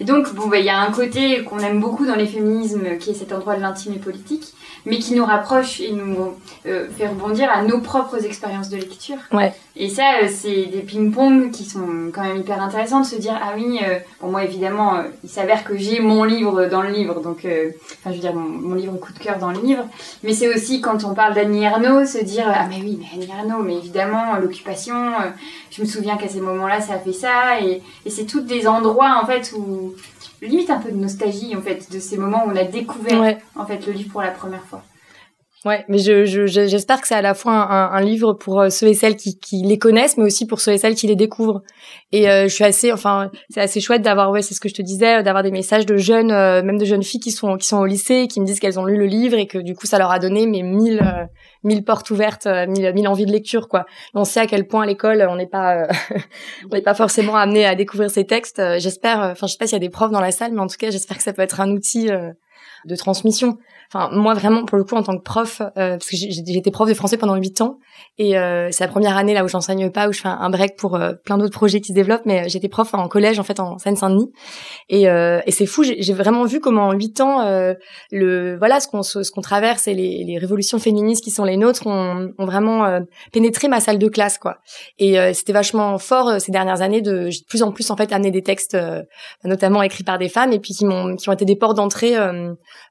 Et 0.00 0.04
donc 0.04 0.34
bon, 0.34 0.48
bah, 0.48 0.58
il 0.58 0.64
y 0.64 0.70
a 0.70 0.78
un 0.78 0.90
côté 0.90 1.44
qu'on 1.44 1.60
aime 1.60 1.80
beaucoup 1.80 2.04
dans 2.04 2.16
les 2.16 2.26
féminismes, 2.26 2.98
qui 2.98 3.10
est 3.10 3.14
cet 3.14 3.32
endroit 3.32 3.56
de 3.56 3.62
l'intime 3.62 3.94
et 3.94 3.98
politique 3.98 4.54
mais 4.86 4.98
qui 4.98 5.14
nous 5.14 5.24
rapproche 5.24 5.80
et 5.80 5.92
nous 5.92 6.34
euh, 6.66 6.88
fait 6.96 7.08
rebondir 7.08 7.50
à 7.50 7.62
nos 7.62 7.80
propres 7.80 8.24
expériences 8.24 8.68
de 8.68 8.76
lecture. 8.76 9.18
Ouais. 9.32 9.52
Et 9.76 9.88
ça, 9.88 10.16
euh, 10.22 10.28
c'est 10.28 10.66
des 10.66 10.80
ping-pong 10.80 11.50
qui 11.50 11.64
sont 11.64 12.10
quand 12.12 12.22
même 12.22 12.36
hyper 12.36 12.60
intéressants 12.60 13.00
de 13.00 13.06
se 13.06 13.16
dire 13.16 13.38
ah 13.40 13.52
oui, 13.56 13.80
euh, 13.82 13.98
bon 14.20 14.30
moi 14.30 14.44
évidemment, 14.44 14.96
euh, 14.96 15.02
il 15.24 15.30
s'avère 15.30 15.64
que 15.64 15.76
j'ai 15.76 16.00
mon 16.00 16.24
livre 16.24 16.66
dans 16.66 16.82
le 16.82 16.90
livre, 16.90 17.20
donc 17.20 17.46
enfin 18.10 18.16
je 18.16 18.16
veux 18.16 18.20
dire 18.20 18.34
mon, 18.34 18.48
mon, 18.48 18.74
livre 18.74 18.96
coup 18.98 19.12
de 19.12 19.18
cœur 19.18 19.38
dans 19.38 19.50
le 19.50 19.60
livre, 19.60 19.84
mais 20.22 20.32
c'est 20.32 20.52
aussi 20.52 20.80
quand 20.80 21.04
on 21.04 21.14
parle 21.14 21.34
d'Annie 21.34 21.64
Ernaux 21.64 22.04
se 22.04 22.22
dire 22.22 22.44
ah 22.46 22.66
mais 22.68 22.80
oui, 22.82 22.98
mais 23.00 23.06
Annie 23.14 23.30
Ernaux, 23.30 23.62
mais 23.62 23.76
évidemment 23.76 24.36
l'occupation, 24.36 24.94
je 25.70 25.82
me 25.82 25.86
souviens 25.86 26.16
qu'à 26.16 26.28
ces 26.28 26.40
moments-là 26.40 26.80
ça 26.80 26.94
a 26.94 26.98
fait 26.98 27.12
ça. 27.12 27.60
Et, 27.60 27.82
et 28.04 28.10
c'est 28.10 28.26
toutes 28.26 28.46
des 28.46 28.66
endroits 28.66 29.20
en 29.22 29.26
fait 29.26 29.52
où 29.56 29.94
limite 30.42 30.70
un 30.70 30.78
peu 30.78 30.90
de 30.90 30.96
nostalgie 30.96 31.54
en 31.56 31.62
fait 31.62 31.90
de 31.92 31.98
ces 31.98 32.16
moments 32.16 32.44
où 32.46 32.50
on 32.50 32.56
a 32.56 32.64
découvert 32.64 33.38
en 33.56 33.66
fait 33.66 33.86
le 33.86 33.92
livre 33.92 34.10
pour 34.10 34.22
la 34.22 34.30
première 34.30 34.64
fois. 34.64 34.82
Ouais, 35.66 35.84
mais 35.88 35.98
je, 35.98 36.24
j'espère 36.46 36.96
je, 36.96 37.02
que 37.02 37.08
c'est 37.08 37.14
à 37.14 37.20
la 37.20 37.34
fois 37.34 37.52
un, 37.52 37.92
un, 37.92 38.00
livre 38.00 38.32
pour 38.32 38.62
euh, 38.62 38.70
ceux 38.70 38.86
et 38.86 38.94
celles 38.94 39.16
qui, 39.16 39.38
qui, 39.38 39.62
les 39.62 39.78
connaissent, 39.78 40.16
mais 40.16 40.24
aussi 40.24 40.46
pour 40.46 40.58
ceux 40.58 40.72
et 40.72 40.78
celles 40.78 40.94
qui 40.94 41.06
les 41.06 41.16
découvrent. 41.16 41.60
Et 42.12 42.30
euh, 42.30 42.44
je 42.44 42.54
suis 42.54 42.64
assez, 42.64 42.90
enfin, 42.90 43.30
c'est 43.50 43.60
assez 43.60 43.78
chouette 43.78 44.00
d'avoir, 44.00 44.30
ouais, 44.30 44.40
c'est 44.40 44.54
ce 44.54 44.60
que 44.60 44.70
je 44.70 44.74
te 44.74 44.80
disais, 44.80 45.22
d'avoir 45.22 45.42
des 45.42 45.50
messages 45.50 45.84
de 45.84 45.98
jeunes, 45.98 46.32
euh, 46.32 46.62
même 46.62 46.78
de 46.78 46.86
jeunes 46.86 47.02
filles 47.02 47.20
qui 47.20 47.30
sont 47.30 47.58
qui 47.58 47.66
sont 47.66 47.76
au 47.76 47.84
lycée, 47.84 48.26
qui 48.26 48.40
me 48.40 48.46
disent 48.46 48.58
qu'elles 48.58 48.80
ont 48.80 48.86
lu 48.86 48.96
le 48.96 49.04
livre 49.04 49.36
et 49.36 49.46
que 49.46 49.58
du 49.58 49.74
coup 49.74 49.86
ça 49.86 49.98
leur 49.98 50.10
a 50.10 50.18
donné 50.18 50.46
mais 50.46 50.62
mille 50.62 51.02
mille 51.62 51.84
portes 51.84 52.10
ouvertes, 52.10 52.46
mille 52.46 52.90
mille 52.94 53.08
envies 53.08 53.26
de 53.26 53.32
lecture, 53.32 53.68
quoi. 53.68 53.84
On 54.14 54.24
sait 54.24 54.40
à 54.40 54.46
quel 54.46 54.66
point 54.66 54.84
à 54.84 54.86
l'école 54.86 55.26
on 55.28 55.36
n'est 55.36 55.46
pas 55.46 55.88
on 56.70 56.74
n'est 56.74 56.80
pas 56.80 56.94
forcément 56.94 57.36
amené 57.36 57.66
à 57.66 57.74
découvrir 57.74 58.10
ces 58.10 58.24
textes. 58.24 58.62
j'espère, 58.78 59.18
enfin, 59.18 59.46
je 59.46 59.52
sais 59.52 59.58
pas 59.58 59.66
s'il 59.66 59.74
y 59.74 59.76
a 59.76 59.86
des 59.86 59.90
profs 59.90 60.10
dans 60.10 60.20
la 60.20 60.30
salle, 60.30 60.52
mais 60.52 60.60
en 60.60 60.68
tout 60.68 60.78
cas, 60.78 60.90
j'espère 60.90 61.18
que 61.18 61.22
ça 61.22 61.34
peut 61.34 61.42
être 61.42 61.60
un 61.60 61.70
outil 61.70 62.08
de 62.86 62.96
transmission. 62.96 63.58
Enfin, 63.92 64.08
moi 64.12 64.34
vraiment 64.34 64.64
pour 64.64 64.78
le 64.78 64.84
coup 64.84 64.94
en 64.94 65.02
tant 65.02 65.16
que 65.16 65.22
prof, 65.22 65.62
euh, 65.62 65.98
parce 65.98 66.08
que 66.08 66.16
j'étais 66.16 66.70
prof 66.70 66.88
de 66.88 66.94
français 66.94 67.16
pendant 67.16 67.34
huit 67.34 67.60
ans 67.60 67.78
et 68.18 68.38
euh, 68.38 68.68
c'est 68.70 68.84
la 68.84 68.88
première 68.88 69.16
année 69.16 69.34
là 69.34 69.44
où 69.44 69.48
j'enseigne 69.48 69.90
pas, 69.90 70.08
où 70.08 70.12
je 70.12 70.20
fais 70.20 70.28
un 70.28 70.48
break 70.48 70.76
pour 70.76 70.94
euh, 70.94 71.14
plein 71.24 71.38
d'autres 71.38 71.52
projets 71.52 71.80
qui 71.80 71.88
se 71.88 71.92
développent. 71.92 72.24
Mais 72.24 72.48
j'étais 72.48 72.68
prof 72.68 72.94
en 72.94 73.08
collège 73.08 73.40
en 73.40 73.42
fait 73.42 73.58
en 73.58 73.78
Seine-Saint-Denis 73.78 74.30
et, 74.90 75.06
et 75.06 75.50
c'est 75.50 75.66
fou. 75.66 75.82
J'ai 75.82 76.12
vraiment 76.12 76.44
vu 76.44 76.60
comment 76.60 76.88
en 76.88 76.92
huit 76.92 77.20
ans 77.20 77.44
le 78.12 78.56
voilà 78.58 78.78
ce 78.78 78.86
qu'on 78.86 79.02
ce 79.02 79.28
qu'on 79.30 79.40
traverse 79.40 79.88
et 79.88 79.94
les, 79.94 80.22
les, 80.24 80.38
révolutions 80.38 80.78
féministes 80.78 81.24
qui 81.24 81.30
sont 81.30 81.44
les 81.44 81.56
nôtres 81.56 81.86
ont, 81.86 82.30
ont 82.38 82.46
vraiment 82.46 83.00
pénétré 83.32 83.66
ma 83.66 83.80
salle 83.80 83.98
de 83.98 84.08
classe 84.08 84.38
quoi. 84.38 84.58
Et 84.98 85.16
c'était 85.34 85.52
vachement 85.52 85.98
fort 85.98 86.40
ces 86.40 86.52
dernières 86.52 86.82
années 86.82 87.02
de 87.02 87.10
de 87.30 87.46
plus 87.48 87.62
en 87.64 87.72
plus 87.72 87.90
en 87.90 87.96
fait 87.96 88.12
amener 88.12 88.30
des 88.30 88.42
textes 88.42 88.76
notamment 89.42 89.82
écrits 89.82 90.04
par 90.04 90.18
des 90.18 90.28
femmes 90.28 90.52
et 90.52 90.60
puis 90.60 90.74
qui 90.74 90.84
m'ont 90.84 91.16
qui 91.16 91.28
ont 91.28 91.32
été 91.32 91.44
des 91.44 91.56
portes 91.56 91.76
d'entrée 91.76 92.14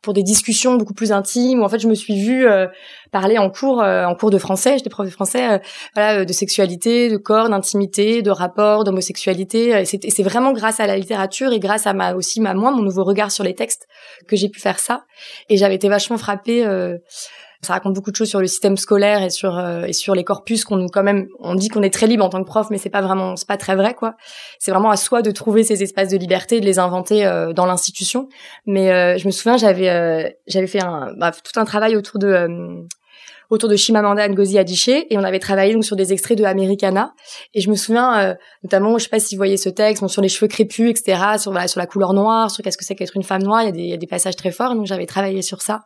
pour 0.01 0.13
des 0.13 0.23
discussions 0.23 0.77
plus 0.93 1.11
intime 1.11 1.59
où 1.59 1.63
en 1.63 1.69
fait 1.69 1.79
je 1.79 1.87
me 1.87 1.95
suis 1.95 2.21
vue 2.21 2.47
euh, 2.47 2.67
parler 3.11 3.37
en 3.37 3.49
cours 3.49 3.81
euh, 3.81 4.05
en 4.05 4.15
cours 4.15 4.29
de 4.29 4.37
français. 4.37 4.77
J'étais 4.77 4.89
prof 4.89 5.05
de 5.05 5.11
français 5.11 5.53
euh, 5.53 5.57
voilà 5.95 6.25
de 6.25 6.33
sexualité 6.33 7.09
de 7.09 7.17
corps 7.17 7.49
d'intimité 7.49 8.21
de 8.21 8.31
rapport 8.31 8.83
d'homosexualité 8.83 9.81
et 9.81 9.85
c'est 9.85 10.23
vraiment 10.23 10.51
grâce 10.51 10.79
à 10.79 10.87
la 10.87 10.97
littérature 10.97 11.53
et 11.53 11.59
grâce 11.59 11.87
à 11.87 11.93
ma 11.93 12.13
aussi 12.13 12.41
ma 12.41 12.53
moi 12.53 12.71
mon 12.71 12.81
nouveau 12.81 13.03
regard 13.03 13.31
sur 13.31 13.43
les 13.43 13.55
textes 13.55 13.87
que 14.27 14.35
j'ai 14.35 14.49
pu 14.49 14.59
faire 14.59 14.79
ça. 14.79 15.05
Et 15.49 15.57
j'avais 15.57 15.75
été 15.75 15.89
vachement 15.89 16.17
frappée 16.17 16.65
ça 17.61 17.73
raconte 17.73 17.93
beaucoup 17.93 18.11
de 18.11 18.15
choses 18.15 18.29
sur 18.29 18.39
le 18.39 18.47
système 18.47 18.77
scolaire 18.77 19.21
et 19.21 19.29
sur 19.29 19.57
euh, 19.57 19.83
et 19.83 19.93
sur 19.93 20.15
les 20.15 20.23
corpus 20.23 20.63
qu'on 20.63 20.77
nous 20.77 20.87
quand 20.87 21.03
même 21.03 21.27
on 21.39 21.55
dit 21.55 21.67
qu'on 21.67 21.83
est 21.83 21.93
très 21.93 22.07
libre 22.07 22.23
en 22.23 22.29
tant 22.29 22.41
que 22.41 22.47
prof 22.47 22.67
mais 22.71 22.77
c'est 22.77 22.89
pas 22.89 23.01
vraiment 23.01 23.35
c'est 23.35 23.47
pas 23.47 23.57
très 23.57 23.75
vrai 23.75 23.93
quoi. 23.93 24.15
C'est 24.59 24.71
vraiment 24.71 24.91
à 24.91 24.97
soi 24.97 25.21
de 25.21 25.31
trouver 25.31 25.63
ces 25.63 25.83
espaces 25.83 26.09
de 26.09 26.17
liberté 26.17 26.61
de 26.61 26.65
les 26.65 26.79
inventer 26.79 27.25
euh, 27.25 27.51
dans 27.51 27.65
l'institution. 27.65 28.29
Mais 28.65 28.91
euh, 28.91 29.17
je 29.17 29.25
me 29.25 29.31
souviens 29.31 29.57
j'avais 29.57 30.37
j'avais 30.47 30.67
fait 30.67 30.81
un 30.81 31.13
bref, 31.17 31.41
tout 31.43 31.59
un 31.59 31.65
travail 31.65 31.95
autour 31.95 32.19
de 32.19 32.47
autour 33.49 33.67
de 33.67 33.75
Chimamanda 33.75 34.27
Ngozi 34.27 34.57
Adichie 34.57 35.05
et 35.09 35.17
on 35.17 35.23
avait 35.23 35.39
travaillé 35.39 35.73
donc 35.73 35.83
sur 35.83 35.95
des 35.95 36.13
extraits 36.13 36.37
de 36.37 36.43
Americana. 36.43 37.13
Et 37.53 37.61
je 37.61 37.69
me 37.69 37.75
souviens 37.75 38.19
euh, 38.19 38.35
notamment 38.63 38.97
je 38.97 39.03
sais 39.03 39.09
pas 39.09 39.19
si 39.19 39.35
vous 39.35 39.39
voyez 39.39 39.57
ce 39.57 39.69
texte 39.69 40.01
bon, 40.01 40.07
sur 40.07 40.21
les 40.21 40.29
cheveux 40.29 40.47
crépus 40.47 40.89
etc 40.91 41.19
sur 41.37 41.51
voilà, 41.51 41.67
sur 41.67 41.79
la 41.79 41.87
couleur 41.87 42.13
noire 42.13 42.51
sur 42.51 42.63
qu'est-ce 42.63 42.77
que 42.77 42.85
c'est 42.85 42.95
qu'être 42.95 43.15
une 43.15 43.23
femme 43.23 43.41
noire 43.41 43.63
il 43.63 43.65
y 43.65 43.69
a 43.69 43.71
des, 43.71 43.83
y 43.83 43.93
a 43.93 43.97
des 43.97 44.07
passages 44.07 44.35
très 44.35 44.51
forts 44.51 44.75
donc 44.75 44.85
j'avais 44.85 45.07
travaillé 45.07 45.41
sur 45.41 45.61
ça. 45.61 45.81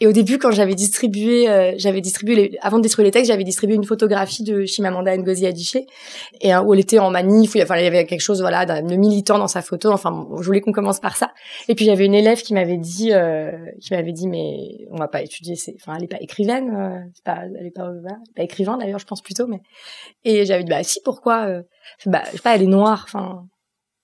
Et 0.00 0.06
au 0.06 0.12
début 0.12 0.38
quand 0.38 0.50
j'avais 0.50 0.74
distribué 0.74 1.50
euh, 1.50 1.72
j'avais 1.76 2.00
distribué 2.00 2.34
les, 2.34 2.58
avant 2.62 2.78
de 2.78 2.82
distribuer 2.82 3.08
les 3.08 3.12
textes 3.12 3.30
j'avais 3.30 3.44
distribué 3.44 3.76
une 3.76 3.84
photographie 3.84 4.42
de 4.42 4.64
Chimamanda 4.64 5.16
Ngozi 5.16 5.46
Adichie 5.46 5.86
et 6.40 6.54
euh, 6.54 6.62
où 6.62 6.72
elle 6.72 6.80
était 6.80 6.98
en 6.98 7.10
manif 7.10 7.56
enfin 7.56 7.76
il 7.76 7.84
y 7.84 7.86
avait 7.86 8.06
quelque 8.06 8.20
chose 8.20 8.40
voilà 8.40 8.64
de 8.64 8.96
militant 8.96 9.38
dans 9.38 9.48
sa 9.48 9.60
photo 9.60 9.90
enfin 9.90 10.26
je 10.40 10.46
voulais 10.46 10.60
qu'on 10.60 10.72
commence 10.72 11.00
par 11.00 11.16
ça. 11.16 11.30
Et 11.68 11.74
puis 11.74 11.84
j'avais 11.84 12.06
une 12.06 12.14
élève 12.14 12.40
qui 12.40 12.54
m'avait 12.54 12.78
dit 12.78 13.12
qui 13.80 13.92
m'avait 13.92 14.12
dit 14.12 14.28
mais 14.28 14.86
on 14.90 14.96
va 14.96 15.08
pas 15.08 15.20
étudier 15.20 15.56
c'est 15.56 15.74
enfin 15.76 15.96
elle 15.98 16.04
est 16.04 16.08
pas 16.08 16.20
écrivaine 16.20 17.01
c'est 17.14 17.24
pas, 17.24 17.42
elle 17.58 17.66
est 17.66 17.70
pas, 17.70 17.90
pas 18.36 18.42
écrivain 18.42 18.76
d'ailleurs, 18.76 18.98
je 18.98 19.06
pense 19.06 19.22
plutôt, 19.22 19.46
mais. 19.46 19.60
Et 20.24 20.44
j'avais 20.44 20.64
dit 20.64 20.70
bah 20.70 20.82
si 20.82 21.00
pourquoi, 21.04 21.46
euh, 21.46 21.62
bah 22.06 22.22
je 22.26 22.36
sais 22.36 22.42
pas, 22.42 22.54
elle 22.54 22.62
est 22.62 22.66
noire, 22.66 23.04
enfin. 23.06 23.44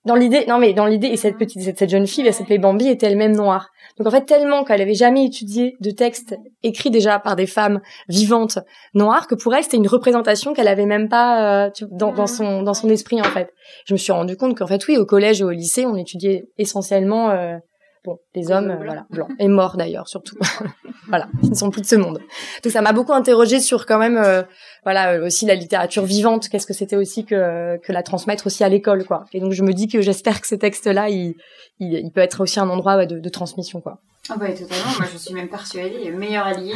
Dans 0.05 0.15
l'idée, 0.15 0.47
non 0.47 0.59
mais 0.59 0.73
dans 0.73 0.87
l'idée 0.87 1.09
et 1.09 1.17
cette 1.19 1.37
petite 1.37 1.61
cette, 1.61 1.79
cette 1.79 1.91
jeune 1.91 2.07
fille, 2.07 2.33
cette 2.33 2.49
Bambi 2.61 2.89
était 2.89 3.07
elle-même 3.07 3.37
noire. 3.37 3.69
Donc 3.99 4.07
en 4.07 4.11
fait 4.11 4.25
tellement 4.25 4.65
qu'elle 4.65 4.81
avait 4.81 4.95
jamais 4.95 5.27
étudié 5.27 5.77
de 5.81 5.91
texte 5.91 6.35
écrit 6.63 6.91
déjà 6.91 7.19
par 7.19 7.37
des 7.37 7.47
femmes 7.47 7.81
vivantes 8.09 8.59
noires 8.95 9.27
que 9.27 9.35
pour 9.35 9.55
elle 9.55 9.65
c'était 9.65 9.77
une 9.77 9.89
représentation 9.89 10.55
qu'elle 10.55 10.69
avait 10.69 10.87
même 10.87 11.11
pas 11.11 11.67
euh, 11.67 11.71
dans, 11.91 12.15
dans 12.15 12.29
son 12.29 12.63
dans 12.63 12.75
son 12.75 12.89
esprit 12.89 13.21
en 13.21 13.25
fait. 13.25 13.53
Je 13.87 13.93
me 13.93 13.99
suis 13.99 14.13
rendu 14.13 14.37
compte 14.37 14.57
qu'en 14.57 14.69
fait 14.69 14.87
oui 14.87 14.97
au 14.97 15.05
collège 15.05 15.43
et 15.43 15.45
au 15.45 15.51
lycée 15.51 15.85
on 15.85 15.97
étudiait 15.97 16.45
essentiellement 16.57 17.31
euh, 17.31 17.59
Bon, 18.05 18.19
les 18.35 18.51
hommes, 18.51 18.71
euh, 18.71 18.77
voilà, 18.77 19.07
blancs 19.11 19.31
et 19.39 19.49
morts 19.49 19.77
d'ailleurs 19.77 20.09
surtout. 20.09 20.37
voilà, 21.09 21.29
ils 21.43 21.51
ne 21.51 21.55
sont 21.55 21.71
plus 21.71 21.83
de 21.83 21.87
ce 21.87 21.97
monde. 21.97 22.21
Donc 22.63 22.73
ça 22.73 22.81
m'a 22.81 22.93
beaucoup 22.93 23.13
interrogé 23.13 23.61
sur 23.61 23.87
quand 23.87 23.99
même, 23.99 24.17
euh, 24.17 24.43
voilà, 24.85 25.13
euh, 25.15 25.27
aussi 25.27 25.47
la 25.47 25.55
littérature 25.55 26.05
vivante. 26.05 26.49
Qu'est-ce 26.49 26.67
que 26.67 26.75
c'était 26.75 26.97
aussi 26.97 27.25
que 27.25 27.77
que 27.79 27.93
la 27.93 28.03
transmettre 28.03 28.47
aussi 28.47 28.65
à 28.65 28.69
l'école, 28.69 29.05
quoi. 29.05 29.25
Et 29.33 29.41
donc 29.41 29.53
je 29.53 29.63
me 29.63 29.73
dis 29.73 29.89
que 29.89 30.01
j'espère 30.01 30.41
que 30.41 30.47
ce 30.47 30.55
texte-là, 30.55 31.09
il, 31.11 31.35
il, 31.81 32.11
peut 32.13 32.21
être 32.21 32.41
aussi 32.41 32.61
un 32.61 32.69
endroit 32.69 33.05
de, 33.07 33.19
de 33.19 33.29
transmission, 33.29 33.81
quoi. 33.81 34.01
Ah 34.31 34.37
bah 34.37 34.49
totalement, 34.49 34.93
moi 34.99 35.09
je 35.11 35.19
suis 35.19 35.33
même 35.33 35.49
persuadée, 35.49 36.11
meilleur 36.11 36.47
allié 36.47 36.75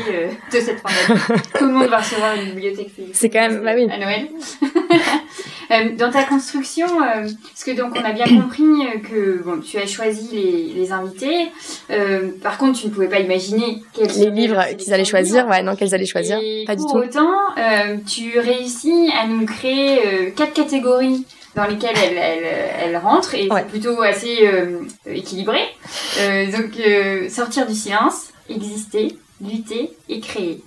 de 0.52 0.60
cette 0.60 0.80
fin 0.80 0.88
Tout 1.58 1.66
le 1.66 1.72
monde 1.72 1.88
va 1.88 1.98
recevoir 1.98 2.34
une 2.34 2.46
bibliothèque 2.46 2.90
C'est 3.12 3.28
quand 3.28 3.40
même, 3.40 3.62
bah 3.62 3.72
oui. 3.74 3.88
À 3.90 3.98
Noël. 3.98 4.28
Euh, 5.72 5.96
dans 5.96 6.10
ta 6.10 6.24
construction, 6.24 6.86
euh, 6.86 7.22
parce 7.22 7.64
que 7.64 7.70
donc 7.70 7.96
on 7.96 8.04
a 8.04 8.12
bien 8.12 8.26
compris 8.26 8.64
que 9.08 9.42
bon, 9.42 9.60
tu 9.60 9.78
as 9.78 9.86
choisi 9.86 10.28
les, 10.32 10.72
les 10.74 10.92
invités. 10.92 11.48
Euh, 11.90 12.30
par 12.42 12.58
contre, 12.58 12.80
tu 12.80 12.88
ne 12.88 12.92
pouvais 12.92 13.08
pas 13.08 13.20
imaginer 13.20 13.82
quels 13.94 14.08
les 14.08 14.30
livres 14.30 14.62
qu'ils 14.76 14.92
allaient 14.92 15.04
choisir, 15.04 15.46
ouais, 15.48 15.62
non, 15.62 15.74
qu'elles 15.74 15.94
allaient 15.94 16.04
choisir, 16.04 16.38
pas 16.66 16.76
du 16.76 16.82
tout. 16.82 16.88
Pour 16.88 16.96
autant, 16.96 17.32
tu 18.06 18.38
réussis 18.38 19.10
à 19.18 19.26
nous 19.26 19.46
créer 19.46 20.32
quatre 20.36 20.52
catégories 20.52 21.24
dans 21.54 21.66
lesquelles 21.66 21.96
elle, 21.96 22.16
elle, 22.16 22.44
elle 22.80 22.96
rentre 22.96 23.34
et 23.34 23.48
c'est 23.50 23.66
plutôt 23.68 24.00
assez 24.02 24.48
équilibré. 25.06 25.60
donc 26.52 26.78
sortir 27.28 27.66
du 27.66 27.74
silence, 27.74 28.32
exister, 28.48 29.16
lutter 29.40 29.90
et 30.08 30.20
créer. 30.20 30.62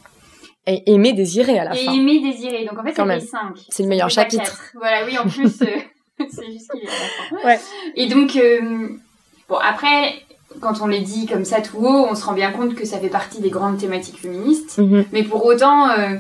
Et 0.68 0.82
aimer 0.92 1.14
désirer 1.14 1.60
à 1.60 1.66
la 1.66 1.76
et 1.76 1.86
fin. 1.86 1.94
Et 1.94 1.98
aimer 1.98 2.20
désirer. 2.20 2.66
Donc 2.66 2.80
en 2.80 2.84
fait, 2.84 2.94
Quand 2.94 3.08
c'est 3.08 3.28
cinq. 3.28 3.54
C'est 3.70 3.84
le 3.84 3.90
meilleur 3.90 4.10
chapitre. 4.10 4.72
Voilà, 4.74 5.06
oui, 5.06 5.18
en 5.18 5.28
plus, 5.28 5.62
euh, 5.62 5.66
c'est 6.30 6.52
juste 6.52 6.72
qu'il 6.72 6.84
est 6.84 6.88
à 6.88 6.92
la 6.92 7.40
fin. 7.40 7.48
Ouais. 7.48 7.60
Et 7.96 8.08
donc, 8.08 8.36
euh, 8.36 8.90
bon, 9.48 9.58
après, 9.58 10.16
quand 10.60 10.82
on 10.82 10.88
les 10.88 11.02
dit 11.02 11.26
comme 11.26 11.46
ça 11.46 11.62
tout 11.62 11.78
haut, 11.78 12.08
on 12.10 12.16
se 12.16 12.26
rend 12.26 12.34
bien 12.34 12.52
compte 12.52 12.76
que 12.76 12.86
ça 12.86 12.98
fait 12.98 13.10
partie 13.10 13.42
des 13.42 13.50
grandes 13.50 13.78
thématiques 13.78 14.20
féministes. 14.20 14.78
Mm-hmm. 14.78 15.06
Mais 15.12 15.24
pour 15.24 15.46
autant, 15.46 15.90
euh, 15.90 16.18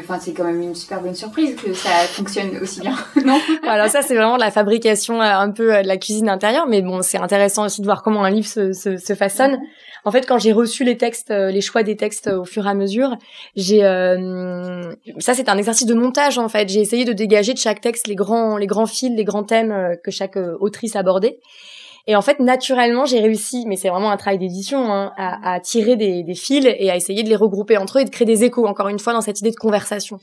enfin, 0.00 0.18
c'est 0.20 0.32
quand 0.32 0.44
même 0.44 0.60
une 0.60 0.74
super 0.74 1.00
bonne 1.00 1.14
surprise 1.14 1.56
que 1.56 1.72
ça 1.72 1.90
fonctionne 2.08 2.58
aussi 2.62 2.80
bien, 2.80 2.94
non? 3.24 3.38
Alors 3.66 3.88
ça, 3.88 4.02
c'est 4.02 4.14
vraiment 4.14 4.36
la 4.36 4.50
fabrication 4.50 5.20
un 5.20 5.50
peu 5.50 5.82
de 5.82 5.86
la 5.86 5.96
cuisine 5.96 6.28
intérieure. 6.28 6.66
Mais 6.68 6.82
bon, 6.82 7.02
c'est 7.02 7.18
intéressant 7.18 7.64
aussi 7.64 7.80
de 7.80 7.86
voir 7.86 8.02
comment 8.02 8.24
un 8.24 8.30
livre 8.30 8.46
se, 8.48 8.72
se, 8.72 8.96
se 8.96 9.14
façonne. 9.14 9.58
En 10.04 10.10
fait, 10.10 10.26
quand 10.26 10.38
j'ai 10.38 10.52
reçu 10.52 10.84
les 10.84 10.96
textes, 10.96 11.30
euh, 11.30 11.50
les 11.50 11.60
choix 11.60 11.82
des 11.82 11.96
textes 11.96 12.28
euh, 12.28 12.40
au 12.40 12.44
fur 12.44 12.66
et 12.66 12.70
à 12.70 12.74
mesure, 12.74 13.16
j'ai 13.56 13.84
euh, 13.84 14.90
ça 15.18 15.34
c'est 15.34 15.48
un 15.48 15.58
exercice 15.58 15.86
de 15.86 15.94
montage 15.94 16.38
en 16.38 16.48
fait. 16.48 16.68
J'ai 16.68 16.80
essayé 16.80 17.04
de 17.04 17.12
dégager 17.12 17.52
de 17.52 17.58
chaque 17.58 17.80
texte 17.80 18.06
les 18.06 18.14
grands 18.14 18.56
les 18.56 18.66
grands 18.66 18.86
fils, 18.86 19.12
les 19.14 19.24
grands 19.24 19.44
thèmes 19.44 19.96
que 20.02 20.10
chaque 20.10 20.36
autrice 20.60 20.96
abordait. 20.96 21.40
Et 22.08 22.16
en 22.16 22.22
fait, 22.22 22.40
naturellement, 22.40 23.04
j'ai 23.04 23.20
réussi, 23.20 23.64
mais 23.68 23.76
c'est 23.76 23.90
vraiment 23.90 24.10
un 24.10 24.16
travail 24.16 24.38
d'édition, 24.38 24.90
hein, 24.90 25.12
à, 25.16 25.54
à, 25.54 25.60
tirer 25.60 25.94
des, 25.94 26.24
des, 26.24 26.34
fils 26.34 26.66
et 26.66 26.90
à 26.90 26.96
essayer 26.96 27.22
de 27.22 27.28
les 27.28 27.36
regrouper 27.36 27.76
entre 27.76 27.98
eux 27.98 28.00
et 28.00 28.04
de 28.04 28.10
créer 28.10 28.26
des 28.26 28.42
échos, 28.42 28.66
encore 28.66 28.88
une 28.88 28.98
fois, 28.98 29.12
dans 29.12 29.20
cette 29.20 29.40
idée 29.40 29.50
de 29.50 29.56
conversation. 29.56 30.18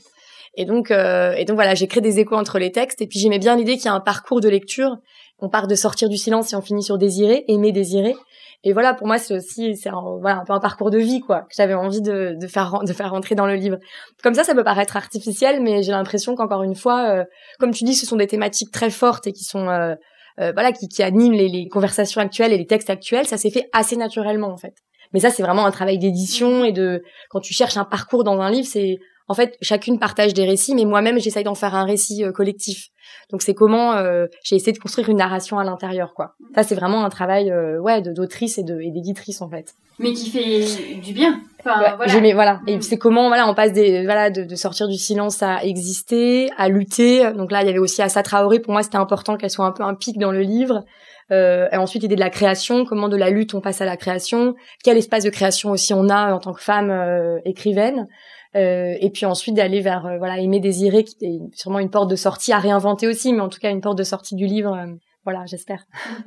Et 0.58 0.65
donc, 0.65 0.91
euh, 0.91 1.34
et 1.34 1.45
donc 1.45 1.56
voilà, 1.56 1.76
j'ai 1.76 1.88
créé 1.88 2.02
des 2.02 2.19
échos 2.19 2.36
entre 2.36 2.60
les 2.60 2.71
textes. 2.71 3.02
Et 3.02 3.08
puis 3.08 3.19
j'aimais 3.19 3.39
bien 3.39 3.56
l'idée 3.56 3.76
qu'il 3.76 3.86
y 3.86 3.89
a 3.89 3.93
un 3.93 4.00
parcours 4.00 4.41
de 4.41 4.50
lecture 4.50 4.98
on 5.39 5.50
part 5.50 5.67
de 5.67 5.76
sortir 5.76 6.10
du 6.10 6.17
silence 6.17 6.54
et 6.54 6.56
on 6.56 6.62
finit 6.62 6.84
sur 6.84 6.98
désirer, 6.98 7.43
aimer, 7.48 7.71
désirer. 7.71 8.15
Et 8.63 8.74
voilà, 8.74 8.93
pour 8.93 9.06
moi, 9.06 9.19
c'est 9.19 9.36
aussi, 9.36 9.76
c'est 9.76 9.89
un, 9.89 10.02
voilà, 10.21 10.39
un 10.39 10.45
peu 10.45 10.54
un 10.54 10.60
parcours 10.60 10.89
de 10.89 10.98
vie, 10.98 11.19
quoi, 11.19 11.41
que 11.41 11.54
j'avais 11.56 11.76
envie 11.76 12.02
de, 12.02 12.36
de 12.39 12.48
faire, 12.48 12.80
de 12.84 12.93
faire 12.93 13.12
rentrer 13.12 13.36
dans 13.36 13.45
le 13.45 13.56
livre. 13.56 13.78
Comme 14.24 14.34
ça, 14.34 14.43
ça 14.43 14.56
peut 14.56 14.63
paraître 14.63 14.98
artificiel, 14.98 15.62
mais 15.62 15.84
j'ai 15.84 15.91
l'impression 15.91 16.36
qu'encore 16.36 16.63
une 16.63 16.74
fois, 16.74 17.10
euh, 17.10 17.26
comme 17.60 17.71
tu 17.71 17.84
dis, 17.84 17.93
ce 17.93 18.08
sont 18.08 18.15
des 18.15 18.28
thématiques 18.28 18.71
très 18.71 18.89
fortes 18.89 19.28
et 19.28 19.34
qui 19.34 19.43
sont, 19.43 19.69
euh, 19.69 19.93
euh, 20.39 20.52
voilà, 20.54 20.71
qui, 20.71 20.88
qui 20.88 21.04
animent 21.04 21.34
les, 21.34 21.48
les 21.48 21.67
conversations 21.67 22.21
actuelles 22.21 22.54
et 22.54 22.58
les 22.58 22.67
textes 22.67 22.89
actuels. 22.89 23.26
Ça 23.26 23.38
s'est 23.38 23.52
fait 23.52 23.69
assez 23.74 23.95
naturellement, 23.95 24.50
en 24.50 24.58
fait. 24.58 24.76
Mais 25.13 25.19
ça, 25.19 25.30
c'est 25.30 25.43
vraiment 25.43 25.65
un 25.65 25.71
travail 25.71 25.98
d'édition 25.98 26.65
et 26.65 26.71
de, 26.71 27.04
quand 27.30 27.39
tu 27.39 27.54
cherches 27.54 27.78
un 27.78 27.86
parcours 27.86 28.24
dans 28.24 28.39
un 28.41 28.52
livre, 28.52 28.67
c'est, 28.67 28.98
en 29.27 29.33
fait, 29.33 29.57
chacune 29.61 29.97
partage 29.99 30.33
des 30.33 30.45
récits, 30.45 30.75
mais 30.75 30.85
moi-même, 30.85 31.19
j'essaye 31.19 31.43
d'en 31.43 31.55
faire 31.55 31.73
un 31.73 31.85
récit 31.85 32.23
euh, 32.23 32.31
collectif. 32.31 32.89
Donc 33.31 33.41
c'est 33.41 33.53
comment 33.53 33.93
euh, 33.93 34.27
j'ai 34.43 34.55
essayé 34.55 34.71
de 34.71 34.77
construire 34.77 35.09
une 35.09 35.17
narration 35.17 35.57
à 35.57 35.63
l'intérieur, 35.63 36.13
quoi. 36.13 36.35
Ça, 36.53 36.63
c'est 36.63 36.75
vraiment 36.75 37.03
un 37.03 37.09
travail, 37.09 37.51
euh, 37.51 37.79
ouais, 37.79 38.01
d'autrice 38.01 38.57
et 38.57 38.63
d'éditrice 38.63 39.41
en 39.41 39.49
fait. 39.49 39.73
Mais 39.97 40.13
qui 40.13 40.29
fait 40.29 40.95
du 40.99 41.13
bien. 41.13 41.41
Enfin, 41.59 41.95
voilà. 41.97 42.33
voilà. 42.33 42.59
Et 42.67 42.77
mm. 42.77 42.81
c'est 42.81 42.97
comment, 42.97 43.27
voilà, 43.29 43.49
on 43.49 43.55
passe 43.55 43.73
des, 43.73 44.03
voilà, 44.03 44.29
de, 44.29 44.43
de, 44.43 44.55
sortir 44.55 44.88
du 44.88 44.97
silence 44.97 45.41
à 45.41 45.63
exister, 45.63 46.51
à 46.57 46.69
lutter. 46.69 47.31
Donc 47.33 47.51
là, 47.51 47.61
il 47.61 47.67
y 47.67 47.69
avait 47.69 47.79
aussi 47.79 48.01
Assa 48.01 48.21
Traoré. 48.21 48.59
Pour 48.59 48.73
moi, 48.73 48.83
c'était 48.83 48.97
important 48.97 49.38
qu'elle 49.38 49.49
soit 49.49 49.65
un 49.65 49.71
peu 49.71 49.83
un 49.83 49.95
pic 49.95 50.19
dans 50.19 50.31
le 50.31 50.41
livre. 50.41 50.83
Euh, 51.31 51.67
et 51.71 51.77
ensuite, 51.77 52.03
l'idée 52.03 52.15
de 52.15 52.19
la 52.19 52.29
création, 52.29 52.85
comment 52.85 53.09
de 53.09 53.17
la 53.17 53.29
lutte 53.29 53.53
on 53.53 53.61
passe 53.61 53.81
à 53.81 53.85
la 53.85 53.97
création, 53.97 54.55
quel 54.83 54.97
espace 54.97 55.23
de 55.23 55.29
création 55.29 55.71
aussi 55.71 55.93
on 55.93 56.09
a 56.09 56.33
en 56.33 56.39
tant 56.39 56.53
que 56.53 56.61
femme 56.61 56.91
euh, 56.91 57.39
écrivaine. 57.45 58.07
Euh, 58.55 58.95
et 59.01 59.09
puis 59.09 59.25
ensuite 59.25 59.53
d'aller 59.55 59.81
vers 59.81 60.05
euh, 60.05 60.17
voilà 60.17 60.39
aimer 60.39 60.61
désirer 60.61 61.03
qui 61.03 61.17
est 61.25 61.39
sûrement 61.53 61.79
une 61.79 61.89
porte 61.89 62.09
de 62.09 62.15
sortie 62.15 62.53
à 62.53 62.59
réinventer 62.59 63.05
aussi 63.05 63.33
mais 63.33 63.41
en 63.41 63.49
tout 63.49 63.59
cas 63.59 63.69
une 63.69 63.81
porte 63.81 63.97
de 63.97 64.03
sortie 64.03 64.35
du 64.35 64.45
livre 64.45 64.73
euh, 64.73 64.93
voilà 65.25 65.45
j'espère. 65.45 65.83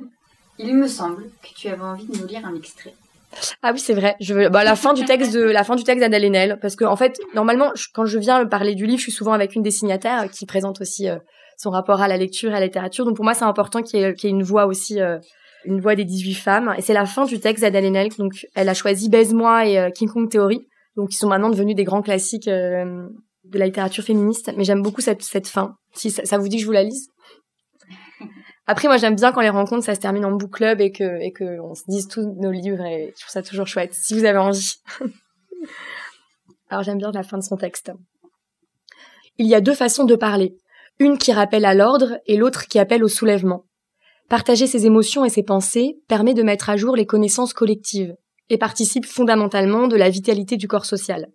Il 0.59 0.75
me 0.75 0.87
semble 0.87 1.23
que 1.41 1.55
tu 1.55 1.69
avais 1.69 1.81
envie 1.81 2.05
de 2.05 2.17
nous 2.19 2.27
lire 2.27 2.45
un 2.45 2.53
extrait. 2.55 2.93
Ah 3.63 3.71
oui 3.73 3.79
c'est 3.79 3.95
vrai. 3.95 4.15
Je 4.19 4.35
veux 4.35 4.49
bah, 4.49 4.63
la 4.63 4.75
fin 4.75 4.93
du 4.93 5.05
texte 5.05 5.33
de 5.33 5.41
la 5.41 5.63
fin 5.63 5.75
du 5.75 5.83
texte 5.83 6.01
d'Adèle 6.01 6.25
Haenel 6.25 6.59
parce 6.61 6.75
que 6.75 6.85
en 6.85 6.95
fait 6.95 7.19
normalement 7.33 7.71
quand 7.95 8.05
je 8.05 8.19
viens 8.19 8.45
parler 8.45 8.75
du 8.75 8.85
livre 8.85 8.99
je 8.99 9.03
suis 9.03 9.11
souvent 9.11 9.33
avec 9.33 9.55
une 9.55 9.63
des 9.63 9.71
signataires 9.71 10.29
qui 10.29 10.45
présente 10.45 10.81
aussi 10.81 11.07
son 11.59 11.69
rapport 11.69 12.01
à 12.01 12.07
la 12.07 12.17
lecture 12.17 12.51
et 12.51 12.55
à 12.55 12.59
la 12.59 12.65
littérature 12.65 13.05
donc 13.05 13.15
pour 13.15 13.25
moi 13.25 13.33
c'est 13.33 13.45
important 13.45 13.83
qu'il 13.83 13.99
y, 13.99 14.03
ait, 14.03 14.15
une 14.23 14.43
voix 14.43 14.65
aussi 14.65 14.99
une 15.65 15.81
voix 15.81 15.95
des 15.95 16.05
18 16.05 16.33
femmes 16.35 16.73
et 16.77 16.81
c'est 16.81 16.93
la 16.93 17.05
fin 17.05 17.25
du 17.25 17.39
texte 17.39 17.61
d'Adèle 17.63 17.85
Haenel 17.85 18.09
donc 18.17 18.47
elle 18.55 18.69
a 18.69 18.73
choisi 18.73 19.09
Baise-moi 19.09 19.67
et 19.67 19.91
King 19.93 20.09
Kong 20.09 20.29
Theory 20.29 20.65
donc 20.95 21.13
ils 21.13 21.17
sont 21.17 21.29
maintenant 21.29 21.49
devenus 21.49 21.75
des 21.75 21.85
grands 21.85 22.01
classiques 22.01 22.47
euh, 22.47 23.07
de 23.45 23.59
la 23.59 23.65
littérature 23.65 24.03
féministe. 24.03 24.51
Mais 24.57 24.63
j'aime 24.63 24.81
beaucoup 24.81 25.01
cette, 25.01 25.47
fin. 25.47 25.77
Si 25.93 26.11
ça, 26.11 26.37
vous 26.37 26.47
dit 26.47 26.57
que 26.57 26.61
je 26.61 26.65
vous 26.65 26.73
la 26.73 26.83
lise. 26.83 27.09
Après, 28.67 28.87
moi, 28.87 28.97
j'aime 28.97 29.15
bien 29.15 29.31
quand 29.31 29.41
les 29.41 29.49
rencontres, 29.49 29.85
ça 29.85 29.95
se 29.95 29.99
termine 29.99 30.25
en 30.25 30.31
book 30.31 30.51
club 30.51 30.81
et 30.81 30.91
que, 30.91 31.21
et 31.21 31.31
que 31.31 31.59
on 31.61 31.73
se 31.73 31.83
dise 31.87 32.07
tous 32.07 32.21
nos 32.21 32.51
livres 32.51 32.83
et 32.83 33.13
je 33.15 33.21
trouve 33.21 33.31
ça 33.31 33.41
toujours 33.41 33.65
chouette. 33.65 33.93
Si 33.93 34.13
vous 34.13 34.25
avez 34.25 34.37
envie. 34.37 34.75
Alors, 36.69 36.83
j'aime 36.83 36.99
bien 36.99 37.11
la 37.11 37.23
fin 37.23 37.37
de 37.37 37.43
son 37.43 37.57
texte. 37.57 37.91
Il 39.37 39.47
y 39.47 39.55
a 39.55 39.61
deux 39.61 39.73
façons 39.73 40.03
de 40.03 40.15
parler. 40.15 40.57
Une 41.01 41.17
qui 41.17 41.31
rappelle 41.31 41.63
à 41.63 41.73
l'ordre 41.73 42.19
et 42.25 42.35
l'autre 42.35 42.67
qui 42.67 42.77
appelle 42.77 43.05
au 43.05 43.07
soulèvement. 43.07 43.65
Partager 44.27 44.67
ses 44.67 44.85
émotions 44.85 45.23
et 45.23 45.29
ses 45.29 45.43
pensées 45.43 45.97
permet 46.09 46.33
de 46.33 46.43
mettre 46.43 46.69
à 46.69 46.75
jour 46.75 46.97
les 46.97 47.05
connaissances 47.05 47.53
collectives 47.53 48.15
et 48.49 48.57
participe 48.57 49.05
fondamentalement 49.05 49.87
de 49.87 49.95
la 49.95 50.09
vitalité 50.09 50.57
du 50.57 50.67
corps 50.67 50.85
social. 50.85 51.31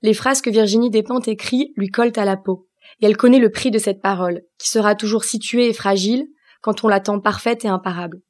Les 0.00 0.14
phrases 0.14 0.40
que 0.40 0.48
Virginie 0.48 0.88
Despentes 0.88 1.28
écrit 1.28 1.74
lui 1.76 1.88
collent 1.88 2.14
à 2.16 2.24
la 2.24 2.38
peau, 2.38 2.68
et 3.02 3.06
elle 3.06 3.18
connaît 3.18 3.38
le 3.38 3.50
prix 3.50 3.70
de 3.70 3.78
cette 3.78 4.00
parole, 4.00 4.42
qui 4.58 4.68
sera 4.68 4.94
toujours 4.94 5.24
située 5.24 5.68
et 5.68 5.74
fragile 5.74 6.26
quand 6.62 6.82
on 6.82 6.88
l'attend 6.88 7.20
parfaite 7.20 7.66
et 7.66 7.68
imparable. 7.68 8.22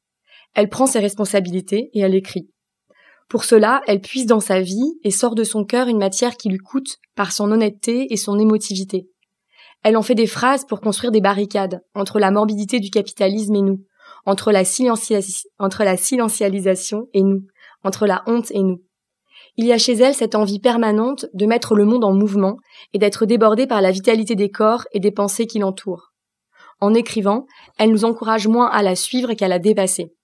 Elle 0.54 0.68
prend 0.68 0.86
ses 0.86 0.98
responsabilités 0.98 1.90
et 1.94 2.00
elle 2.00 2.16
écrit. 2.16 2.50
Pour 3.28 3.44
cela, 3.44 3.82
elle 3.86 4.00
puise 4.00 4.26
dans 4.26 4.40
sa 4.40 4.60
vie 4.60 4.98
et 5.04 5.12
sort 5.12 5.36
de 5.36 5.44
son 5.44 5.64
cœur 5.64 5.86
une 5.86 5.98
matière 5.98 6.36
qui 6.36 6.48
lui 6.48 6.58
coûte 6.58 6.98
par 7.14 7.30
son 7.30 7.52
honnêteté 7.52 8.12
et 8.12 8.16
son 8.16 8.36
émotivité. 8.36 9.08
Elle 9.82 9.96
en 9.96 10.02
fait 10.02 10.14
des 10.14 10.26
phrases 10.26 10.64
pour 10.66 10.80
construire 10.80 11.12
des 11.12 11.20
barricades 11.20 11.82
entre 11.94 12.18
la 12.18 12.30
morbidité 12.30 12.80
du 12.80 12.90
capitalisme 12.90 13.54
et 13.54 13.62
nous, 13.62 13.84
entre 14.26 14.52
la, 14.52 14.62
entre 15.58 15.98
silencialisation 15.98 17.06
et 17.14 17.22
nous, 17.22 17.46
entre 17.82 18.06
la 18.06 18.22
honte 18.26 18.50
et 18.50 18.62
nous. 18.62 18.82
Il 19.56 19.66
y 19.66 19.72
a 19.72 19.78
chez 19.78 19.94
elle 19.94 20.14
cette 20.14 20.34
envie 20.34 20.60
permanente 20.60 21.26
de 21.34 21.46
mettre 21.46 21.74
le 21.74 21.84
monde 21.84 22.04
en 22.04 22.12
mouvement 22.12 22.56
et 22.92 22.98
d'être 22.98 23.26
débordée 23.26 23.66
par 23.66 23.80
la 23.80 23.90
vitalité 23.90 24.34
des 24.34 24.50
corps 24.50 24.84
et 24.92 25.00
des 25.00 25.10
pensées 25.10 25.46
qui 25.46 25.58
l'entourent. 25.58 26.12
En 26.80 26.94
écrivant, 26.94 27.46
elle 27.78 27.90
nous 27.90 28.04
encourage 28.04 28.48
moins 28.48 28.68
à 28.68 28.82
la 28.82 28.96
suivre 28.96 29.34
qu'à 29.34 29.48
la 29.48 29.58
dépasser. 29.58 30.14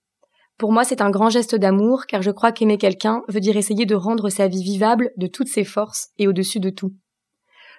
Pour 0.57 0.71
moi, 0.71 0.83
c'est 0.83 1.01
un 1.01 1.11
grand 1.11 1.29
geste 1.29 1.55
d'amour, 1.55 2.05
car 2.07 2.23
je 2.23 2.31
crois 2.31 2.51
qu'aimer 2.51 2.79
quelqu'un 2.79 3.21
veut 3.27 3.39
dire 3.39 3.57
essayer 3.57 3.85
de 3.85 3.93
rendre 3.95 4.29
sa 4.29 4.47
vie 4.47 4.63
vivable 4.63 5.11
de 5.17 5.27
toutes 5.27 5.49
ses 5.49 5.63
forces 5.63 6.09
et 6.17 6.27
au-dessus 6.27 6.59
de 6.59 6.71
tout. 6.71 6.93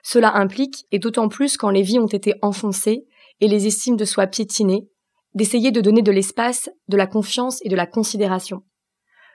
Cela 0.03 0.37
implique, 0.37 0.87
et 0.91 0.99
d'autant 0.99 1.29
plus 1.29 1.57
quand 1.57 1.71
les 1.71 1.83
vies 1.83 1.99
ont 1.99 2.07
été 2.07 2.35
enfoncées 2.43 3.07
et 3.41 3.49
les 3.49 3.67
estimes 3.67 3.97
de 3.97 4.05
soi 4.05 4.27
piétinées, 4.27 4.89
d'essayer 5.35 5.71
de 5.71 5.81
donner 5.81 6.03
de 6.03 6.13
l'espace, 6.13 6.69
de 6.89 6.97
la 6.97 7.07
confiance 7.07 7.61
et 7.63 7.69
de 7.69 7.77
la 7.77 7.87
considération. 7.87 8.63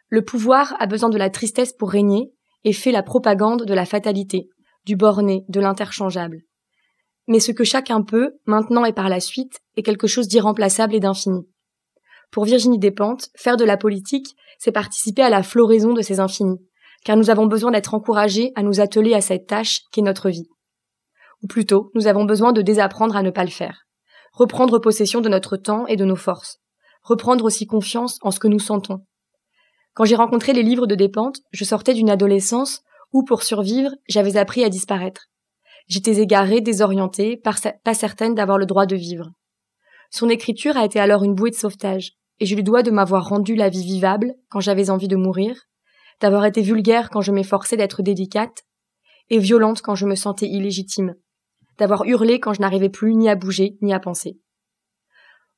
Le 0.09 0.23
pouvoir 0.23 0.75
a 0.79 0.85
besoin 0.85 1.09
de 1.09 1.17
la 1.17 1.29
tristesse 1.29 1.73
pour 1.73 1.91
régner 1.91 2.31
et 2.63 2.73
fait 2.73 2.91
la 2.91 3.03
propagande 3.03 3.65
de 3.65 3.73
la 3.73 3.85
fatalité, 3.85 4.47
du 4.85 4.95
borné, 4.95 5.45
de 5.49 5.59
l'interchangeable. 5.59 6.41
Mais 7.27 7.39
ce 7.39 7.51
que 7.51 7.63
chacun 7.63 8.01
peut, 8.01 8.33
maintenant 8.45 8.85
et 8.85 8.93
par 8.93 9.09
la 9.09 9.19
suite, 9.19 9.59
est 9.77 9.83
quelque 9.83 10.07
chose 10.07 10.27
d'irremplaçable 10.27 10.95
et 10.95 10.99
d'infini. 10.99 11.47
Pour 12.31 12.45
Virginie 12.45 12.79
Despentes, 12.79 13.29
faire 13.35 13.57
de 13.57 13.63
la 13.63 13.77
politique, 13.77 14.35
c'est 14.59 14.71
participer 14.71 15.21
à 15.21 15.29
la 15.29 15.43
floraison 15.43 15.93
de 15.93 16.01
ces 16.01 16.19
infinis, 16.19 16.59
car 17.05 17.15
nous 17.15 17.29
avons 17.29 17.45
besoin 17.45 17.71
d'être 17.71 17.93
encouragés 17.93 18.51
à 18.55 18.63
nous 18.63 18.81
atteler 18.81 19.13
à 19.13 19.21
cette 19.21 19.47
tâche 19.47 19.81
qu'est 19.91 20.01
notre 20.01 20.29
vie. 20.29 20.47
Ou 21.43 21.47
plutôt, 21.47 21.91
nous 21.93 22.07
avons 22.07 22.25
besoin 22.25 22.53
de 22.53 22.61
désapprendre 22.61 23.15
à 23.15 23.21
ne 23.21 23.29
pas 23.29 23.43
le 23.43 23.51
faire, 23.51 23.85
reprendre 24.31 24.79
possession 24.79 25.21
de 25.21 25.29
notre 25.29 25.57
temps 25.57 25.85
et 25.87 25.95
de 25.95 26.05
nos 26.05 26.15
forces, 26.15 26.59
reprendre 27.03 27.45
aussi 27.45 27.67
confiance 27.67 28.17
en 28.21 28.31
ce 28.31 28.39
que 28.39 28.47
nous 28.47 28.59
sentons, 28.59 29.01
quand 29.93 30.05
j'ai 30.05 30.15
rencontré 30.15 30.53
les 30.53 30.63
livres 30.63 30.87
de 30.87 30.95
Despentes, 30.95 31.41
je 31.51 31.63
sortais 31.63 31.93
d'une 31.93 32.09
adolescence 32.09 32.81
où, 33.11 33.23
pour 33.23 33.43
survivre, 33.43 33.91
j'avais 34.07 34.37
appris 34.37 34.63
à 34.63 34.69
disparaître. 34.69 35.27
J'étais 35.87 36.19
égarée, 36.19 36.61
désorientée, 36.61 37.37
pas 37.37 37.93
certaine 37.93 38.33
d'avoir 38.33 38.57
le 38.57 38.65
droit 38.65 38.87
de 38.87 38.95
vivre. 38.95 39.29
Son 40.09 40.29
écriture 40.29 40.77
a 40.77 40.85
été 40.85 40.99
alors 40.99 41.23
une 41.23 41.35
bouée 41.35 41.51
de 41.51 41.55
sauvetage, 41.55 42.13
et 42.39 42.47
je 42.47 42.55
lui 42.55 42.63
dois 42.63 42.81
de 42.81 42.89
m'avoir 42.89 43.29
rendu 43.29 43.53
la 43.53 43.69
vie 43.69 43.83
vivable 43.83 44.33
quand 44.49 44.61
j'avais 44.61 44.89
envie 44.89 45.07
de 45.07 45.15
mourir, 45.15 45.61
d'avoir 46.21 46.45
été 46.45 46.61
vulgaire 46.61 47.11
quand 47.11 47.21
je 47.21 47.31
m'efforçais 47.31 47.77
d'être 47.77 48.01
délicate, 48.01 48.63
et 49.29 49.37
violente 49.37 49.81
quand 49.83 49.95
je 49.95 50.07
me 50.07 50.15
sentais 50.15 50.47
illégitime, 50.47 51.13
d'avoir 51.77 52.05
hurlé 52.05 52.39
quand 52.39 52.53
je 52.53 52.61
n'arrivais 52.61 52.89
plus 52.89 53.15
ni 53.15 53.29
à 53.29 53.35
bouger 53.35 53.77
ni 53.81 53.93
à 53.93 53.99
penser. 53.99 54.39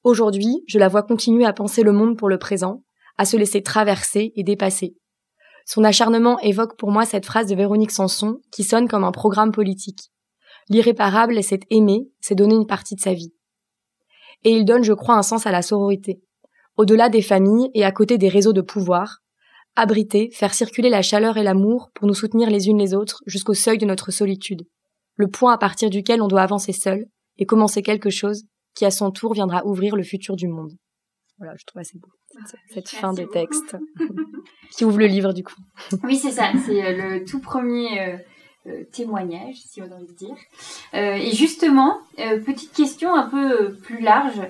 Aujourd'hui, 0.04 0.64
je 0.68 0.78
la 0.78 0.88
vois 0.88 1.04
continuer 1.04 1.46
à 1.46 1.54
penser 1.54 1.82
le 1.82 1.92
monde 1.92 2.18
pour 2.18 2.30
le 2.30 2.38
présent, 2.38 2.84
à 3.18 3.26
se 3.26 3.38
laisser 3.38 3.64
traverser 3.64 4.34
et 4.36 4.44
dépasser. 4.44 4.96
Son 5.66 5.84
acharnement 5.84 6.40
évoque 6.40 6.78
pour 6.78 6.92
moi 6.92 7.06
cette 7.06 7.26
phrase 7.26 7.48
de 7.48 7.56
Véronique 7.56 7.92
Sanson 7.92 8.40
qui 8.52 8.64
sonne 8.64 8.88
comme 8.88 9.04
un 9.04 9.12
programme 9.12 9.52
politique. 9.52 10.12
L'irréparable, 10.70 11.42
c'est 11.44 11.62
aimer, 11.72 12.08
c'est 12.22 12.36
donner 12.36 12.56
une 12.56 12.68
partie 12.68 12.96
de 12.96 13.02
sa 13.02 13.14
vie. 13.14 13.34
Et 14.44 14.52
il 14.52 14.66
donne, 14.66 14.84
je 14.84 14.94
crois, 14.94 15.16
un 15.16 15.24
sens 15.24 15.48
à 15.48 15.52
la 15.52 15.64
sororité. 15.64 16.22
Au-delà 16.78 17.10
des 17.10 17.22
familles 17.22 17.72
et 17.74 17.84
à 17.84 17.92
côté 17.92 18.18
des 18.18 18.30
réseaux 18.30 18.54
de 18.54 18.62
pouvoir, 18.62 19.24
abriter, 19.76 20.30
faire 20.32 20.54
circuler 20.54 20.90
la 20.90 21.02
chaleur 21.02 21.38
et 21.38 21.44
l'amour 21.44 21.90
pour 21.96 22.08
nous 22.08 22.14
soutenir 22.14 22.50
les 22.50 22.68
unes 22.68 22.78
les 22.78 22.94
autres 22.94 23.24
jusqu'au 23.26 23.54
seuil 23.54 23.78
de 23.78 23.86
notre 23.86 24.12
solitude, 24.12 24.68
le 25.16 25.28
point 25.28 25.54
à 25.54 25.58
partir 25.58 25.90
duquel 25.90 26.22
on 26.22 26.28
doit 26.28 26.42
avancer 26.42 26.74
seul 26.74 27.08
et 27.38 27.46
commencer 27.46 27.82
quelque 27.82 28.10
chose 28.10 28.46
qui 28.76 28.86
à 28.86 28.92
son 28.92 29.12
tour 29.12 29.34
viendra 29.34 29.66
ouvrir 29.66 29.96
le 29.96 30.04
futur 30.04 30.36
du 30.36 30.48
monde. 30.48 30.72
Voilà, 31.38 31.56
je 31.58 31.66
trouve 31.66 31.82
assez 31.82 31.98
beau 31.98 32.10
cette, 32.70 32.90
fin 32.90 33.14
de 33.14 33.24
texte 33.24 33.78
qui 34.72 34.86
ouvre 34.86 35.00
le 35.00 35.08
livre 35.08 35.34
du 35.34 35.44
coup. 35.44 35.56
Oui, 36.04 36.18
c'est 36.18 36.32
ça, 36.32 36.52
c'est 36.66 36.84
euh, 36.84 37.20
le 37.20 37.26
tout 37.26 37.40
premier 37.40 38.00
euh, 38.00 38.18
euh, 38.68 38.84
témoignage, 38.92 39.56
si 39.56 39.82
on 39.82 39.92
a 39.92 39.96
envie 39.96 40.08
de 40.08 40.14
dire. 40.14 40.36
et 40.94 41.32
justement, 41.34 42.00
petite 42.18 42.74
question 42.74 43.14
un 43.14 43.30
peu 43.30 43.74
plus 43.76 44.02
large 44.02 44.42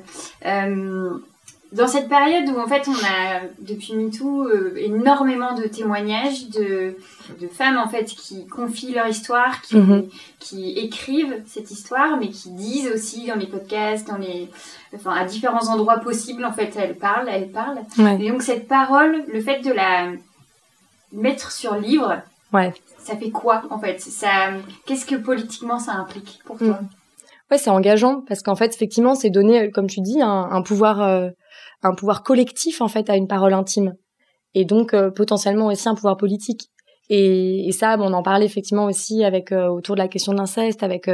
dans 1.75 1.87
cette 1.87 2.07
période 2.07 2.47
où 2.49 2.59
en 2.59 2.67
fait 2.67 2.87
on 2.87 2.93
a 2.93 3.41
depuis 3.59 3.93
MeToo 3.93 4.47
euh, 4.47 4.73
énormément 4.77 5.53
de 5.53 5.63
témoignages 5.63 6.49
de, 6.49 6.95
de 7.39 7.47
femmes 7.47 7.77
en 7.77 7.87
fait 7.87 8.05
qui 8.05 8.47
confient 8.47 8.93
leur 8.93 9.07
histoire, 9.07 9.61
qui, 9.61 9.75
mhm. 9.75 10.07
qui 10.39 10.71
écrivent 10.77 11.41
cette 11.45 11.71
histoire, 11.71 12.17
mais 12.17 12.29
qui 12.29 12.49
disent 12.51 12.91
aussi 12.93 13.27
dans 13.27 13.35
les 13.35 13.47
podcasts, 13.47 14.07
dans 14.07 14.17
les, 14.17 14.49
enfin 14.95 15.11
à 15.11 15.25
différents 15.25 15.67
endroits 15.67 15.97
possibles 15.97 16.45
en 16.45 16.53
fait 16.53 16.73
elles 16.77 16.95
parlent, 16.95 17.29
elles 17.29 17.51
parlent. 17.51 17.81
Et 18.19 18.29
donc 18.29 18.41
cette 18.41 18.67
parole, 18.67 19.23
le 19.27 19.41
fait 19.41 19.59
de 19.61 19.71
la 19.71 20.11
mettre 21.11 21.51
sur 21.51 21.75
livre, 21.75 22.21
ouais. 22.53 22.73
ça 22.99 23.17
fait 23.17 23.31
quoi 23.31 23.63
en 23.69 23.79
fait? 23.79 23.99
Ça, 23.99 24.51
qu'est-ce 24.85 25.05
que 25.05 25.15
politiquement 25.15 25.79
ça 25.79 25.93
implique 25.93 26.39
pour 26.45 26.57
toi? 26.57 26.79
Mm. 26.81 26.89
Ouais, 27.51 27.59
c'est 27.59 27.69
engageant 27.69 28.21
parce 28.27 28.41
qu'en 28.41 28.55
fait, 28.55 28.73
effectivement, 28.73 29.13
c'est 29.13 29.29
donner, 29.29 29.69
comme 29.69 29.87
tu 29.87 30.01
dis, 30.01 30.19
un, 30.21 30.49
un 30.51 30.61
pouvoir, 30.63 31.01
euh, 31.01 31.29
un 31.83 31.93
pouvoir 31.93 32.23
collectif 32.23 32.81
en 32.81 32.87
fait 32.87 33.09
à 33.09 33.15
une 33.15 33.27
parole 33.27 33.53
intime, 33.53 33.95
et 34.53 34.65
donc 34.65 34.93
euh, 34.93 35.11
potentiellement 35.11 35.67
aussi 35.67 35.87
un 35.89 35.95
pouvoir 35.95 36.17
politique. 36.17 36.69
Et, 37.07 37.67
et, 37.67 37.71
ça, 37.71 37.97
on 37.99 38.13
en 38.13 38.23
parlait 38.23 38.47
effectivement 38.47 38.85
aussi 38.85 39.23
avec 39.23 39.51
euh, 39.51 39.67
autour 39.67 39.93
de 39.93 39.99
la 39.99 40.07
question 40.07 40.31
de 40.31 40.39
l'inceste, 40.39 40.81
avec 40.81 41.07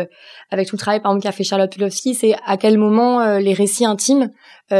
avec 0.50 0.68
tout 0.70 0.78
le 0.78 0.80
travail 0.80 1.02
par 1.02 1.12
exemple 1.12 1.24
qu'a 1.24 1.34
fait 1.34 1.44
Charlotte 1.44 1.70
Pulowski, 1.70 2.14
c'est 2.14 2.34
à 2.46 2.56
quel 2.56 2.78
moment 2.78 3.38
les 3.40 3.54
récits 3.54 3.86
intimes 3.86 4.32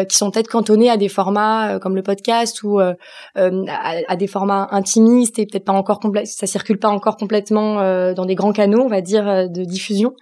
qui 0.08 0.16
sont 0.16 0.32
peut-être 0.32 0.48
cantonnés 0.48 0.90
à 0.90 0.96
des 0.96 1.10
formats 1.10 1.80
comme 1.80 1.98
le 1.98 2.02
podcast 2.02 2.64
ou 2.64 2.80
à, 2.80 2.96
à, 3.36 4.16
des 4.16 4.28
formats 4.28 4.70
intimistes 4.72 5.38
et 5.38 5.46
peut-être 5.46 5.66
pas 5.66 5.74
encore 5.74 6.00
complète, 6.00 6.28
ça 6.28 6.48
circule 6.48 6.80
pas 6.80 6.88
encore 6.88 7.18
complètement 7.18 8.14
dans 8.14 8.26
des 8.26 8.36
grands 8.36 8.54
canaux, 8.54 8.84
on 8.84 8.88
va 8.88 9.02
dire, 9.02 9.50
de 9.50 9.66
diffusion 9.66 10.14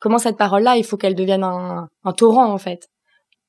comment 0.00 0.18
cette 0.18 0.36
parole-là, 0.36 0.76
il 0.76 0.84
faut 0.84 0.96
qu'elle 0.96 1.14
devienne 1.14 1.42
un, 1.42 1.88
un, 2.04 2.12
torrent 2.12 2.52
en 2.52 2.58
fait. 2.58 2.88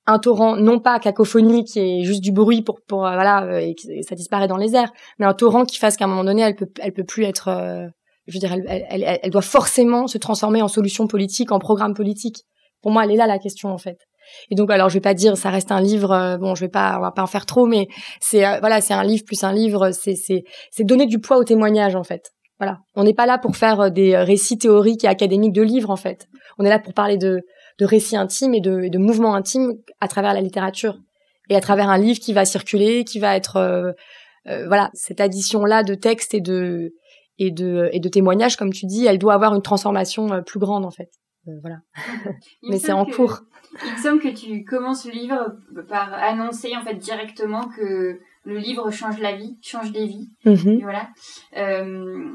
Un 0.10 0.20
torrent, 0.20 0.56
non 0.56 0.80
pas 0.80 1.00
cacophonie 1.00 1.66
qui 1.66 1.80
est 1.80 2.04
juste 2.04 2.22
du 2.22 2.32
bruit 2.32 2.62
pour, 2.62 2.80
pour 2.88 3.06
euh, 3.06 3.14
voilà, 3.14 3.44
euh, 3.44 3.60
et, 3.60 3.76
ça 4.04 4.16
disparaît 4.16 4.48
dans 4.48 4.56
les 4.56 4.74
airs, 4.74 4.92
mais 5.20 5.26
un 5.26 5.34
torrent 5.34 5.66
qui 5.66 5.78
fasse 5.78 5.98
qu'à 5.98 6.06
un 6.06 6.08
moment 6.08 6.24
donné, 6.24 6.44
elle 6.44 6.56
peut, 6.56 6.70
elle 6.80 6.94
peut 6.94 7.04
plus 7.04 7.26
être, 7.26 7.50
euh, 7.50 7.88
je 8.26 8.34
veux 8.34 8.40
dire, 8.40 8.54
elle, 8.54 8.86
elle, 8.90 9.20
elle, 9.22 9.30
doit 9.30 9.42
forcément 9.42 10.08
se 10.08 10.18
transformer 10.18 10.62
en 10.62 10.70
solution 10.70 11.08
politique, 11.08 11.52
en 11.52 11.60
programme 11.60 11.94
politique. 11.94 12.46
Pour 12.82 12.92
moi, 12.92 13.04
elle 13.04 13.12
est 13.12 13.18
là 13.18 13.28
la 13.28 13.38
question 13.38 13.70
en 13.70 13.78
fait. 13.78 13.98
Et 14.50 14.56
donc, 14.56 14.72
alors, 14.72 14.88
je 14.88 14.94
vais 14.94 15.02
pas 15.02 15.14
dire, 15.14 15.36
ça 15.38 15.50
reste 15.50 15.72
un 15.72 15.82
livre. 15.82 16.38
bon, 16.40 16.56
je 16.56 16.62
vais 16.62 16.70
pas, 16.70 16.98
on 16.98 17.02
va 17.02 17.12
pas 17.12 17.24
en 17.24 17.28
faire 17.28 17.46
trop, 17.46 17.66
mais 17.66 17.88
c'est, 18.22 18.60
voilà, 18.60 18.82
c'est 18.82 18.94
un 18.94 19.04
livre 19.04 19.24
plus 19.26 19.44
un 19.44 19.54
livre. 19.54 19.92
C'est, 19.92 20.16
c'est, 20.16 20.44
c'est 20.72 20.84
donner 20.84 21.06
du 21.06 21.20
poids 21.20 21.38
au 21.38 21.44
témoignage 21.44 21.96
en 21.96 22.04
fait. 22.04 22.32
Voilà. 22.60 22.80
On 22.96 23.04
n'est 23.04 23.14
pas 23.14 23.26
là 23.26 23.38
pour 23.38 23.56
faire 23.56 23.92
des 23.92 24.18
récits 24.18 24.58
théoriques 24.58 25.04
et 25.04 25.08
académiques 25.08 25.54
de 25.54 25.62
livres, 25.62 25.90
en 25.90 25.96
fait. 25.96 26.28
On 26.58 26.66
est 26.66 26.70
là 26.70 26.80
pour 26.80 26.94
parler 26.94 27.18
de, 27.18 27.42
de 27.80 27.86
récits 27.86 28.18
intimes 28.18 28.54
et 28.54 28.62
de, 28.62 28.90
de, 28.90 28.98
mouvements 28.98 29.36
intimes 29.36 29.74
à 30.00 30.08
travers 30.08 30.34
la 30.34 30.42
littérature. 30.42 30.98
Et 31.50 31.56
à 31.56 31.62
travers 31.62 31.90
un 31.90 31.98
livre 31.98 32.20
qui 32.20 32.34
va 32.34 32.46
circuler, 32.46 33.04
qui 33.04 33.20
va 33.20 33.36
être... 33.36 33.58
Euh, 33.58 33.92
voilà, 34.68 34.90
cette 34.94 35.20
addition-là 35.20 35.84
de 35.84 35.94
textes 35.94 36.34
et 36.34 36.40
de, 36.40 36.94
et, 37.38 37.52
de, 37.52 37.90
et 37.92 38.00
de 38.00 38.08
témoignages, 38.08 38.56
comme 38.56 38.72
tu 38.72 38.86
dis, 38.86 39.06
elle 39.06 39.20
doit 39.20 39.34
avoir 39.34 39.54
une 39.54 39.62
transformation 39.62 40.42
plus 40.44 40.60
grande, 40.60 40.86
en 40.86 40.92
fait. 40.92 41.10
voilà. 41.62 41.80
Mais 42.64 42.80
c'est 42.80 42.94
en 42.94 43.06
cours. 43.06 43.42
Il 43.86 43.92
me 43.92 43.98
semble 43.98 44.22
que 44.22 44.30
tu 44.30 44.64
commences 44.64 45.06
le 45.06 45.12
livre 45.12 45.58
par 45.90 46.14
annoncer, 46.14 46.76
en 46.78 46.82
fait, 46.82 46.96
directement 46.96 47.68
que 47.68 48.20
le 48.46 48.58
livre 48.58 48.90
change 48.92 49.20
la 49.20 49.36
vie, 49.36 49.58
change 49.62 49.92
des 49.92 50.06
vies. 50.06 50.30
Mhm. 50.46 50.80
Voilà. 50.82 51.10
Euh, 51.58 52.32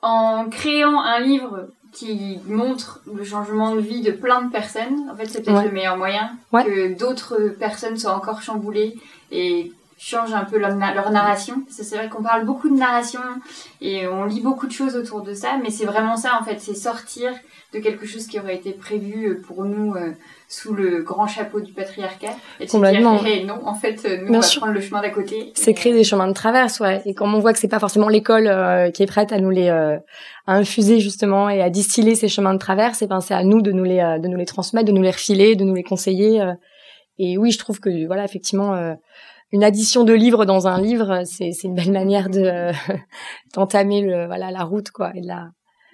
en 0.00 0.48
créant 0.48 1.00
un 1.00 1.20
livre 1.20 1.70
qui 1.92 2.38
montre 2.46 3.00
le 3.12 3.24
changement 3.24 3.74
de 3.74 3.80
vie 3.80 4.02
de 4.02 4.10
plein 4.10 4.42
de 4.42 4.50
personnes, 4.50 5.10
en 5.10 5.16
fait, 5.16 5.26
c'est 5.26 5.42
peut-être 5.42 5.64
le 5.64 5.70
meilleur 5.70 5.96
moyen 5.96 6.30
que 6.52 6.98
d'autres 6.98 7.54
personnes 7.58 7.96
soient 7.96 8.14
encore 8.14 8.42
chamboulées 8.42 8.96
et 9.30 9.72
changent 9.98 10.32
un 10.32 10.44
peu 10.44 10.58
leur, 10.58 10.74
leur 10.76 11.10
narration. 11.10 11.62
C'est 11.68 11.96
vrai 11.96 12.08
qu'on 12.08 12.22
parle 12.22 12.44
beaucoup 12.44 12.68
de 12.68 12.76
narration 12.76 13.20
et 13.80 14.06
on 14.06 14.24
lit 14.24 14.40
beaucoup 14.40 14.66
de 14.66 14.72
choses 14.72 14.96
autour 14.96 15.22
de 15.22 15.34
ça, 15.34 15.58
mais 15.62 15.70
c'est 15.70 15.86
vraiment 15.86 16.16
ça, 16.16 16.38
en 16.40 16.44
fait, 16.44 16.60
c'est 16.60 16.74
sortir 16.74 17.32
de 17.74 17.80
quelque 17.80 18.06
chose 18.06 18.26
qui 18.26 18.38
aurait 18.38 18.56
été 18.56 18.72
prévu 18.72 19.42
pour 19.46 19.64
nous 19.64 19.94
euh, 19.94 20.12
sous 20.48 20.72
le 20.72 21.02
grand 21.02 21.26
chapeau 21.26 21.60
du 21.60 21.72
patriarcat 21.72 22.30
et 22.58 22.66
Complètement. 22.66 23.22
dire 23.22 23.46
non 23.46 23.60
en 23.66 23.74
fait 23.74 24.02
nous 24.22 24.34
on 24.34 24.40
va 24.40 24.48
prendre 24.56 24.72
le 24.72 24.80
chemin 24.80 25.02
d'à 25.02 25.10
côté 25.10 25.52
c'est 25.54 25.74
créer 25.74 25.92
des 25.92 26.04
chemins 26.04 26.26
de 26.26 26.32
traverse 26.32 26.80
ouais 26.80 27.02
et 27.04 27.12
comme 27.12 27.34
on 27.34 27.38
voit 27.38 27.52
que 27.52 27.58
c'est 27.58 27.68
pas 27.68 27.78
forcément 27.78 28.08
l'école 28.08 28.46
euh, 28.46 28.90
qui 28.90 29.02
est 29.02 29.06
prête 29.06 29.30
à 29.30 29.38
nous 29.40 29.50
les 29.50 29.68
euh, 29.68 29.98
à 30.46 30.54
infuser 30.54 31.00
justement 31.00 31.50
et 31.50 31.60
à 31.60 31.68
distiller 31.68 32.14
ces 32.14 32.28
chemins 32.28 32.54
de 32.54 32.58
traverse 32.58 33.02
et 33.02 33.06
ben 33.06 33.20
c'est 33.20 33.34
à 33.34 33.44
nous 33.44 33.60
de 33.60 33.72
nous 33.72 33.84
les 33.84 34.00
euh, 34.00 34.18
de 34.18 34.26
nous 34.26 34.38
les 34.38 34.46
transmettre 34.46 34.86
de 34.86 34.92
nous 34.92 35.02
les 35.02 35.10
refiler 35.10 35.54
de 35.54 35.64
nous 35.64 35.74
les 35.74 35.82
conseiller 35.82 36.42
et 37.18 37.36
oui 37.36 37.50
je 37.50 37.58
trouve 37.58 37.78
que 37.78 38.06
voilà 38.06 38.24
effectivement 38.24 38.96
une 39.52 39.64
addition 39.64 40.04
de 40.04 40.12
livres 40.12 40.44
dans 40.44 40.66
un 40.66 40.80
livre 40.80 41.22
c'est 41.24 41.52
c'est 41.52 41.68
une 41.68 41.74
belle 41.74 41.92
manière 41.92 42.28
de 42.28 42.72
d'entamer 43.54 44.02
le 44.02 44.26
voilà 44.26 44.50
la 44.50 44.64
route 44.64 44.90
quoi 44.90 45.12
et 45.14 45.20
de 45.20 45.26
la 45.26 45.48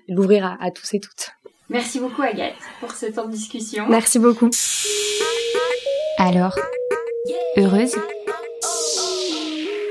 l'ouvrir 0.08 0.44
à, 0.44 0.56
à 0.60 0.70
tous 0.70 0.94
et 0.94 1.00
toutes 1.00 1.32
Merci 1.70 1.98
beaucoup 1.98 2.22
Agathe 2.22 2.54
pour 2.80 2.92
ce 2.92 3.06
temps 3.06 3.24
de 3.24 3.32
discussion. 3.32 3.86
Merci 3.88 4.18
beaucoup. 4.18 4.50
Alors, 6.18 6.54
heureuse? 7.56 7.96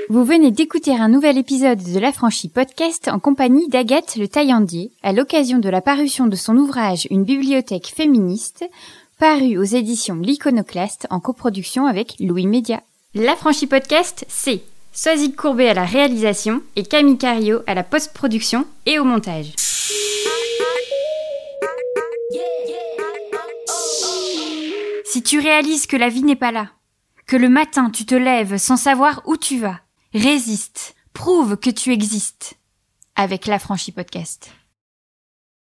Vous 0.08 0.24
venez 0.24 0.52
d'écouter 0.52 0.94
un 0.94 1.08
nouvel 1.08 1.36
épisode 1.36 1.82
de 1.82 1.98
La 1.98 2.12
Franchie 2.12 2.48
Podcast 2.48 3.08
en 3.08 3.18
compagnie 3.18 3.68
d'Agathe 3.68 4.16
Le 4.16 4.28
Taillandier 4.28 4.92
à 5.02 5.12
l'occasion 5.12 5.58
de 5.58 5.68
la 5.68 5.80
parution 5.80 6.26
de 6.26 6.36
son 6.36 6.56
ouvrage 6.56 7.08
Une 7.10 7.24
bibliothèque 7.24 7.88
féministe, 7.88 8.64
paru 9.18 9.58
aux 9.58 9.64
éditions 9.64 10.16
L'Iconoclaste 10.16 11.08
en 11.10 11.18
coproduction 11.18 11.86
avec 11.86 12.14
Louis 12.20 12.46
Média. 12.46 12.82
La 13.16 13.36
Franchie 13.36 13.68
Podcast, 13.68 14.24
c'est 14.28 14.64
Soisy 14.92 15.32
Courbet 15.36 15.68
à 15.68 15.74
la 15.74 15.84
réalisation 15.84 16.64
et 16.74 16.82
Camille 16.82 17.16
Cario 17.16 17.60
à 17.68 17.74
la 17.74 17.84
post-production 17.84 18.66
et 18.86 18.98
au 18.98 19.04
montage. 19.04 19.52
Si 25.04 25.22
tu 25.22 25.38
réalises 25.38 25.86
que 25.86 25.96
la 25.96 26.08
vie 26.08 26.24
n'est 26.24 26.34
pas 26.34 26.50
là, 26.50 26.70
que 27.28 27.36
le 27.36 27.48
matin 27.48 27.90
tu 27.90 28.04
te 28.04 28.16
lèves 28.16 28.56
sans 28.56 28.76
savoir 28.76 29.22
où 29.26 29.36
tu 29.36 29.60
vas, 29.60 29.78
résiste, 30.12 30.96
prouve 31.12 31.56
que 31.56 31.70
tu 31.70 31.92
existes 31.92 32.54
avec 33.14 33.46
l'affranchi 33.46 33.92
podcast. 33.92 34.50